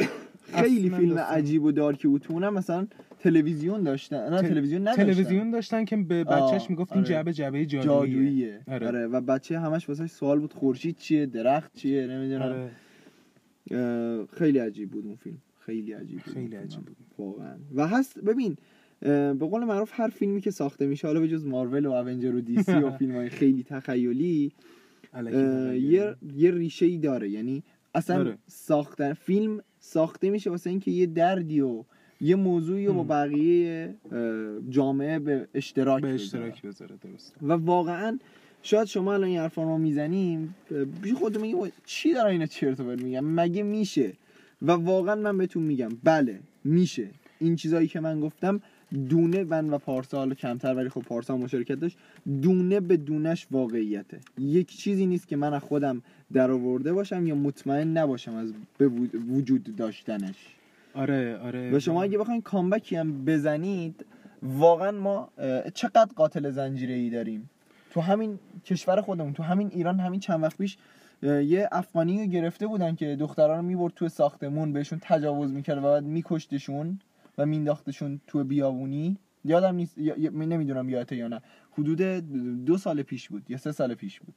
خیلی 0.54 0.90
فیلم 0.90 1.18
عجیب 1.18 1.64
و 1.64 1.72
دارکی 1.72 2.08
بود. 2.08 2.22
تو 2.22 2.34
اونم 2.34 2.54
مثلا 2.54 2.88
تلویزیون 3.20 3.84
داشتن 3.84 4.30
نه 4.30 4.42
تل- 4.42 4.48
تلویزیون 4.48 4.82
نداشتن 4.82 5.04
تلویزیون 5.04 5.52
داشتن 5.52 5.86
که 5.86 5.98
به 5.98 6.24
بچهش 6.24 6.70
می‌گفت 6.70 6.92
این 6.92 7.02
آره. 7.02 7.10
جعبه 7.10 7.34
جعبه 7.34 7.66
جادوییه 7.66 7.86
جادوییه 8.16 8.62
آره. 8.68 8.88
آره. 8.88 9.08
و 9.08 9.22
بچه 9.22 9.60
همش 9.60 9.90
واسه 9.90 10.08
سوال 10.08 10.40
بود 10.40 10.54
خورشید 10.54 10.98
چیه 10.98 11.26
درخت 11.26 11.76
چیه 11.76 12.08
نمی‌دونم 12.08 12.42
آره. 12.42 14.26
خیلی 14.34 14.60
عجیب 14.60 14.92
بود 14.92 15.06
اون 15.06 15.16
فیلم 15.16 15.38
خیلی 15.60 15.94
عجیب 15.94 16.20
بود 16.20 16.34
خیلی. 16.34 16.56
عجیب 16.56 16.82
بود. 16.82 16.98
واقعا 17.18 17.56
و 17.76 17.88
هست 17.88 18.20
ببین 18.20 18.56
به 19.00 19.34
قول 19.34 19.64
معروف 19.64 19.92
هر 19.94 20.08
فیلمی 20.08 20.42
که 20.42 20.52
ساخته 20.52 20.86
میشه 20.86 21.08
حالا 21.08 21.20
به 21.20 21.28
جز 21.28 21.46
مارول 21.46 21.86
و 21.86 21.92
اونجر 21.92 22.36
و 22.36 22.42
دی 22.42 22.64
سی 22.64 22.72
و 22.72 22.92
فیلم 22.98 23.16
های 23.16 23.30
خیلی 23.30 23.64
تخیلی. 23.64 24.52
یه 25.74 26.16
یه 26.36 26.52
ریشه 26.52 26.86
ای 26.86 26.98
داره 26.98 27.30
یعنی 27.30 27.64
اصلا 27.96 28.18
داره. 28.24 28.38
ساختن 28.48 29.14
فیلم 29.14 29.62
ساخته 29.80 30.30
میشه 30.30 30.50
واسه 30.50 30.70
اینکه 30.70 30.92
یه 30.92 31.06
دردی 31.06 31.62
و 31.62 31.84
یه 32.22 32.36
موضوعی 32.36 32.86
رو 32.86 32.94
با. 32.94 33.04
بقیه 33.04 33.96
جامعه 34.70 35.20
به 35.20 35.48
اشتراک 35.54 36.02
به. 36.02 36.14
اشتراک 36.14 36.62
بذاره 36.62 36.96
درست 37.04 37.36
و 37.42 37.54
واقعا 37.54 38.20
شاید 38.62 38.88
شما 38.88 39.14
الان 39.14 39.28
این 39.28 39.40
حرفا 39.40 39.64
رو 39.64 39.78
می‌زنیم 39.78 40.56
پیش 41.02 41.14
خودتون 41.14 41.42
میگیم 41.42 41.72
چی 41.86 42.14
دارن 42.14 42.32
اینا 42.32 42.46
چرت 42.46 42.80
و 42.80 42.84
میگن؟ 42.84 43.20
مگه 43.20 43.64
میشه؟ 43.64 44.14
و 44.62 44.72
واقعا 44.72 45.16
من 45.16 45.38
بهتون 45.38 45.64
میگم 45.64 45.90
بله 46.04 46.40
میشه. 46.64 47.08
این 47.40 47.56
چیزایی 47.56 47.88
که 47.88 48.00
من 48.00 48.20
گفتم 48.20 48.62
دونه 49.10 49.44
من 49.44 49.70
و 49.70 49.78
پارسا 49.78 50.18
حالا 50.18 50.36
کمتر 50.36 50.74
ولی 50.74 50.90
خب 50.90 51.02
پارسا 51.02 51.38
مشارکت 51.38 51.76
داشت 51.76 51.98
دونه 52.42 52.80
به 52.80 52.98
دونش 52.98 53.48
واقعیته. 53.52 54.20
یک 54.40 54.78
چیزی 54.78 55.06
نیست 55.06 55.28
که 55.28 55.36
من 55.36 55.54
از 55.54 55.62
خودم 55.62 56.02
در 56.34 56.52
آورده 56.52 56.94
باشم 56.94 57.28
یا 57.28 57.36
مطمئن 57.36 57.98
نباشم 57.98 58.36
از 58.36 58.54
به 58.78 58.88
وجود 59.30 59.76
داشتنش. 59.76 60.57
آره 60.98 61.38
آره 61.38 61.76
و 61.76 61.80
شما 61.80 62.04
اگه 62.04 62.18
بخواین 62.18 62.42
کامبکی 62.42 62.96
هم 62.96 63.26
بزنید 63.26 64.06
واقعا 64.44 64.92
ما 64.92 65.30
چقدر 65.74 66.10
قاتل 66.16 66.50
زنجیره 66.50 66.94
ای 66.94 67.10
داریم؟ 67.10 67.50
تو 67.92 68.02
همین 68.02 68.40
کشور 68.66 69.02
خودمون 69.02 69.34
تو 69.34 69.44
همین 69.44 69.68
ایران 69.68 70.00
همین 70.00 70.20
چند 70.20 70.44
وقت 70.44 70.58
پیش 70.58 70.78
یه 71.24 71.70
افغانی 71.72 72.20
رو 72.20 72.26
گرفته 72.26 72.68
بودن 72.68 72.96
که 72.96 73.16
دخترها 73.16 73.56
رو 73.56 73.62
می‌برد 73.62 73.94
تو 73.94 74.10
ساختمون 74.10 74.74
بهشون 74.74 75.00
تجاوز 75.02 75.52
می‌کرد 75.52 75.78
و 75.78 75.82
بعد 75.82 76.04
میکشتشون 76.04 77.00
و 77.38 77.46
مینداختشون 77.46 78.22
تو 78.28 78.44
بیابونی. 78.44 79.18
یادم 79.46 79.76
نیست 79.76 79.98
یا... 79.98 80.16
نمی‌دونم 80.32 80.90
یادته 80.90 81.16
یا 81.16 81.28
نه. 81.28 81.42
حدود 81.72 82.02
دو 82.66 82.78
سال 82.78 83.02
پیش 83.02 83.30
بود 83.30 83.44
یا 83.50 83.58
سه 83.58 83.72
سال 83.72 83.94
پیش 83.94 84.20
بود. 84.20 84.34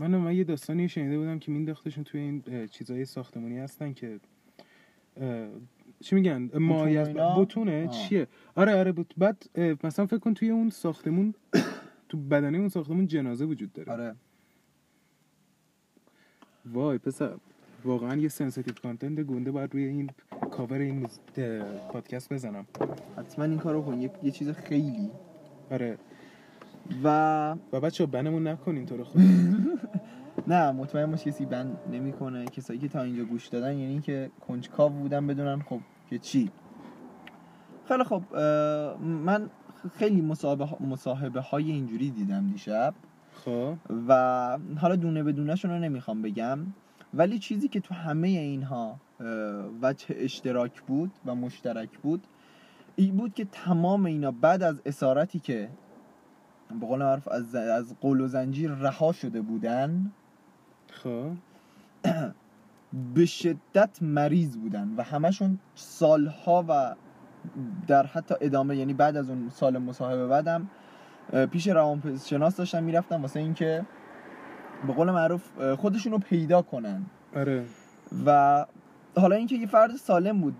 من 0.00 0.16
من 0.16 0.34
یه 0.34 0.44
داستانی 0.44 0.88
شنیده 0.88 1.18
بودم 1.18 1.38
که 1.38 1.52
مینداختشون 1.52 2.04
توی 2.04 2.20
این 2.20 2.66
چیزای 2.66 3.04
ساختمانی 3.04 3.58
هستن 3.58 3.92
که 3.92 4.20
چی 6.02 6.14
میگن؟ 6.14 6.50
مایه 6.54 7.00
از؟ 7.00 7.08
بتونه. 7.08 7.88
چیه؟ 7.88 8.26
آره 8.54 8.74
آره 8.74 8.92
بود 8.92 9.14
بعد 9.18 9.44
مثلا 9.84 10.06
فکر 10.06 10.18
کن 10.18 10.34
توی 10.34 10.50
اون 10.50 10.70
ساختمون 10.70 11.34
تو 12.08 12.16
بدنه 12.16 12.58
اون 12.58 12.68
ساختمون 12.68 13.06
جنازه 13.06 13.44
وجود 13.44 13.72
داره. 13.72 13.92
آره. 13.92 14.14
وای 16.66 16.98
پسر 16.98 17.34
واقعا 17.84 18.16
یه 18.16 18.28
sensitive 18.28 18.74
content 18.82 19.20
گنده 19.20 19.50
باید 19.50 19.74
روی 19.74 19.84
این 19.84 20.10
کاور 20.50 20.78
این 20.78 21.06
پادکست 21.92 22.32
بزنم. 22.32 22.66
حتما 23.16 23.44
این 23.44 23.58
کارو 23.58 23.82
کن. 23.82 24.00
یه, 24.00 24.10
یه 24.22 24.30
چیز 24.30 24.50
خیلی. 24.50 25.10
آره. 25.70 25.98
و 27.04 27.56
و 27.72 27.80
بچه 27.80 28.06
ban 28.06 28.26
مون 28.26 28.46
نکنین 28.46 28.86
تو 28.86 28.96
رو 28.96 29.04
خدا 29.04 29.22
نه 30.50 30.70
مطمئن 30.72 31.10
باش 31.10 31.24
کسی 31.24 31.46
ban 31.46 31.78
نمی‌کنه. 31.92 32.44
کسایی 32.44 32.78
که 32.78 32.88
تا 32.88 33.02
اینجا 33.02 33.24
گوش 33.24 33.48
دادن 33.48 33.78
یعنی 33.78 34.00
که 34.00 34.30
کنجکاو 34.46 34.92
بودن 34.92 35.26
بدونن 35.26 35.60
خب 35.60 35.80
که 36.10 36.18
چی. 36.18 36.50
خیلی 37.88 38.04
خب 38.04 38.36
من 39.00 39.50
خیلی 39.98 40.20
مصاحبه, 40.20 40.68
مصاحبه 40.80 41.40
های 41.40 41.70
اینجوری 41.70 42.10
دیدم 42.10 42.46
دیشب. 42.46 42.94
خب. 43.44 43.74
و 44.08 44.58
حالا 44.80 44.96
دونه 44.96 45.22
به 45.22 45.32
دونه 45.32 45.54
رو 45.54 45.78
نمی‌خوام 45.78 46.22
بگم. 46.22 46.58
ولی 47.14 47.38
چیزی 47.38 47.68
که 47.68 47.80
تو 47.80 47.94
همه 47.94 48.28
اینها 48.28 49.00
وجه 49.82 50.06
اشتراک 50.18 50.82
بود 50.82 51.10
و 51.26 51.34
مشترک 51.34 51.98
بود 51.98 52.26
این 52.96 53.16
بود 53.16 53.34
که 53.34 53.44
تمام 53.44 54.06
اینا 54.06 54.30
بعد 54.30 54.62
از 54.62 54.80
اسارتی 54.86 55.38
که 55.38 55.68
به 56.80 56.86
قول 56.86 56.98
معروف 56.98 57.28
از, 57.28 57.54
از 57.54 57.94
قول 58.00 58.20
و 58.20 58.28
زنجیر 58.28 58.70
رها 58.70 59.12
شده 59.12 59.40
بودن 59.40 60.12
خب. 60.92 61.30
به 63.14 63.26
شدت 63.26 63.98
مریض 64.02 64.56
بودن 64.56 64.94
و 64.96 65.02
همشون 65.02 65.58
سالها 65.74 66.64
و 66.68 66.94
در 67.86 68.06
حتی 68.06 68.34
ادامه 68.40 68.76
یعنی 68.76 68.94
بعد 68.94 69.16
از 69.16 69.30
اون 69.30 69.48
سال 69.50 69.78
مصاحبه 69.78 70.26
بعدم 70.26 70.70
پیش 71.50 71.68
روانشناس 71.68 72.56
داشتن 72.56 72.82
می‌رفتن 72.82 73.20
واسه 73.20 73.40
اینکه 73.40 73.86
به 74.86 74.92
قول 74.92 75.10
معروف 75.10 75.74
خودشون 75.76 76.12
رو 76.12 76.18
پیدا 76.18 76.62
کنن. 76.62 77.06
آره. 77.36 77.64
و 78.26 78.66
حالا 79.16 79.36
اینکه 79.36 79.56
یه 79.56 79.66
فرد 79.66 79.96
سالم 79.96 80.40
بود 80.40 80.54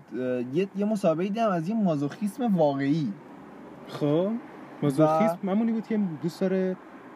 یه, 0.53 0.67
یه 0.75 0.85
مسابقه 0.85 1.23
دیدم 1.23 1.49
از 1.49 1.69
یه 1.69 1.75
مازوخیسم 1.75 2.55
واقعی. 2.55 3.13
خب. 3.87 4.31
مازوخیسم 4.81 5.39
معمولی 5.43 5.71
بود 5.71 5.87
که 5.87 5.99
دوست 6.23 6.41
داره 6.41 6.75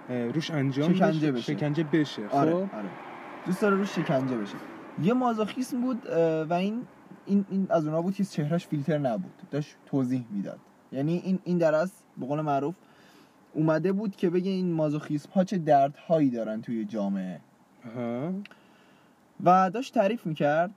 روش 0.09 0.51
انجام 0.51 0.93
شکنجه 0.93 1.31
بشه. 1.31 1.31
بشه. 1.31 1.53
شکنجه 1.53 1.83
بشه. 1.83 2.27
خب. 2.27 2.35
آره 2.35 2.53
آره. 2.53 2.69
دوست 3.45 3.61
داره 3.61 3.75
روش 3.75 3.95
شکنجه 3.95 4.37
بشه. 4.37 4.55
یه 5.01 5.13
مازوخیسم 5.13 5.81
بود 5.81 6.05
و 6.49 6.53
این 6.53 6.81
این, 7.25 7.45
این 7.49 7.67
از 7.69 7.85
اونها 7.85 8.01
بود 8.01 8.15
که 8.15 8.25
چهرش 8.25 8.67
فیلتر 8.67 8.97
نبود. 8.97 9.41
داشت 9.51 9.75
توضیح 9.85 10.25
می‌داد. 10.31 10.59
یعنی 10.91 11.21
این 11.25 11.39
این 11.43 11.57
درس 11.57 11.91
به 12.17 12.25
قول 12.25 12.41
معروف 12.41 12.75
اومده 13.53 13.91
بود 13.91 14.15
که 14.15 14.29
بگه 14.29 14.51
این 14.51 14.71
مازوخیسم 14.71 15.29
ها 15.31 15.43
چه 15.43 15.57
دردهایی 15.57 16.29
دارن 16.29 16.61
توی 16.61 16.85
جامعه. 16.85 17.39
آها. 17.85 18.33
و 19.43 19.69
داشت 19.69 19.93
تعریف 19.93 20.25
می‌کرد. 20.25 20.71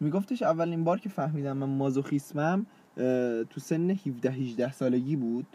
میگفتش 0.00 0.42
اولین 0.42 0.84
بار 0.84 1.00
که 1.00 1.08
فهمیدم 1.08 1.56
من 1.56 1.68
مازوخیسمم 1.68 2.66
تو 3.50 3.60
سن 3.60 3.90
17 3.90 4.30
18 4.30 4.72
سالگی 4.72 5.16
بود. 5.16 5.46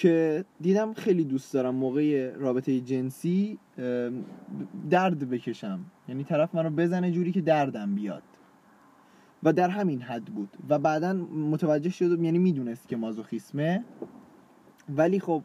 که 0.00 0.44
دیدم 0.60 0.92
خیلی 0.94 1.24
دوست 1.24 1.54
دارم 1.54 1.74
موقع 1.74 2.30
رابطه 2.30 2.80
جنسی 2.80 3.58
درد 4.90 5.30
بکشم. 5.30 5.80
یعنی 6.08 6.24
طرف 6.24 6.54
منو 6.54 6.70
بزنه 6.70 7.10
جوری 7.10 7.32
که 7.32 7.40
دردم 7.40 7.94
بیاد. 7.94 8.22
و 9.42 9.52
در 9.52 9.68
همین 9.68 10.02
حد 10.02 10.24
بود. 10.24 10.48
و 10.68 10.78
بعدا 10.78 11.12
متوجه 11.12 11.90
شد 11.90 12.22
یعنی 12.22 12.38
می‌دونست 12.38 12.88
که 12.88 12.96
مازوخیسمه. 12.96 13.84
ولی 14.96 15.20
خب 15.20 15.42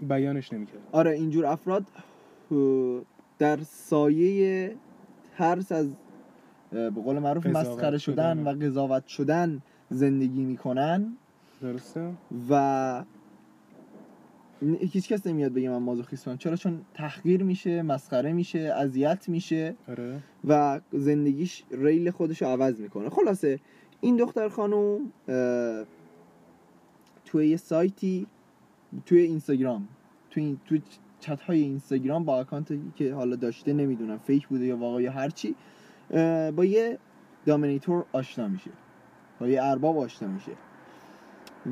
بیانش 0.00 0.52
نمی‌کرد. 0.52 0.80
آره 0.92 1.10
اینجور 1.10 1.46
افراد 1.46 1.84
در 3.38 3.58
سایه 3.62 4.76
ترس 5.36 5.72
از 5.72 5.96
به 6.70 6.90
قول 6.90 7.18
معروف 7.18 7.46
مسخره 7.46 7.98
شدن. 7.98 8.34
شدن. 8.34 8.48
و 8.48 8.66
قضاوت 8.66 9.06
شدن 9.06 9.62
زندگی 9.90 10.44
می‌کنن. 10.44 11.16
درسته؟ 11.60 12.12
و 12.50 13.04
هیچ 14.80 15.08
کس 15.08 15.26
نمیاد 15.26 15.52
بگه 15.52 15.70
من 15.70 15.76
مازوخیستم 15.76 16.36
چرا؟ 16.36 16.56
چون 16.56 16.80
تحقیر 16.94 17.42
میشه 17.42 17.82
مسخره 17.82 18.32
میشه 18.32 18.58
اذیت 18.58 19.28
میشه 19.28 19.74
آره. 19.88 20.20
و 20.44 20.80
زندگیش 20.92 21.64
ریل 21.70 22.10
خودش 22.10 22.42
رو 22.42 22.48
عوض 22.48 22.80
می‌کنه. 22.80 23.08
خلاصه 23.08 23.60
این 24.00 24.16
دختر 24.16 24.48
خانوم 24.48 25.12
اه، 25.28 25.84
توی 27.24 27.48
یه 27.48 27.56
سایتی 27.56 28.26
توی 29.06 29.18
اینستاگرام 29.20 29.88
توی 30.30 30.56
توی 30.66 30.82
چت 31.20 31.40
های 31.40 31.60
اینستاگرام 31.60 32.24
با 32.24 32.40
اکانتی 32.40 32.80
که 32.96 33.14
حالا 33.14 33.36
داشته 33.36 33.72
نمی‌دونم 33.72 34.18
فیک 34.18 34.48
بوده 34.48 34.66
یا 34.66 34.76
واقعا 34.76 35.00
یا 35.00 35.12
هرچی 35.12 35.54
اه، 36.10 36.50
با 36.50 36.64
یه 36.64 36.98
دامینیتور 37.46 38.04
آشنا 38.12 38.48
میشه. 38.48 38.70
با 39.40 39.48
یه 39.48 39.62
ارباب 39.62 39.98
آشنا 39.98 40.28
میشه. 40.28 40.52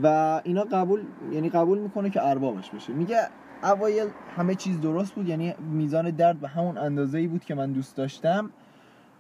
و 0.03 0.41
اینا 0.45 0.65
قبول 0.73 1.03
یعنی 1.33 1.49
قبول 1.49 1.79
می‌کنه 1.79 2.11
که 2.11 2.27
اربابش 2.27 2.71
بشه 2.71 2.93
میگه 2.93 3.17
اوایل 3.63 4.09
همه 4.37 4.55
چیز 4.55 4.81
درست 4.81 5.15
بود 5.15 5.29
یعنی 5.29 5.55
میزان 5.73 6.11
درد 6.11 6.41
به 6.41 6.49
همون 6.49 6.79
اندازه 6.79 7.19
ای 7.19 7.27
بود 7.27 7.45
که 7.45 7.55
من 7.55 7.73
دوست 7.73 7.97
داشتم. 7.97 8.51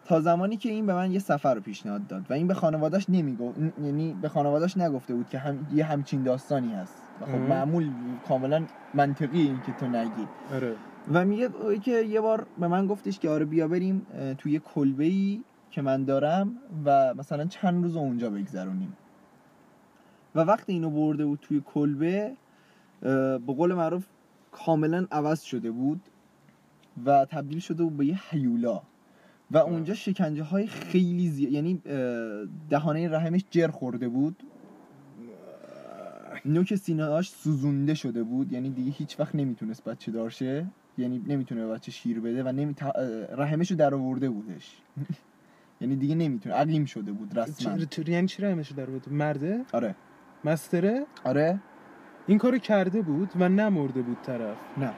تا 0.04 0.20
زمانی 0.20 0.56
که 0.56 0.68
این 0.68 0.86
به 0.86 0.94
من 0.94 1.12
یه 1.12 1.18
سفر 1.18 1.54
رو 1.54 1.60
پیشنهاد 1.60 2.06
داد 2.06 2.30
و 2.30 2.34
این 2.34 2.46
به 2.46 2.54
خانوادهش 2.54 3.06
نمیگو 3.08 3.52
یعنی 3.82 4.16
به 4.22 4.28
خانوادهش 4.28 4.76
نگفته 4.76 5.14
بود 5.14 5.28
که 5.28 5.38
هم... 5.38 5.66
یه 5.74 5.84
همچین 5.84 6.22
داستانی 6.22 6.72
هست. 6.74 7.02
و 7.20 7.24
خب. 7.24 7.32
معمول 7.34 7.90
کاملا 8.28 8.62
منطقی 8.94 9.40
این 9.40 9.60
که 9.66 9.72
تو 9.72 9.86
نگی. 9.86 10.28
آره. 10.54 10.74
و 11.12 11.24
میگه 11.24 11.48
که 11.82 11.90
یه 11.90 12.20
بار 12.20 12.46
به 12.60 12.68
من 12.68 12.86
گفتش 12.86 13.18
که 13.18 13.30
آره 13.30 13.44
بیا 13.44 13.68
بریم 13.68 14.06
توی 14.38 14.58
کلبه 14.74 15.04
ای 15.04 15.40
که 15.70 15.82
من 15.82 16.04
دارم 16.04 16.56
و 16.84 17.14
مثلا 17.14 17.44
چند 17.44 17.84
روز 17.84 17.96
اونجا 17.96 18.30
بگذرونیم. 18.30 18.96
و 20.34 20.40
وقتی 20.40 20.72
اینو 20.72 20.90
برده 20.90 21.26
بود 21.26 21.38
توی 21.42 21.62
کلبه 21.66 22.36
به 23.00 23.38
قول 23.46 23.74
معروف 23.74 24.06
کاملا 24.52 25.06
عوض 25.10 25.40
شده 25.40 25.70
بود 25.70 26.00
و 27.06 27.24
تبدیل 27.24 27.58
شده 27.58 27.84
بود 27.84 27.96
به 27.96 28.06
یه 28.06 28.20
حیولا 28.30 28.82
و 29.50 29.58
اونجا 29.58 29.94
شکنجه 29.94 30.42
های 30.42 30.66
خیلی 30.66 31.28
زیاد 31.28 31.52
یعنی 31.52 31.82
دهانه 32.70 33.08
رحمش 33.08 33.44
جر 33.50 33.68
خورده 33.68 34.08
بود. 34.08 34.42
نوک 36.44 36.74
سینه 36.74 37.04
هاش 37.04 37.30
سوزونده 37.30 37.94
شده 37.94 38.22
بود. 38.22 38.52
یعنی 38.52 38.70
دیگه 38.70 38.90
هیچ 38.90 39.20
وقت 39.20 39.34
نمی‌تونست 39.34 39.84
بچه 39.84 40.12
دارشه 40.12 40.66
یعنی 40.98 41.22
نمی‌تونه 41.26 41.66
به 41.66 41.72
بچه 41.72 41.92
شیر 41.92 42.20
بده 42.20 42.44
و 42.44 42.52
نمی... 42.52 42.74
رحمش 43.36 43.70
رو 43.70 43.76
در 43.76 43.94
آورده 43.94 44.30
بودش. 44.30 44.76
یعنی 45.80 45.96
دیگه 45.96 46.14
نمی‌تونه. 46.14 46.54
عقیم 46.54 46.84
شده 46.84 47.12
بود 47.12 47.38
رسما. 47.38 47.72
یعنی 48.08 48.26
چی 48.28 48.42
رحمش 48.42 48.72
در 48.72 48.86
بود؟ 48.86 49.12
مرده؟ 49.12 49.60
آره. 49.72 49.94
مستره 50.44 51.06
آره. 51.24 51.60
این 52.26 52.38
کارو 52.38 52.58
کرده 52.58 53.02
بود 53.02 53.30
و 53.36 53.48
نمرده 53.48 54.02
بود 54.02 54.18
طرف. 54.22 54.56
نه. 54.78 54.92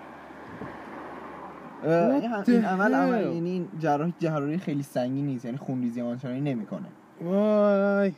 What 1.83 2.49
این 2.49 2.65
عمل 2.65 2.95
عمل؟ 2.95 3.23
یعنی 3.23 3.51
این 3.51 3.69
جراحی 3.79 4.15
جراحی 4.19 4.59
خیلی 4.59 4.83
سنگین 4.83 5.27
نیست. 5.27 5.45
یعنی 5.45 5.57
خونریزی 5.57 6.01
آنچنانی 6.01 6.41
نمی‌کنه. 6.41 6.87
وای. 7.23 8.13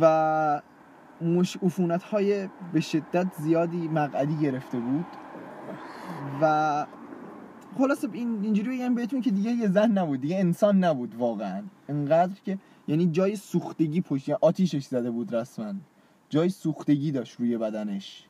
و 0.00 0.62
مش 1.20 1.56
عفونت 1.62 2.02
های 2.02 2.48
به 2.72 2.80
شدت 2.80 3.26
زیادی 3.38 3.88
مقعدی 3.88 4.36
گرفته 4.36 4.78
بود. 4.78 5.06
و 6.42 6.86
خلاصه 7.78 8.08
این 8.12 8.38
اینجوری 8.42 8.78
بگم 8.78 8.94
بهتون 8.94 9.20
که 9.20 9.30
دیگه 9.30 9.50
یه 9.50 9.68
زن 9.68 9.90
نبود. 9.90 10.20
دیگه 10.20 10.38
انسان 10.38 10.84
نبود 10.84 11.14
واقعا. 11.14 11.62
انقدر 11.88 12.40
که 12.44 12.58
یعنی 12.88 13.06
جای 13.06 13.36
سوختگی 13.36 14.00
پشت 14.00 14.28
یعنی 14.28 14.38
آتیشش 14.42 14.84
زده 14.84 15.10
بود 15.10 15.34
رسما. 15.34 15.74
جای 16.30 16.48
سوختگی 16.48 17.12
داشت 17.12 17.40
روی 17.40 17.58
بدنش. 17.58 18.26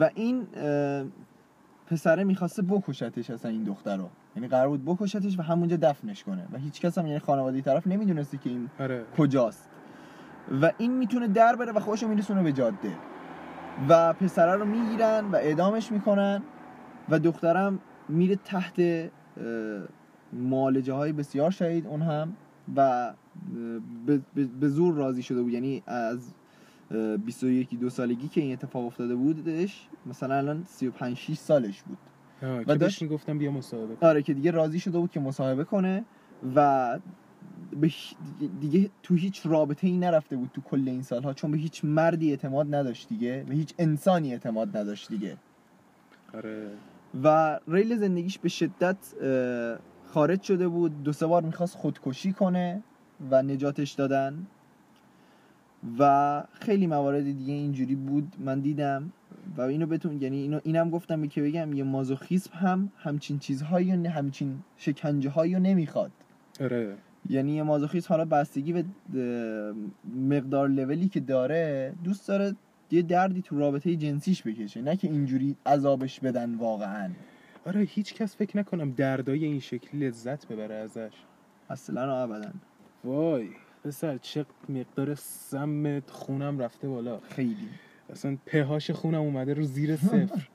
و 0.00 0.10
این 0.14 0.46
پسره 1.86 2.24
می‌خواسته 2.24 2.62
بکشتش 2.62 3.30
اصلا 3.30 3.50
این 3.50 3.64
دختر 3.64 3.96
رو. 3.96 4.08
یعنی 4.36 4.48
قرار 4.48 4.68
بود 4.68 4.84
بکشتش 4.84 5.38
و 5.38 5.42
همونجا 5.42 5.76
دفنش 5.76 6.24
کنه. 6.24 6.48
و 6.52 6.58
هیچ 6.58 6.80
کس 6.80 6.98
هم 6.98 7.06
یعنی 7.06 7.18
خانواده 7.18 7.60
طرف 7.60 7.86
نمی‌دونسته 7.86 8.38
که 8.38 8.50
این 8.50 8.70
آره. 8.80 9.04
کجاست. 9.16 9.68
و 10.62 10.72
این 10.78 10.92
می‌تونه 10.98 11.28
در 11.28 11.56
بره 11.56 11.72
و 11.72 11.80
خودشو 11.80 12.08
میرسونه 12.08 12.42
به 12.42 12.52
جاده. 12.52 12.92
و 13.88 14.12
پسره 14.12 14.54
رو 14.54 14.64
می‌گیرن 14.64 15.24
و 15.24 15.36
اعدامش 15.36 15.92
می‌کنن 15.92 16.42
و 17.08 17.18
دخترم 17.18 17.78
میره 18.08 18.36
تحت 18.36 19.10
معالجه 20.32 20.92
های 20.92 21.12
بسیار 21.12 21.50
شدید. 21.50 21.86
اون 21.86 22.02
هم 22.02 22.36
و 22.76 23.12
به- 24.60 24.68
زور 24.68 24.94
راضی 24.94 25.22
شده 25.22 25.42
بود. 25.42 25.52
یعنی 25.52 25.82
از 25.86 26.32
اه، 26.90 27.16
21 27.16 27.78
دو 27.80 27.90
سالگی 27.90 28.28
که 28.28 28.40
این 28.40 28.52
اتفاق 28.52 28.86
افتاده 28.86 29.14
بودش 29.14 29.88
مثلا 30.06 30.34
الان 30.34 30.64
35 30.66 31.16
6 31.16 31.34
سالش 31.34 31.82
بود. 31.82 31.98
آه، 32.42 32.60
و 32.66 32.76
داشت- 32.76 33.02
می‌گفتم 33.02 33.38
بیا 33.38 33.50
مصاحبه 33.50 33.94
کن. 33.96 34.06
آره 34.06 34.22
که 34.22 34.34
دیگه 34.34 34.50
راضی 34.50 34.80
شده 34.80 34.98
بود 34.98 35.10
که 35.10 35.20
مصاحبه 35.20 35.64
کنه 35.64 36.04
و 36.54 36.98
به 37.80 37.90
دیگه 38.60 38.90
تو 39.02 39.14
هیچ 39.14 39.40
رابطه 39.46 39.86
ای 39.86 39.98
نرفته 39.98 40.36
بود 40.36 40.50
تو 40.54 40.60
کل 40.60 40.88
این 40.88 41.02
سالها 41.02 41.32
چون 41.34 41.50
به 41.50 41.56
هیچ 41.58 41.84
مردی 41.84 42.30
اعتماد 42.30 42.74
نداشت 42.74 43.08
دیگه 43.08 43.44
به 43.48 43.54
هیچ 43.54 43.74
انسانی 43.78 44.32
اعتماد 44.32 44.76
نداشت 44.76 45.08
دیگه. 45.08 45.36
آره. 46.34 46.70
و 47.24 47.58
ریل 47.68 47.96
زندگیش 47.96 48.38
به 48.38 48.48
شدت 48.48 48.96
خارج 50.12 50.42
شده 50.42 50.68
بود 50.68 51.02
دو 51.02 51.12
سه 51.12 51.26
بار 51.26 51.42
می‌خواست 51.42 51.76
خودکشی 51.76 52.32
کنه 52.32 52.82
و 53.30 53.42
نجاتش 53.42 53.92
دادن. 53.92 54.46
و 55.98 56.42
خیلی 56.52 56.86
موارد 56.86 57.24
دیگه 57.24 57.52
اینجوری 57.52 57.94
بود 57.94 58.36
من 58.38 58.60
دیدم. 58.60 59.12
و 59.56 59.62
اینو 59.62 59.86
بهتون 59.86 60.22
یعنی 60.22 60.36
اینو 60.36 60.60
اینم 60.64 60.90
گفتم 60.90 61.28
که 61.28 61.42
بگم 61.42 61.72
یه 61.72 61.84
مازوخیسم 61.84 62.50
هم 62.54 62.92
همچین 62.96 63.38
چیزهایی 63.38 63.96
و 63.96 64.08
همچین 64.08 64.58
شکنجه 64.76 65.30
هایی 65.30 65.54
رو 65.54 65.60
نمی‌خواد. 65.60 66.10
آره. 66.60 66.94
یعنی 67.28 67.52
یه 67.52 67.62
مازوخیست 67.62 68.10
حالا 68.10 68.24
بستگی 68.24 68.84
به 69.12 69.74
مقدار 70.30 70.68
لولی 70.68 71.08
که 71.08 71.20
داره 71.20 71.92
دوست 72.04 72.28
داره 72.28 72.56
یه 72.90 73.02
دردی 73.02 73.42
تو 73.42 73.58
رابطه 73.58 73.96
جنسیش 73.96 74.42
بکشه 74.42 74.82
نه 74.82 74.96
که 74.96 75.08
اینجوری 75.08 75.56
عذابش 75.66 76.20
بدن 76.20 76.54
واقعا. 76.54 77.10
آره 77.66 77.80
هیچ 77.80 78.14
کس 78.14 78.36
فکر 78.36 78.58
نکنم 78.58 78.90
دردای 78.90 79.44
این 79.44 79.60
شکلی 79.60 80.08
لذت 80.08 80.46
ببره 80.48 80.74
ازش. 80.74 81.12
اصلا 81.70 82.22
ابدا. 82.22 82.50
وای 83.04 83.48
پسر 83.84 84.18
چه 84.18 84.46
مقدار 84.68 85.14
سم 85.14 86.00
خونم 86.00 86.58
رفته 86.58 86.88
بالا. 86.88 87.20
خیلی. 87.20 87.68
اصلا 88.10 88.36
پهاش 88.46 88.90
خونم 88.90 89.20
اومده 89.20 89.54
رو 89.54 89.62
زیر 89.62 89.96
صفر. 90.10 90.48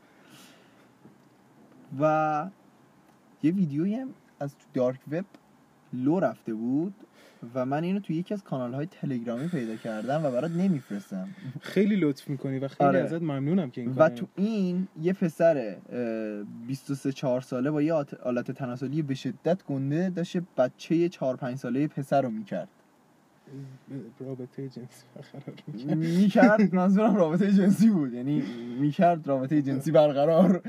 و 1.99 2.49
یه 3.43 3.51
ویدیویی 3.51 3.95
هم 3.95 4.09
از 4.39 4.57
تو 4.57 4.65
دارک 4.73 4.99
وب 5.11 5.25
لو 5.93 6.19
رفته 6.19 6.53
بود. 6.53 6.93
و 7.53 7.65
من 7.65 7.83
اینو 7.83 7.99
تو 7.99 8.13
یکی 8.13 8.33
از 8.33 8.43
کانال 8.43 8.73
های 8.73 8.85
تلگرامی 8.85 9.47
پیدا 9.47 9.75
کردم 9.75 10.25
و 10.25 10.31
برات 10.31 10.51
نمیفرستم 10.51 11.29
خیلی 11.61 11.95
لطف 11.95 12.29
می‌کنی 12.29 12.59
و 12.59 12.67
خیلی 12.67 12.89
آره. 12.89 12.99
ازت 12.99 13.21
ممنونم 13.21 13.71
که 13.71 13.81
این 13.81 13.91
و 13.91 14.09
تو 14.09 14.27
این 14.35 14.87
یه 15.01 15.13
پسر 15.13 15.75
23 16.67 17.11
4 17.11 17.41
ساله 17.41 17.71
با 17.71 17.81
یه 17.81 17.93
آلت 18.23 18.51
تناسلی 18.51 19.01
به 19.01 19.15
شدت 19.15 19.63
گنده 19.63 20.09
داشت 20.09 20.37
بچه 20.57 21.09
4 21.09 21.35
5 21.35 21.57
ساله 21.57 21.87
پسر 21.87 22.21
رو 22.21 22.29
می‌کرد 22.29 22.67
رابطه 24.19 24.69
جنسی 24.69 25.05
برقرار 25.15 25.53
می‌کرد. 25.67 25.97
می‌کرد 25.97 26.75
منظورم 26.81 27.15
رابطه 27.15 27.51
جنسی 27.51 27.89
بود 27.89 28.13
یعنی 28.13 28.43
می‌کرد 28.79 29.27
رابطه 29.27 29.61
جنسی 29.61 29.91
برقرار 29.91 30.61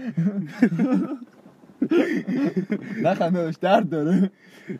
نه 3.02 3.14
خنده 3.14 3.38
داشت 3.42 3.60
درد 3.60 3.88
داره 3.88 4.30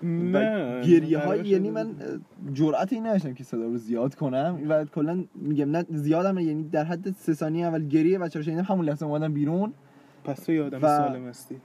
نه 0.02 0.80
گریه 0.86 1.18
های 1.18 1.48
یعنی 1.48 1.70
من 1.70 1.94
جرأت 2.52 2.92
این 2.92 3.06
نداشتم 3.06 3.34
که 3.34 3.44
صدا 3.44 3.62
رو 3.64 3.76
زیاد 3.76 4.14
کنم. 4.14 4.60
و 4.68 4.84
کلا 4.84 5.24
میگم 5.34 5.70
نه 5.70 5.84
زیادم 5.90 6.38
یعنی 6.38 6.62
در 6.68 6.84
حد 6.84 7.10
سه 7.10 7.34
ثانیه 7.34 7.66
اول 7.66 7.88
گریه 7.88 8.18
بچه 8.18 8.38
رو 8.38 8.44
شنیدم 8.44 8.62
همون 8.62 8.84
لحظه 8.84 9.06
اومدم 9.06 9.32
بیرون. 9.32 9.72
پس 10.24 10.44
تو 10.44 10.52
و- 10.52 10.80
سالم 10.80 11.26
هستی. 11.28 11.56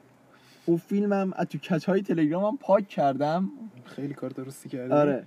اون 0.65 0.77
فیلمم 0.77 1.33
از 1.35 1.47
تو 1.47 1.57
کچ 1.57 1.85
های 1.85 2.01
تلگرامم 2.01 2.57
پاک 2.57 2.87
کردم. 2.87 3.49
خیلی 3.85 4.13
کار 4.13 4.29
درستی 4.29 4.69
کردی. 4.69 4.93
آره. 4.93 5.23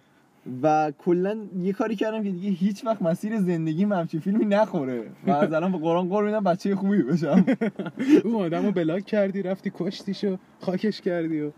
و 0.62 0.92
کلا 0.98 1.36
یه 1.58 1.72
کاری 1.72 1.96
کردم 1.96 2.22
که 2.22 2.30
دیگه 2.30 2.50
هیچ 2.50 2.84
وقت 2.84 3.02
مسیر 3.02 3.40
زندگی 3.40 3.84
همچین 3.84 4.20
فیلمی 4.20 4.44
نخوره. 4.44 5.02
و 5.26 5.30
از 5.30 5.52
الان 5.52 5.72
به 5.72 5.78
قرآن 5.78 6.08
قول 6.08 6.24
میدم 6.24 6.44
بچه 6.44 6.76
خوبی 6.76 7.02
بشم. 7.02 7.44
اون 8.24 8.34
آدم 8.34 8.66
رو 8.66 8.72
بلاک 8.72 9.04
کردی 9.04 9.42
رفتی 9.42 9.72
کشتیشو 9.74 10.36
خاکش 10.60 11.00
کردی 11.00 11.40
و 11.40 11.50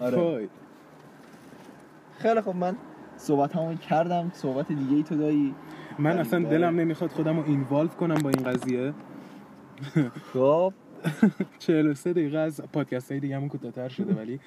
آره. 0.00 0.48
خیلی 2.22 2.40
خب 2.40 2.56
من 2.56 2.76
صحبت 3.16 3.56
همون 3.56 3.76
کردم 3.76 4.30
صحبت 4.34 4.68
دیگه 4.68 4.96
ای 4.96 5.02
تو 5.02 5.16
داری. 5.16 5.54
من 5.98 6.18
اصلا 6.18 6.42
داره. 6.42 6.58
دلم 6.58 6.80
نمی‌خواد 6.80 7.10
خودم 7.10 7.36
رو 7.36 7.44
اینوالو 7.46 7.88
کنم 7.88 8.14
با 8.14 8.30
این 8.30 8.42
قضیه. 8.42 8.92
خب. 10.32 10.72
43 11.58 12.12
دقیقه 12.12 12.38
از 12.38 12.60
پادکست 12.72 13.10
های 13.10 13.20
دیگه 13.20 13.36
همون 13.36 13.48
کوتاه‌تر 13.48 13.88
شده 13.88 14.14
ولی 14.14 14.40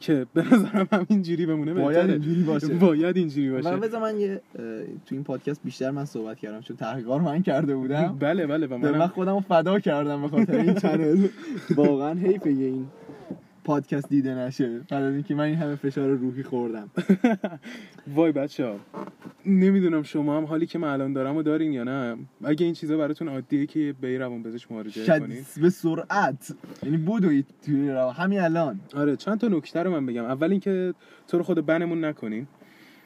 که 0.00 0.26
به 0.34 0.42
نظرم 0.54 0.88
همینجوری 0.92 1.46
بمونه 1.46 1.74
باید. 1.74 2.10
اینجوری 2.10 2.42
باشه. 2.42 2.74
باید 2.74 3.16
اینجوری 3.16 3.48
من 3.50 3.60
باشه 3.60 3.76
بذار 3.76 4.00
من 4.00 4.20
یه 4.20 4.40
تو 5.06 5.14
این 5.14 5.24
پادکست 5.24 5.60
بیشتر 5.64 5.90
من 5.90 6.04
صحبت 6.04 6.38
کردم 6.38 6.60
چون 6.60 6.76
تحقیقات 6.76 7.22
من 7.22 7.42
کرده 7.42 7.76
بودم. 7.76 8.16
بله 8.18 8.46
بله 8.46 8.66
و 8.66 8.78
من 8.78 8.90
منم 8.90 9.06
خودم 9.06 9.40
فدا 9.40 9.80
کردم 9.80 10.22
به 10.22 10.28
خاطر 10.28 10.56
این 10.56 10.74
چنل 10.84 11.28
واقعا 11.76 12.14
حیفه 12.14 12.50
این. 12.50 12.86
پادکست 13.64 14.08
دیده 14.08 14.34
نشه. 14.34 14.78
بعد 14.78 15.02
از 15.02 15.14
اینکه 15.14 15.34
من 15.34 15.44
این 15.44 15.54
همه 15.54 15.74
فشار 15.76 16.10
روحی 16.10 16.42
خوردم. 16.42 16.90
وای 18.14 18.32
بچه 18.32 18.66
ها 18.66 18.76
نمی‌دونم 19.46 20.02
شما 20.02 20.36
هم 20.36 20.44
حالی 20.44 20.66
که 20.66 20.78
من 20.78 20.88
الان 20.88 21.12
دارم 21.12 21.36
و 21.36 21.42
دارین 21.42 21.72
یا 21.72 21.84
نه. 21.84 22.16
اگه 22.44 22.64
این 22.64 22.74
چیزا 22.74 22.96
براتون 22.96 23.28
عادیه 23.28 23.66
که 23.66 23.94
به 24.00 24.18
روان 24.18 24.42
پزشک 24.42 24.72
مراجعه 24.72 25.20
کنید 25.20 25.46
به 25.62 25.70
سرعت. 25.70 26.54
یعنی 26.82 26.96
بدوید 26.96 27.46
توی 27.66 27.90
راه 27.90 28.16
همین 28.16 28.40
الان. 28.40 28.80
آره 28.94 29.16
چند 29.16 29.40
تا 29.40 29.48
نکته 29.48 29.82
رو 29.82 29.90
من 29.90 30.06
بگم. 30.06 30.24
اول 30.24 30.50
اینکه 30.50 30.94
تو 31.28 31.38
رو 31.38 31.44
خود 31.44 31.66
بنمون 31.66 32.04
نکنین. 32.04 32.46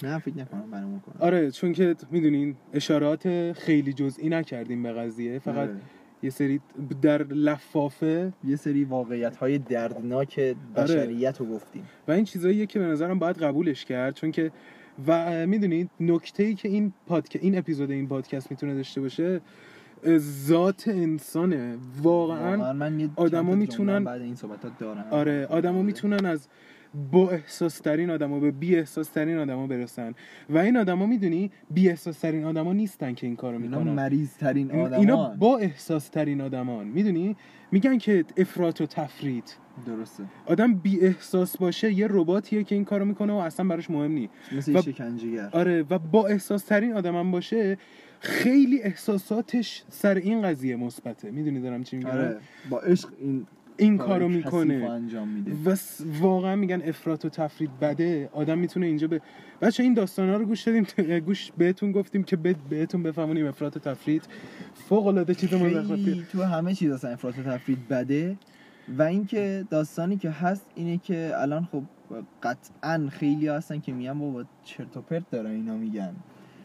نه 0.02 0.18
فکر 0.18 0.38
نکنم 0.38 0.70
برامون 0.70 1.00
کنم. 1.00 1.16
آره 1.18 1.50
چون 1.50 1.72
که 1.72 1.96
می‌دونین 2.10 2.56
اشارات 2.72 3.52
خیلی 3.52 3.92
جزئی 3.92 4.28
نکردیم 4.28 4.82
به 4.82 4.92
قضیه. 4.92 5.38
فقط 5.38 5.56
آره. 5.56 5.76
یه 6.22 6.30
سری 6.30 6.60
در 7.02 7.22
لفافه 7.22 8.32
یه 8.44 8.56
سری 8.56 8.84
واقعیت 8.84 9.36
های 9.36 9.58
دردناک 9.58 10.40
بشریت 10.76 11.40
رو 11.40 11.46
گفتیم. 11.46 11.88
و 12.08 12.12
این 12.12 12.24
چیزاییه 12.24 12.66
که 12.66 12.78
به 12.78 12.84
نظرم 12.84 13.18
باید 13.18 13.38
قبولش 13.38 13.84
کرد 13.84 14.14
چون 14.14 14.30
که 14.30 14.50
و 15.06 15.46
می‌دونید 15.46 15.90
نکته 16.00 16.42
ای 16.42 16.54
که 16.54 16.68
این 16.68 16.92
پادک... 17.06 17.38
این 17.40 17.58
اپیزود 17.58 17.90
این 17.90 18.08
پادکست 18.08 18.50
می‌تونه 18.50 18.74
داشته 18.74 19.00
باشه 19.00 19.40
ذات 20.18 20.88
انسانه. 20.88 21.76
واقعا 22.02 22.56
واقعا 22.56 22.72
من 22.72 23.10
آدما 23.16 23.54
میتونن- 23.54 24.04
بعد 24.04 24.20
این 24.22 24.34
صحبتات 24.34 24.78
دارم. 24.78 25.04
آره 25.10 25.46
آدما 25.46 25.82
می‌تونن 25.82 26.26
از 26.26 26.48
با 27.12 27.30
احساس 27.30 27.78
ترین 27.78 28.10
آدما 28.10 28.40
به 28.40 28.50
بی 28.50 28.76
احساس 28.76 29.08
ترین 29.08 29.38
آدما 29.38 29.66
برسن. 29.66 30.14
و 30.50 30.58
این 30.58 30.76
آدما 30.76 31.06
می‌دونی 31.06 31.50
بی 31.70 31.88
احساس 31.88 32.18
ترین 32.18 32.44
آدما 32.44 32.72
نیستن 32.72 33.14
که 33.14 33.26
این 33.26 33.36
کارو 33.36 33.62
اینا 33.62 33.78
می‌کنن. 33.78 33.92
مریض 33.94 34.36
ترین 34.36 34.70
اینا 34.70 34.96
آدمان 34.96 35.38
با 35.38 35.58
احساس 35.58 36.08
ترین 36.08 36.40
آدمان 36.40 36.86
می‌دونی؟ 36.86 37.36
میگن 37.72 37.98
که 37.98 38.24
افراط 38.36 38.80
و 38.80 38.86
تفرید. 38.86 39.56
درسته. 39.86 40.24
آدم 40.46 40.74
بی 40.74 41.00
احساس 41.00 41.56
باشه 41.56 41.92
یه 41.92 42.06
رباتیه 42.10 42.64
که 42.64 42.74
این 42.74 42.84
کارو 42.84 43.04
می‌کنه 43.04 43.32
و 43.32 43.36
اصلا 43.36 43.68
براش 43.68 43.90
مهم 43.90 44.12
نیست. 44.12 44.32
مثل 44.52 44.72
و- 44.72 44.74
یه 44.76 44.82
شکنجهگر. 44.82 45.48
آره 45.52 45.84
و 45.90 45.98
با 45.98 46.26
احساس 46.26 46.64
ترین 46.64 46.92
آدمم 46.92 47.30
باشه 47.30 47.78
خیلی 48.20 48.82
احساساتش 48.82 49.82
سر 49.88 50.14
این 50.14 50.42
قضیه 50.42 50.76
مثبته. 50.76 51.30
می‌دونی 51.30 51.60
دارم 51.60 51.82
چی 51.82 51.96
میگم؟ 51.96 52.10
آره 52.10 52.36
با 52.70 52.80
عشق 52.80 53.08
این 53.20 53.46
این 53.78 53.98
کار 53.98 54.06
کارو 54.08 54.28
می‌کنه. 54.28 54.74
انجام 54.90 55.28
میده. 55.28 55.52
و 55.70 55.74
س- 55.74 56.00
واقعا 56.20 56.56
میگن 56.56 56.82
افراط 56.84 57.24
و 57.24 57.28
تفرید 57.28 57.70
بده. 57.80 58.28
آدم 58.32 58.58
می‌تونه 58.58 58.86
اینجا 58.86 59.06
به 59.08 59.20
بچه 59.62 59.82
این 59.82 59.94
داستانا 59.94 60.36
رو 60.36 60.44
گوش 60.46 60.62
دادیم. 60.62 60.86
گوش 61.26 61.52
بهتون 61.58 61.92
گفتیم 61.92 62.22
که 62.22 62.36
به- 62.36 62.56
بهتون 62.70 63.02
بفهمونیم 63.02 63.46
افراط 63.46 63.76
و 63.76 63.80
تفرید. 63.80 64.22
فوق 64.88 65.06
العاده 65.06 65.34
چیز 65.34 65.48
خیلی 65.48 66.26
تو 66.32 66.42
همه 66.42 66.74
چیز 66.74 66.90
اصلا 66.90 67.10
افراط 67.10 67.38
و 67.38 67.42
تفرید 67.42 67.88
بده. 67.88 68.36
و 68.98 69.02
اینکه 69.02 69.64
داستانی 69.70 70.16
که 70.16 70.30
هست 70.30 70.66
اینه 70.74 70.98
که 70.98 71.32
الان 71.34 71.68
خب 71.72 71.82
قطعا 72.42 73.08
خیلی 73.12 73.48
هستن 73.48 73.80
که 73.80 73.92
میگن 73.92 74.18
بابا 74.18 74.44
چرت 74.64 74.96
و 74.96 75.00
پرت 75.00 75.30
دارن 75.30 75.50
اینا 75.50 75.76
میگن. 75.76 76.12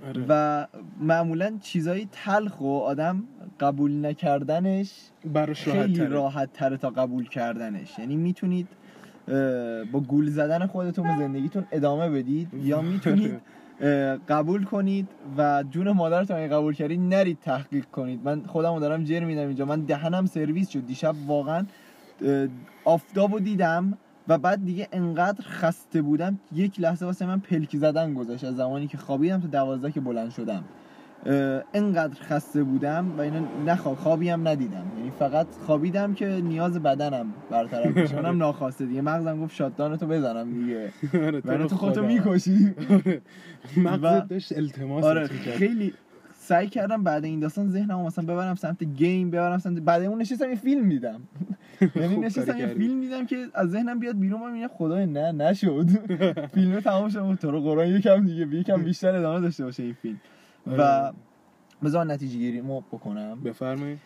آره. 0.08 0.26
و 0.30 0.68
معمولا 1.00 1.58
چیزای 1.62 2.08
تلخ 2.12 2.62
و 2.62 2.78
آدم 2.80 3.24
قبول 3.60 4.06
نکردنش 4.06 4.94
براش 5.34 5.68
راحت 5.68 5.80
خیلی. 5.80 6.06
راحت 6.06 6.54
تره 6.54 6.78
تا 6.78 6.90
قبول 6.90 7.30
کردنش. 7.30 8.00
یعنی 8.00 8.16
می‌تونید 8.16 8.68
با 9.92 10.00
گول 10.08 10.30
زدن 10.30 10.68
خودتون 10.68 11.08
به 11.08 11.24
زندگیتون 11.24 11.66
ادامه 11.72 12.10
بدید 12.10 12.54
یا 12.54 12.82
می‌تونید 12.82 13.42
قبول 14.30 14.64
کنید 14.64 15.08
و 15.38 15.64
جون 15.70 15.92
مادرتون 15.92 16.38
اگه 16.38 16.48
قبول 16.48 16.74
کردید 16.74 17.00
نرید 17.00 17.38
تحقیق 17.42 17.86
کنید. 17.86 18.20
من 18.24 18.44
خودمو 18.44 18.80
دارم 18.80 19.04
جر 19.04 19.24
میدم 19.24 19.48
اینجا. 19.48 19.66
من 19.66 19.82
دهنم 19.82 20.26
سرویس 20.26 20.70
شد. 20.70 20.86
دیشب 20.86 21.16
واقعا 21.28 21.66
اه، 22.22 22.48
آفتابو 22.86 23.40
دیدم. 23.40 23.98
و 24.28 24.38
بعد 24.38 24.66
دیگه 24.66 24.88
انقدر 24.92 25.44
خسته 25.44 26.02
بودم 26.02 26.40
یک 26.54 26.80
لحظه 26.80 27.06
واسه 27.06 27.26
من 27.26 27.40
پلکی 27.40 27.78
زدن 27.78 28.14
گذاشت. 28.14 28.44
از 28.44 28.56
زمانی 28.56 28.88
که 28.88 28.98
خوابیدم 28.98 29.42
تا 29.42 29.48
دوازده 29.48 29.92
که 29.92 30.02
بلند 30.02 30.32
شدم. 30.32 30.64
انقدر 31.74 32.22
خسته 32.22 32.64
بودم 32.64 33.12
و 33.18 33.22
اینو 33.22 33.46
نخواب 33.66 33.96
خوابی 33.96 34.30
هم 34.30 34.48
ندیدم. 34.48 34.86
یعنی 34.98 35.12
فقط 35.20 35.48
خوابیدم 35.66 36.14
که 36.14 36.26
نیاز 36.28 36.80
بدنم 36.80 37.34
برطرف 37.50 37.98
بشه. 37.98 38.16
اونم 38.20 38.38
ناخواسته 38.38 38.86
دیگه. 38.86 39.02
مغزم 39.02 39.40
گفت 39.40 39.56
شاتدان 39.56 39.98
تو 39.98 40.08
بزنم 40.08 40.54
دیگه. 40.54 40.92
آره 41.52 41.68
تو 41.68 41.76
خودتو. 41.76 42.04
می‌کشی. 42.04 42.74
آره. 42.90 43.22
مغزت 43.86 44.28
داشت 44.28 44.58
التماس 44.58 45.04
آره. 45.04 45.28
خیلی 45.28 45.94
سعی 46.38 46.68
کردم 46.68 47.04
بعد 47.04 47.26
این 47.26 47.40
داستان 47.40 47.70
ذهنم 47.70 48.02
مثلا 48.02 48.26
ببرم 48.26 48.56
سمت 48.56 48.84
گیم 48.84 49.30
ببرم 49.30 49.58
سمت 49.58 49.80
بعد 49.80 50.04
اون 50.04 50.22
نشستم 50.22 50.50
یه 50.50 50.56
فیلم 50.56 50.90
دیدم. 50.90 51.22
یعنی 51.96 52.18
نشستم 52.18 52.58
یه. 52.58 52.68
فیلم 52.68 53.02
دیدم 53.02 53.26
که 53.26 53.46
از 53.54 53.70
ذهنم 53.70 54.00
بیاد 54.00 54.20
بیرون 54.20 54.42
من 54.42 54.52
میگم 54.52 54.68
خدای 54.68 55.06
نه 55.06 55.32
نشد. 55.32 55.90
فیلم 56.56 56.80
تمام 56.80 57.10
شد 57.10 57.38
تو 57.42 57.52
رو 57.52 57.62
قرآن 57.62 57.88
یکم 57.88 58.26
دیگه 58.26 58.58
یکم 58.58 58.84
بیشتر 58.84 59.16
ادامه 59.16 59.40
داشته 59.40 59.64
باشه 59.64 59.84
این 59.84 59.94
فیلم. 59.94 60.20
و 60.68 60.82
آره. 60.82 61.14
بذار 61.84 62.06
نتیجه 62.06 62.38
گیری 62.38 62.62
مو 62.62 62.82
بکنم. 62.82 63.42
بفرمایید. 63.42 64.00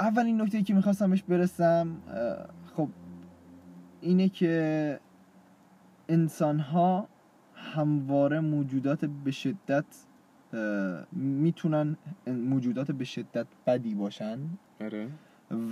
اولین 0.00 0.40
نکته 0.40 0.62
که 0.62 0.74
می‌خواستم 0.74 1.10
بهش 1.10 1.22
برسم 1.22 1.96
خب 2.76 2.88
اینه 4.00 4.28
که 4.28 5.00
انسان 6.08 6.58
ها 6.58 7.08
همواره 7.54 8.40
موجودات 8.40 9.04
به 9.04 9.30
شدت 9.30 9.84
می‌تونن 11.12 11.96
موجودات 12.26 12.90
به 12.90 13.04
شدت 13.04 13.46
بدی 13.66 13.94
باشن. 13.94 14.38
آره. 14.80 15.08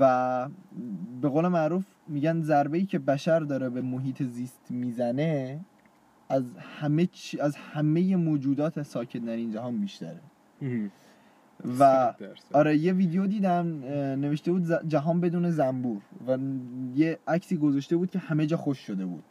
و 0.00 0.48
به 1.22 1.28
قول 1.28 1.48
معروف 1.48 1.84
میگن 2.08 2.40
ضربه 2.42 2.78
ای 2.78 2.86
که 2.86 2.98
بشر 2.98 3.40
داره 3.40 3.68
به 3.70 3.82
محیط 3.82 4.22
زیست 4.22 4.70
می‌زنه 4.70 5.60
از 6.28 6.44
همه 6.58 7.06
چی- 7.06 7.40
از 7.40 7.56
همه 7.56 8.16
موجودات 8.16 8.82
ساکن 8.82 9.18
در 9.18 9.36
این 9.36 9.50
جهان 9.52 9.78
بیشتره. 9.80 10.20
و. 11.78 12.12
آره 12.52 12.76
یه 12.76 12.92
ویدیو 12.92 13.26
دیدم 13.26 13.66
نوشته 14.20 14.52
بود 14.52 14.88
جهان 14.88 15.20
بدون 15.20 15.50
زنبور 15.50 16.02
و 16.26 16.38
یه 16.94 17.18
عکسی 17.28 17.56
گذاشته 17.56 17.96
بود 17.96 18.10
که 18.10 18.18
همه 18.18 18.46
جا 18.46 18.56
خوش 18.56 18.78
شده 18.78 19.06
بود 19.06 19.24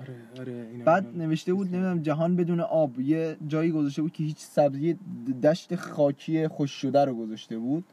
آره 0.00 0.14
آره 0.40 0.68
اینا 0.72 0.84
بعد 0.84 1.16
نوشته 1.18 1.54
بود 1.54 1.66
نمی‌دونم 1.74 2.02
جهان 2.02 2.36
بدون 2.36 2.60
آب 2.60 3.00
یه 3.00 3.36
جایی 3.48 3.70
گذاشته 3.70 4.02
بود 4.02 4.12
که 4.12 4.24
هیچ 4.24 4.38
سبزی 4.38 4.94
دشت 5.42 5.74
خاکی 5.76 6.48
خوش 6.48 6.70
شده 6.70 7.04
رو 7.04 7.14
گذاشته 7.14 7.58
بود 7.58 7.84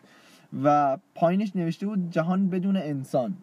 و 0.64 0.98
پایینش 1.16 1.56
نوشته 1.56 1.86
بود 1.86 2.12
جهان 2.12 2.50
بدون 2.50 2.78
انسان 2.78 3.34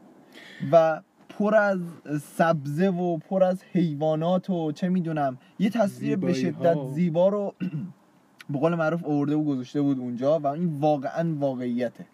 و 0.73 1.01
پر 1.29 1.55
از 1.55 1.81
سبزه 2.21 2.89
و 2.89 3.19
پر 3.19 3.45
از 3.45 3.63
حیوانات 3.73 4.51
و 4.51 4.73
چه 4.73 4.89
می‌دونم 4.89 5.39
یه 5.59 5.71
تصویر 5.71 6.17
به. 6.17 6.33
شدت 6.33 6.77
زیبا 6.95 7.29
رو 7.29 7.55
به 8.51 8.59
قول 8.59 8.75
معروف 8.75 9.05
آورده 9.05 9.35
و 9.35 9.45
گذاشته 9.45 9.83
بود 9.83 9.99
اونجا 9.99 10.39
و 10.39 10.47
این 10.47 10.79
واقعا 10.81 11.35
واقعیته. 11.39 12.07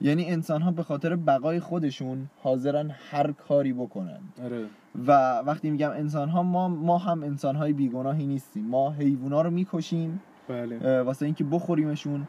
یعنی 0.00 0.30
انسان 0.30 0.62
ها 0.62 0.70
به 0.70 0.82
خاطر 0.82 1.16
بقای 1.16 1.60
خودشون 1.60 2.30
حاضرن 2.42 2.90
هر 3.10 3.32
کاری 3.32 3.72
بکنن. 3.72 4.20
آره. 4.44 4.64
و 5.06 5.38
وقتی 5.38 5.70
میگم 5.70 5.90
انسان 5.90 6.28
ها 6.28 6.42
ما 6.42 6.68
ما 6.68 6.98
هم 6.98 7.22
انسان 7.22 7.56
های 7.56 7.72
بیگناهی 7.72 8.26
نیستیم. 8.26 8.64
ما 8.64 8.90
حیوونا 8.90 9.42
رو 9.42 9.50
می‌کشیم 9.50 10.20
بله. 10.48 11.02
واسه 11.02 11.24
اینکه 11.24 11.44
بخوریمشون. 11.44 12.28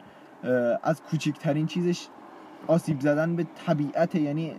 از 0.84 1.02
کوچکترین 1.02 1.66
چیزش 1.66 2.08
آسیب 2.68 3.00
زدن 3.00 3.36
به 3.36 3.46
طبیعت 3.66 4.16
یعنی 4.16 4.54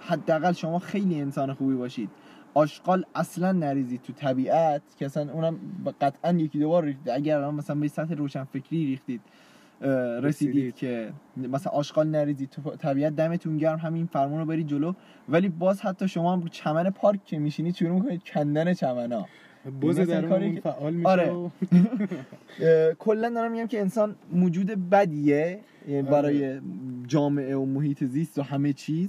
حداقل 0.00 0.52
شما 0.52 0.78
خیلی 0.78 1.20
انسان 1.20 1.54
خوبی 1.54 1.74
باشید. 1.74 2.10
آشغال 2.54 3.04
اصلا 3.14 3.52
نریزید 3.52 4.02
تو 4.02 4.12
طبیعت 4.12 4.82
که 4.98 5.06
اصلا 5.06 5.32
اونم 5.32 5.58
قطعا 6.00 6.32
یکی 6.32 6.58
دو 6.58 6.68
بار 6.68 6.84
ریختید 6.84 7.08
اگر 7.08 7.38
الان 7.38 7.54
مثلا 7.54 7.76
به 7.76 7.88
سطح 7.88 8.14
روشنفکری 8.14 8.86
ریختید 8.86 9.20
رسیدید. 9.82 10.24
رسیدید. 10.24 10.74
که 10.74 11.12
مثلا 11.36 11.72
آشغال 11.72 12.08
نریزید 12.08 12.50
تو 12.50 12.70
طبیعت 12.70 13.16
دمتون 13.16 13.58
گرم 13.58 13.78
همین 13.78 14.06
فرمون 14.06 14.38
رو 14.38 14.44
برید 14.44 14.66
جلو. 14.66 14.92
ولی 15.28 15.48
باز 15.48 15.80
حتی 15.80 16.08
شما 16.08 16.32
هم 16.32 16.40
رو 16.40 16.48
چمن 16.48 16.90
پارک 16.90 17.24
که 17.24 17.38
میشینید 17.38 17.74
شروع 17.74 17.92
می‌کنید 17.92 18.24
کندن 18.24 18.74
چمنا 18.74 19.26
بز 19.82 19.98
مثل 20.00 20.04
در 20.04 20.28
کاری 20.28 20.44
اون 20.46 20.54
که- 20.54 20.60
فعال 20.60 20.94
میشه 20.94 21.08
آره. 21.08 21.30
و- 21.30 21.48
کلا 23.04 23.30
دارم 23.30 23.52
میگم 23.52 23.66
که 23.66 23.80
انسان 23.80 24.16
موجود 24.32 24.66
بدیه 24.90 25.60
یعنی 25.88 26.00
آره. 26.08 26.10
برای 26.10 26.60
جامعه 27.06 27.56
و 27.56 27.64
محیط 27.64 28.04
زیست 28.04 28.38
و 28.38 28.42
همه 28.42 28.72
چیز 28.72 29.08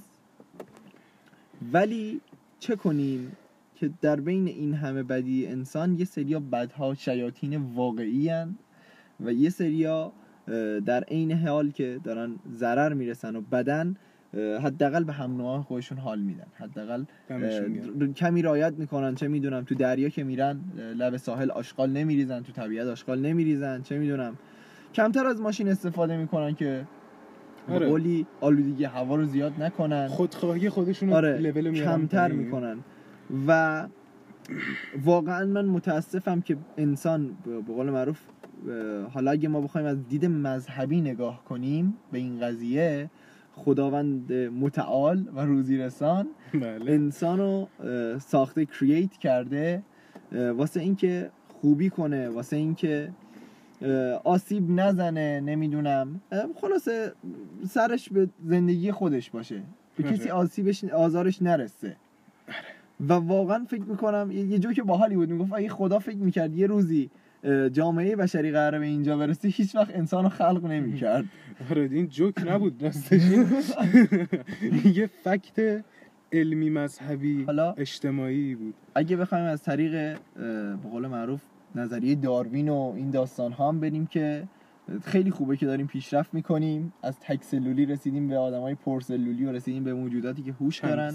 ولی 1.74 2.22
چه 2.60 2.76
کنیم 2.76 3.32
که 3.76 3.90
در 4.02 4.20
بین 4.20 4.48
این 4.48 4.74
همه 4.74 5.04
بدی 5.04 5.48
انسان 5.48 6.00
یه 6.00 6.06
سریا 6.06 6.40
بدها 6.40 6.94
شیاطین 6.94 7.56
واقعی 7.56 8.30
هن 8.30 8.56
و 9.20 9.32
یه 9.34 9.50
سریا 9.50 10.12
در 10.86 11.04
عین 11.04 11.32
حال 11.32 11.72
که 11.72 12.00
دارن 12.04 12.36
ضرر 12.54 12.94
می‌رسن 12.94 13.36
و 13.36 13.42
بدن 13.42 13.96
حداقل 14.34 15.04
به 15.04 15.14
هم 15.14 15.38
نوع 15.38 15.62
خودشون 15.62 15.98
حال 15.98 16.20
میدن. 16.20 16.48
حداقل 16.54 17.04
کمی 18.16 18.42
رایت 18.42 18.74
می‌کنن 18.74 19.16
چه 19.16 19.28
می‌دونم 19.28 19.64
تو 19.64 19.76
دریا 19.76 20.10
که 20.10 20.24
میرن 20.24 20.60
لب 20.98 21.18
ساحل 21.18 21.52
آشغال 21.52 21.90
نمیریزن 21.90 22.42
تو 22.42 22.52
طبیعت 22.52 22.88
آشغال 22.88 23.20
نمیریزن 23.20 23.82
چه 23.82 23.98
می‌دونم. 23.98 24.38
کمتر 24.94 25.26
از 25.26 25.42
ماشین 25.42 25.68
استفاده 25.68 26.18
می‌کنن 26.18 26.56
که 26.56 26.88
آره. 27.70 27.88
قولی 27.88 28.28
آلودگی 28.42 28.84
هوا 28.84 29.16
رو 29.16 29.26
زیاد 29.26 29.54
نکنن. 29.60 30.08
خودخواهی 30.08 30.70
خودشون 30.70 31.10
رو 31.10 31.16
آره 31.16 31.38
لول 31.38 31.74
کمتر. 31.74 32.32
می‌کنن. 32.32 32.78
و 33.48 33.88
واقعا 35.04 35.46
من 35.46 35.66
متاسفم 35.66 36.42
که 36.42 36.58
انسان 36.78 37.38
به 37.46 37.74
قول 37.74 37.90
معروف 37.90 38.20
حالا 39.14 39.32
اگه 39.32 39.50
ما 39.50 39.62
بخوایم 39.62 39.88
از 39.88 40.08
دید 40.08 40.26
مذهبی 40.26 41.02
نگاه 41.02 41.44
کنیم 41.46 41.98
به 42.12 42.18
این 42.18 42.40
قضیه 42.40 43.10
خداوند 43.56 44.34
متعال 44.34 45.30
و 45.36 45.40
روزی 45.40 45.78
رسان 45.78 46.28
بله. 46.54 46.92
انسان 46.92 47.40
رو 47.40 47.68
ساخته 48.20 48.66
کرییت 48.66 49.12
کرده 49.12 49.84
واسه 50.32 50.80
اینکه 50.80 51.30
خوبی 51.48 51.90
کنه 51.90 52.30
واسه 52.30 52.56
اینکه 52.56 53.12
آسیب 54.24 54.70
نزنه 54.70 55.40
نمی‌دونم. 55.40 56.22
خلاصه 56.56 57.14
سرش 57.70 58.10
به 58.10 58.30
زندگی 58.46 58.92
خودش 58.92 59.30
باشه. 59.30 59.62
به 59.98 60.04
کسی 60.04 60.30
آره. 60.30 60.34
آسیبش 60.34 60.84
آزارش 60.84 61.42
نرسه. 61.42 61.96
و 63.10 63.14
واقعا 63.14 63.66
فکر 63.66 63.84
می‌کنم 63.84 64.32
یه 64.32 64.46
یه 64.46 64.60
جوک 64.60 64.80
باحالی 64.80 65.16
بود 65.16 65.30
می‌گفت 65.30 65.54
اگه 65.54 65.70
خدا 65.70 66.00
فکر 66.00 66.18
می‌کرد 66.18 66.56
یه 66.56 66.68
روزی 66.68 67.10
جامعه 67.74 68.16
بشری 68.16 68.52
قراره 68.52 68.80
به 68.80 68.86
اینجا 68.86 69.18
برسه 69.18 69.48
هیچ 69.48 69.76
وقت 69.76 69.96
انسان 69.96 70.24
رو 70.24 70.30
خلق 70.30 70.66
نمی‌کرد. 70.66 71.26
آره 71.70 71.90
این 71.92 72.08
جوک 72.08 72.34
نبود 72.48 72.84
راستش. 72.84 73.22
یه 74.98 75.10
فکت 75.24 75.84
علمی 76.34 76.70
مذهبی 76.70 77.44
حالا- 77.44 77.72
اجتماعی 77.78 78.56
بود. 78.56 78.74
اگه 78.96 79.18
بخوایم 79.18 79.46
از 79.46 79.64
طریق 79.64 80.18
به 80.36 80.76
قول 80.92 81.08
معروف 81.08 81.42
نظریه 81.76 82.16
داروین 82.16 82.70
و 82.70 82.94
این 82.96 83.10
داستان 83.10 83.52
ها 83.52 83.68
هم 83.70 83.80
بریم 83.80 84.06
که 84.06 84.44
خیلی 85.04 85.32
خوبه 85.32 85.58
که 85.58 85.66
داریم 85.66 85.88
پیشرفت 85.88 86.34
می‌کنیم. 86.34 86.94
از 87.04 87.20
تک 87.20 87.44
سلولی 87.44 87.86
رسیدیم 87.86 88.28
به 88.28 88.38
آدم 88.38 88.60
های 88.62 88.76
پرسلولی 88.76 89.46
و 89.46 89.52
رسیدیم 89.52 89.84
به 89.84 89.94
موجوداتی 89.94 90.44
که 90.44 90.52
هوش 90.52 90.80
دارن. 90.80 91.14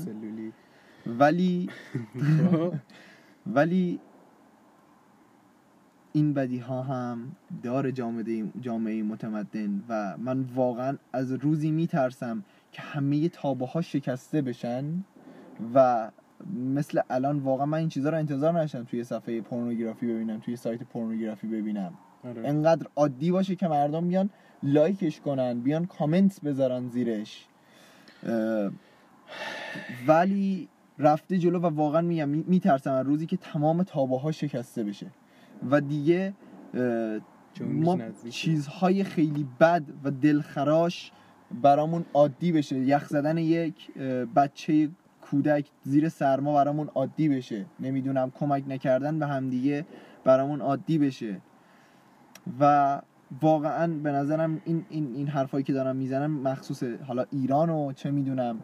ولی 1.07 1.69
خب، 2.51 2.75
ولی 3.47 4.01
این 6.17 6.35
بدی 6.35 6.59
ها 6.59 6.83
هم 6.83 7.33
داره 7.63 7.93
جامعه 7.93 8.45
جامعه 8.61 9.03
متمدن 9.03 9.83
و 9.89 10.17
من 10.19 10.41
واقعا 10.55 10.97
از 11.13 11.33
روزی 11.33 11.71
میترسم 11.71 12.45
که 12.73 12.83
همه 12.83 13.29
تابه 13.29 13.67
ها 13.67 13.81
شکسته 13.81 14.43
بشن 14.43 14.85
و 15.75 16.11
مثل 16.75 17.01
الان 17.11 17.39
واقعا 17.39 17.67
من 17.67 17.79
این 17.79 17.89
چیزها 17.89 18.11
رو 18.11 18.19
انتظار 18.19 18.53
نداشتم 18.53 18.85
توی 18.85 19.05
صفحه 19.05 19.41
پورنوگرافی 19.41 20.07
ببینم 20.07 20.39
توی 20.41 20.57
سایت 20.57 20.83
پورنوگرافی 20.83 21.47
ببینم. 21.47 21.93
آره. 22.25 22.49
انقدر 22.49 22.87
عادی 22.97 23.31
باشه 23.31 23.57
که 23.57 23.69
مردم 23.69 24.09
بیان 24.09 24.31
لایکش 24.63 25.21
کنن 25.21 25.61
بیان 25.61 25.85
کامنت 25.87 26.41
بذارن 26.41 26.89
زیرش. 26.89 27.47
ولی 30.07 30.69
رفته 30.99 31.39
جلو 31.39 31.59
و 31.59 31.67
واقعا 31.67 32.01
میگم 32.01 32.29
می- 32.29 32.45
میترسم 32.49 32.93
از 32.93 33.07
روزی 33.07 33.27
که 33.27 33.37
تمام 33.37 33.83
تابه 33.83 34.19
ها 34.19 34.33
شکسته 34.33 34.85
بشه. 34.85 35.07
و 35.71 35.81
دیگه 35.81 36.35
ما. 37.61 37.99
چیزهای 38.31 39.05
خیلی 39.05 39.47
بد 39.61 39.83
و 40.05 40.11
دلخراش 40.11 41.13
برامون 41.63 42.05
عادی 42.15 42.53
بشه. 42.53 42.79
یخ 42.79 43.09
زدن 43.09 43.39
یک 43.39 43.95
بچه 44.37 44.89
کودک 45.21 45.67
زیر 45.83 46.09
سرما 46.09 46.55
برامون 46.55 46.89
عادی 46.95 47.29
بشه. 47.29 47.67
نمی‌دونم 47.81 48.31
کمک 48.31 48.65
نکردن 48.69 49.19
به 49.19 49.27
همدیگه 49.27 49.87
برامون 50.25 50.61
عادی 50.61 50.99
بشه. 50.99 51.41
و 52.61 53.03
واقعا 53.43 53.93
به 53.93 54.13
نظرم 54.13 54.61
این 54.65 54.87
این 54.89 55.15
این 55.15 55.29
حرفایی 55.29 55.65
که 55.65 55.73
دارم 55.73 55.97
می‌زنم 55.97 56.31
مخصوص 56.31 56.83
حالا 56.83 57.25
ایران 57.31 57.71
و 57.71 57.93
چه 57.93 58.11
می‌دونم 58.11 58.59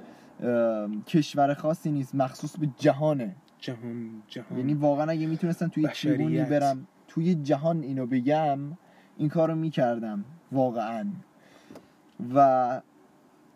کشور 1.07 1.55
خاصی 1.55 1.93
نیست 1.93 2.14
مخصوص 2.14 2.57
به 2.57 2.68
جهانه. 2.78 3.36
جهان 3.63 4.23
جهان 4.29 4.59
یعنی 4.59 4.75
واقعا 4.75 5.11
اگه 5.11 5.27
می‌تونستم 5.27 5.69
توی. 5.69 5.89
تریبونی 5.95 6.43
برم 6.43 6.87
توی 7.09 7.35
جهان 7.35 7.83
اینو 7.83 8.07
بگم 8.07 8.59
این 9.17 9.29
کارو 9.29 9.55
می‌کردم 9.55 10.25
واقعا. 10.53 11.07
و 12.35 12.81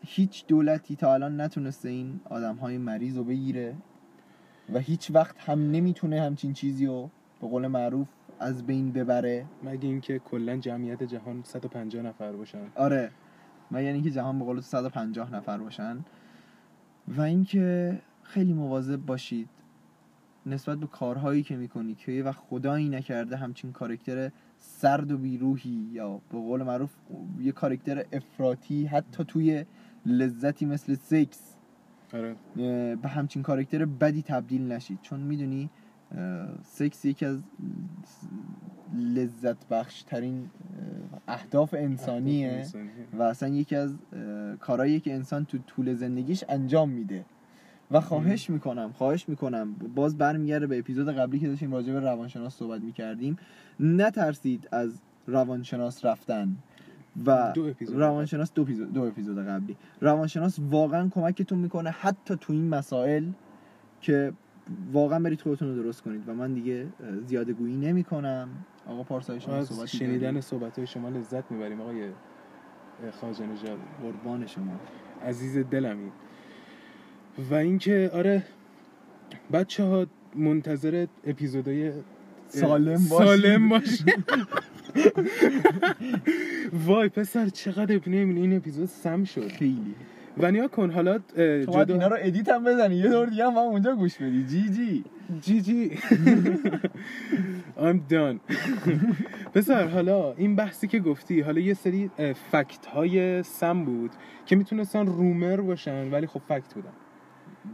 هیچ 0.01 0.47
دولتی 0.47 0.97
تا 0.97 1.15
الان 1.15 1.41
نتونسته 1.41 1.89
این 1.89 2.21
آدم 2.25 2.57
های 2.57 2.79
مریض 2.79 3.17
رو 3.17 3.25
بگیره 3.25 3.75
و 4.73 4.79
هیچ 4.79 5.11
وقت 5.11 5.37
هم 5.39 5.71
نمی‌تونه 5.71 6.23
همچین 6.23 6.53
چیزی 6.53 6.87
رو 6.87 7.11
به 7.41 7.49
قول 7.49 7.67
معروف 7.67 8.09
از 8.41 8.67
بین 8.67 8.93
ببره. 8.93 9.47
مگه 9.63 9.89
اینکه 9.89 10.19
کلا 10.19 10.57
جمعیت 10.57 11.03
جهان 11.03 11.43
150 11.45 12.03
نفر 12.03 12.33
باشن؟ 12.33 12.67
آره. 12.75 13.11
و 13.73 13.83
یعنی 13.83 14.03
که 14.03 14.11
جهان 14.11 14.39
به 14.39 14.45
قول 14.45 14.57
تو 14.57 14.63
150 14.63 15.35
نفر 15.35 15.59
باشن؟ 15.59 16.05
و 17.09 17.21
اینکه 17.21 17.99
خیلی 18.23 18.53
مواظب 18.53 19.07
باشید. 19.07 19.49
نسبت 20.47 20.79
به 20.79 20.87
کارهایی 20.87 21.43
که 21.43 21.57
می‌کنی 21.57 21.95
که 21.95 22.13
یه 22.13 22.23
وقت 22.23 22.39
خدایی 22.39 22.89
نکرده 22.89 23.37
همچین 23.37 23.73
کارکتر 23.73 24.31
سرد 24.59 25.13
و 25.13 25.19
بیروحی 25.19 25.89
یا 25.93 26.21
به 26.33 26.39
قول 26.39 26.63
معروف 26.63 26.91
یه 27.41 27.53
کارکتر 27.53 28.05
افراطی 28.13 28.87
حتی 28.87 29.25
توی 29.25 29.65
لذتی 30.07 30.67
مثل 30.67 30.95
سکس 30.95 31.57
آره. 32.15 32.37
به 32.97 33.09
همچین 33.09 33.43
کارکتر 33.43 33.85
بدی 33.85 34.23
تبدیل 34.23 34.73
نشید 34.73 34.99
چون 35.03 35.21
می‌دونی 35.21 35.71
سکس 36.63 37.05
یکی 37.05 37.27
از 37.27 37.43
لذت 38.95 39.69
بخش 39.69 40.03
ترین 40.03 40.51
اهداف 41.29 41.75
انسانیه 41.79 42.49
انسانیه. 42.49 42.93
و 43.13 43.23
اصلا 43.23 43.49
یکی 43.49 43.77
از 43.77 43.95
اه، 44.13 44.57
کارهاییه 44.57 45.01
که 45.01 45.15
انسان 45.15 45.45
تو 45.45 45.59
طول 45.59 45.95
زندگیش 45.95 46.45
انجام 46.49 46.89
میده. 46.89 47.25
و 47.91 48.01
خواهش 48.01 48.51
می‌کنم 48.51 48.93
خواهش 48.93 49.29
می‌کنم. 49.29 49.73
باز 49.95 50.19
برمیگرده 50.19 50.67
به 50.67 50.79
اپیزود 50.79 51.09
قبلی 51.09 51.39
که 51.39 51.49
داشتیم 51.49 51.73
راجع 51.73 51.93
به 51.93 52.01
روانشناس 52.01 52.55
صحبت 52.55 52.81
می‌کردیم. 52.81 53.37
نترسید 53.81 54.69
از 54.73 55.01
روانشناس 55.27 56.05
رفتن 56.05 56.57
و 57.27 57.53
دو 57.55 57.65
اپیزود 57.65 57.97
روانشناس 57.99 58.53
دو 58.53 58.63
اپیزود 58.63 58.93
دو 58.93 59.03
اپیزود 59.03 59.47
قبلی. 59.47 59.77
روانشناس 60.01 60.59
واقعا 60.71 61.09
کمکتون 61.09 61.59
می‌کنه 61.59 61.91
حتی 61.91 62.37
تو 62.37 62.53
این 62.53 62.69
مسائل 62.69 63.25
که 64.01 64.33
واقعا 64.93 65.19
برید 65.19 65.41
خودتون 65.41 65.69
رو 65.69 65.83
درست 65.83 66.03
کنید. 66.03 66.29
و 66.29 66.35
من 66.35 66.55
دیگه 66.55 66.87
زیاده 67.27 67.53
گویی 67.53 67.77
نمی 67.77 68.05
کنم 68.05 68.49
آقا 68.87 69.03
پارسای 69.03 69.41
شما 69.41 69.55
از 69.55 69.67
صحبتی 69.67 69.99
شنیدن؟ 69.99 70.41
صحبت 70.41 70.79
های 70.79 70.87
شما 70.87 71.09
لذت 71.09 71.51
می‌بریم. 71.51 71.81
آقای 71.81 72.11
خواجه 73.21 73.47
نژاد. 73.47 73.79
قربان 74.03 74.47
شما. 74.47 74.73
عزیز 75.25 75.59
دلمی 75.59 76.11
و 77.51 77.55
اینکه 77.55 78.11
آره 78.15 78.43
بچه 79.53 79.85
ها 79.85 80.07
منتظر 80.35 81.07
اپیزودهای 81.27 81.93
سالم 82.49 82.95
باشید. 82.95 83.09
سالم 83.09 83.69
باش 83.69 84.03
وای 86.87 87.09
پسر 87.09 87.49
چقدر 87.49 87.97
اپ 87.97 88.09
نمی‌بینی 88.09 88.41
این 88.41 88.57
اپیزود 88.57 88.89
سم 88.89 89.25
شد. 89.25 89.49
خیلی. 89.49 89.95
و 90.39 90.51
نیا 90.51 90.69
کن 90.69 90.91
حالا 90.91 91.19
باید 91.37 91.69
اینا 91.69 91.85
جدا 91.85 92.07
رو 92.07 92.17
edit 92.21 92.49
هم 92.49 92.65
بزنی. 92.65 92.97
یه 92.97 93.09
دور 93.09 93.27
دیگه 93.27 93.47
هم, 93.47 93.59
اونجا 93.59 93.95
گوش 93.95 94.17
بدی. 94.17 94.45
جی 94.45 94.71
جی. 94.71 95.05
جی 95.41 95.61
جی. 95.61 95.91
I'm 97.87 97.99
done. 98.13 98.37
پسر 99.55 99.89
حالا 99.89 100.33
این 100.33 100.57
بحثی 100.57 100.87
که 100.87 100.99
گفتی 100.99 101.41
حالا 101.41 101.61
یه 101.61 101.75
سری 101.75 102.11
فکت 102.51 102.87
های 102.87 103.43
سم 103.43 103.85
بود 103.85 104.11
که 104.47 104.57
می‌تونستن 104.57 105.07
رومر 105.07 105.61
باشن 105.61 106.11
ولی 106.11 106.27
خب 106.27 106.41
فکت 106.49 106.75
بودن. 106.75 106.93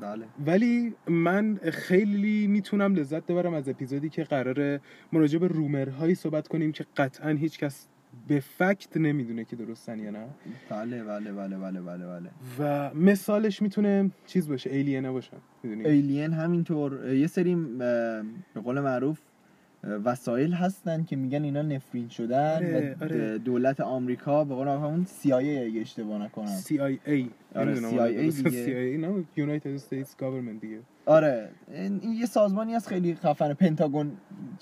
بله. 0.01 0.25
ولی 0.47 0.95
من 1.09 1.57
خیلی 1.73 2.47
می‌تونم 2.47 2.95
لذت 2.95 3.27
ببرم 3.27 3.55
از 3.55 3.69
اپیزودی 3.69 4.09
که 4.09 4.25
قراره 4.25 4.81
مراجع 5.13 5.39
به 5.39 5.49
رومرهایی 5.49 6.15
صحبت 6.15 6.49
کنیم 6.49 6.73
که 6.73 6.87
قطعا 6.97 7.31
هیچ 7.31 7.59
کس 7.59 7.89
به 8.29 8.41
فکت 8.41 8.97
نمی‌دونه 8.97 9.45
که 9.45 9.57
درستن 9.57 9.99
یا 9.99 10.11
نه. 10.11 10.27
بله 10.69 11.05
بله 11.05 11.33
بله 11.33 11.57
بله 11.59 11.81
بله 11.81 12.07
بله. 12.07 12.31
و 12.59 12.95
مثالش 12.95 13.63
می‌تونه 13.63 14.11
چیز 14.27 14.49
باشه 14.49 14.71
ایلینا 14.71 15.13
باشن 15.13 15.37
می‌دونی؟ 15.63 15.87
ایلین 15.89 16.33
همینطور 16.33 17.15
یه 17.15 17.27
سری 17.27 17.55
به 17.55 18.25
قول 18.65 18.81
معروف 18.81 19.21
وسایل 19.85 20.53
هستن 20.53 21.05
که 21.05 21.17
میگن 21.17 21.43
اینا 21.45 21.63
نفرین 21.63 22.09
شدن 22.09 22.57
آره، 22.57 22.97
آره. 23.01 23.39
دولت 23.39 23.81
آمریکا 23.81 24.45
به 24.45 24.55
قول 24.55 24.69
همون 24.69 25.07
CIA 25.23 25.35
اگه 25.35 25.81
اشتباه 25.81 26.23
نکنم. 26.23 26.61
CIA 26.61 26.79
آره، 27.55 27.71
نمی‌دونم 27.71 28.09
CIA 28.09 28.35
دیگه. 28.35 28.67
CIA 28.67 29.01
نه 29.01 29.25
United 29.37 29.81
States 29.81 30.11
Government 30.21 30.61
دیگه. 30.61 30.79
آره 31.07 31.49
این 31.73 32.01
یه 32.13 32.27
سازمانی 32.27 32.75
از 32.75 32.89
خیلی 32.89 33.15
خفن 33.15 33.55
پنتاگون 33.55 34.13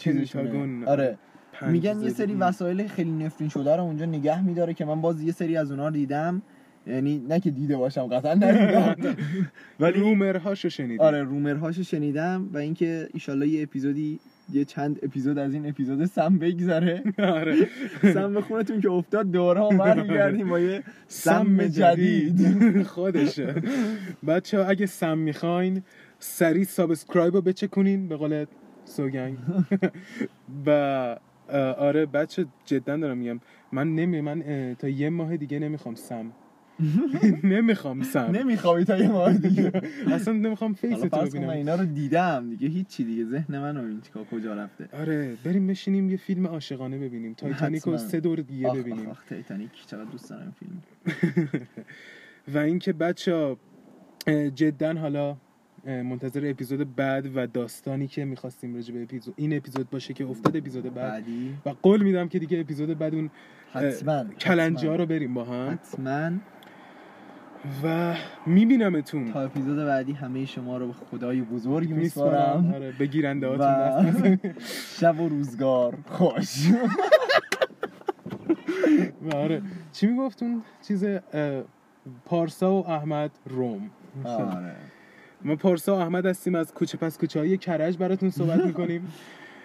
پنتاگون، 0.04 0.84
آره. 0.84 1.18
پنج 1.52 1.70
میگن 1.70 2.00
یه. 2.00 2.10
سری 2.10 2.34
وسایل 2.34 2.88
خیلی 2.88 3.10
نفرین 3.10 3.48
شده 3.48 3.76
رو 3.76 3.82
اونجا 3.82 4.04
نگه 4.04 4.44
میداره 4.44 4.74
که 4.74 4.84
من 4.84 5.00
باز 5.00 5.22
یه 5.22 5.32
سری 5.32 5.56
از 5.56 5.70
اونا 5.70 5.88
رو 5.88 5.94
دیدم. 5.94 6.42
یعنی 6.86 7.18
نه 7.28 7.40
که 7.40 7.50
دیده 7.50 7.76
باشم 7.76 8.06
قطعا 8.06 8.34
ندیدم 8.34 9.16
ولی 9.80 10.00
رومرهاشو 10.00 10.68
شنیدی. 10.68 10.98
آره 10.98 11.22
رومرهاشو 11.22 11.82
شنیدم 11.82 12.50
و 12.52 12.58
اینکه 12.58 13.08
ایشالله 13.14 13.48
یه 13.48 13.62
اپیزودی 13.62 14.20
یه 14.52 14.64
چند 14.64 14.98
اپیزود 15.02 15.38
از 15.38 15.54
این 15.54 15.68
اپیزود 15.68 16.04
سم 16.04 16.38
بگذره. 16.38 17.02
آره. 17.18 17.68
سم 18.02 18.40
خونتون 18.40 18.80
که 18.80 18.90
افتاد 18.90 19.30
دوره 19.30 19.60
ها 19.60 19.68
برمیگردیم 19.68 20.48
با 20.48 20.58
یه 20.60 20.82
سم 21.08 21.66
جدید. 21.68 22.40
خودشه. 22.94 23.54
بچه 24.26 24.58
ها 24.58 24.64
اگه 24.64 24.86
سم 24.86 25.18
می‌خواین 25.18 25.82
سریع 26.18 26.64
subscribe 26.64 27.34
رو 27.34 27.40
بچکونین 27.40 28.08
به 28.08 28.16
قول 28.16 28.44
سوگنگ. 28.84 29.36
و 30.66 31.16
آره 31.78 32.06
بچه 32.06 32.46
جدا 32.64 32.96
دارم 32.96 33.18
میگم. 33.18 33.40
من 33.72 33.94
نمی 33.94 34.20
من 34.20 34.42
تا 34.78 34.88
یه 34.88 35.10
ماه 35.10 35.36
دیگه 35.36 35.58
نمی‌خوام 35.58 35.94
سم 35.94 36.32
نمی‌خوام 37.44 38.02
سم. 38.02 38.20
نمیخوابی 38.20 38.84
تا 38.84 38.98
یه 38.98 39.08
ماه 39.08 39.32
دیگه. 39.32 39.72
اصلا 40.06 40.34
نمی‌خوام 40.34 40.72
فیس 40.72 41.00
تو 41.00 41.08
کن 41.08 41.18
من 41.18 41.24
ببینم 41.28 41.48
اینا 41.48 41.74
رو 41.74 41.84
دیدم 41.84 42.50
دیگه 42.50 42.68
هیچی 42.68 43.04
دیگه. 43.04 43.24
ذهن 43.24 43.58
من 43.58 43.76
رو 43.76 43.82
این 43.82 44.00
کجا 44.30 44.54
رفته؟ 44.54 44.88
آره 44.92 45.36
بریم 45.44 45.66
بشینیم 45.66 46.10
یه 46.10 46.16
فیلم 46.16 46.46
عاشقانه 46.46 46.98
ببینیم. 46.98 47.34
تایتانیک 47.34 47.82
رو. 47.82 47.98
سه 47.98 48.20
دور 48.20 48.38
دیگه 48.40 48.70
ببینیم. 48.70 49.08
آخ، 49.08 49.24
تایتانیک. 49.24 49.70
چقدر 49.86 50.04
دوست 50.04 50.30
دارم 50.30 50.42
این 50.60 50.80
فیلم. 51.24 51.62
و 52.54 52.58
اینکه 52.58 52.92
بچه 52.92 53.56
جدا 54.54 54.94
حالا 54.94 55.36
منتظر 55.86 56.42
اپیزود 56.50 56.96
بعد 56.96 57.36
و 57.36 57.46
داستانی 57.46 58.06
که 58.06 58.24
می‌خواستیم 58.24 58.74
راجع 58.74 58.94
به 58.94 59.02
اپیزود 59.02 59.34
این 59.36 59.56
اپیزود 59.56 59.90
باشه 59.90 60.14
که 60.14 60.26
افتاد 60.26 60.56
اپیزود 60.56 60.84
بعد. 60.84 60.94
بعدی؟ 60.94 61.54
و 61.66 61.68
قول 61.82 62.02
میدم 62.02 62.28
که 62.28 62.38
دیگه 62.38 62.60
اپیزود 62.60 62.98
بعد 62.98 63.14
اون 63.14 63.30
ها 63.72 63.80
حتما. 63.80 64.24
رو 64.96 65.06
بریم 65.06 65.34
با 65.34 65.44
هم. 65.44 65.70
حتما. 65.72 66.30
و 67.84 68.14
میبینمتون. 68.46 69.32
تا 69.32 69.40
اپیزود 69.40 69.76
بعدی 69.76 70.12
همه 70.12 70.44
شما 70.44 70.78
رو 70.78 70.86
به 70.86 70.92
خدای 70.92 71.40
بزرگ 71.40 71.90
میسپارم 71.90 72.72
آره 72.74 72.92
به 72.98 73.06
گیرنده 73.06 73.48
هاتون. 73.48 74.38
شب 75.00 75.20
و 75.20 75.28
روزگار. 75.28 75.98
خوش. 76.06 76.68
و 79.22 79.36
آره 79.36 79.62
چی 79.92 80.06
میگفتون؟ 80.06 80.62
چیز 80.88 81.04
پارسا 82.24 82.74
و 82.74 82.90
احمد 82.90 83.30
روم. 83.46 83.90
آره. 84.24 84.74
ما 85.44 85.56
پارسا 85.56 85.96
و 85.96 85.98
احمد 85.98 86.26
هستیم 86.26 86.54
از 86.54 86.74
کوچه 86.74 86.98
پس 86.98 87.18
کوچه 87.18 87.40
های 87.40 87.58
کرج 87.58 87.98
براتون 87.98 88.30
صحبت 88.30 88.64
می‌کنیم. 88.64 89.12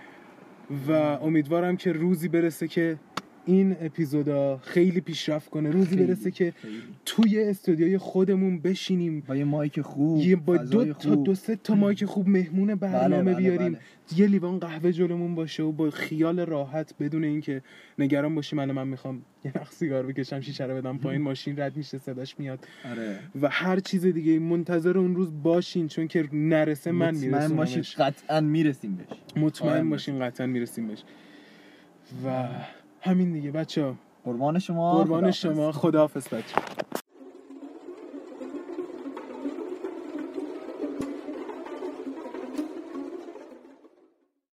و 0.88 0.92
امیدوارم 0.92 1.78
که 1.78 1.92
روزی 1.92 2.28
برسه 2.28 2.68
که 2.68 2.98
این 3.46 3.76
اپیزودا 3.82 4.58
خیلی 4.58 5.02
پیشرفت 5.02 5.50
کنه. 5.50 5.70
روزی 5.70 5.90
خیلی، 5.90 6.06
برسه 6.06 6.32
که 6.32 6.54
خیلی. 6.62 6.74
توی 7.06 7.44
استودیوی 7.44 7.98
خودمون 7.98 8.60
بشینیم. 8.60 9.24
با 9.28 9.36
یه 9.36 9.44
مایک 9.44 9.82
خوب 9.82 10.22
یه 10.22 10.36
با 10.36 10.58
دو 10.58 10.94
تا. 10.94 11.16
دو 11.16 11.36
سه 11.36 11.56
تا 11.56 11.76
مایک 11.76 12.06
خوب 12.06 12.30
مهمون 12.30 12.76
برنامه 12.76 13.34
بله، 13.34 13.36
بیاریم. 13.36 13.72
بله. 13.72 13.80
یه 14.18 14.28
لیوان 14.28 14.60
قهوه 14.60 14.92
جلومون 14.92 15.36
باشه 15.36 15.64
و 15.64 15.72
با 15.72 15.90
خیال 15.90 16.40
راحت 16.40 16.94
بدون 17.00 17.24
اینکه 17.24 17.62
نگران 18.00 18.36
باشیم. 18.36 18.60
الان 18.60 18.76
من 18.76 18.88
می‌خوام 18.88 19.22
یه 19.46 19.52
نخ 19.62 19.72
سیگار 19.72 20.06
بکشم 20.06 20.40
شیشه 20.40 20.66
رو 20.66 20.76
بدم 20.76 20.98
پایین. 20.98 21.22
ماشین 21.30 21.60
رد 21.60 21.78
میشه 21.78 21.98
صداش 21.98 22.40
میاد. 22.40 22.68
آره. 22.92 23.20
و 23.42 23.50
هر 23.52 23.80
چیز 23.80 24.06
دیگه 24.06 24.40
منتظر 24.40 24.98
اون 24.98 25.16
روز 25.16 25.32
باشین 25.44 25.88
چون 25.88 26.08
که 26.08 26.30
نرسه 26.34 26.92
من 26.92 27.10
مطمئن 27.10 27.32
میرسونمش. 27.32 27.76
باشید 27.78 27.84
قطعا 28.02 28.42
می‌رسیم 28.42 28.96
بهش. 28.96 29.44
مطمئن 29.44 29.90
باشین 29.90 30.20
قطعا 30.20 30.48
می‌رسیم 30.48 30.88
بهش. 30.88 31.04
و 32.26 32.48
همین 33.06 33.34
دیگه 33.34 33.52
بچه 33.52 33.86
ها 33.86 33.96
قربان 34.26 34.60
شما. 34.60 34.98
قربان. 34.98 35.32
شما. 35.32 35.72
خداحافظ 35.72 36.28
بچه 36.28 36.56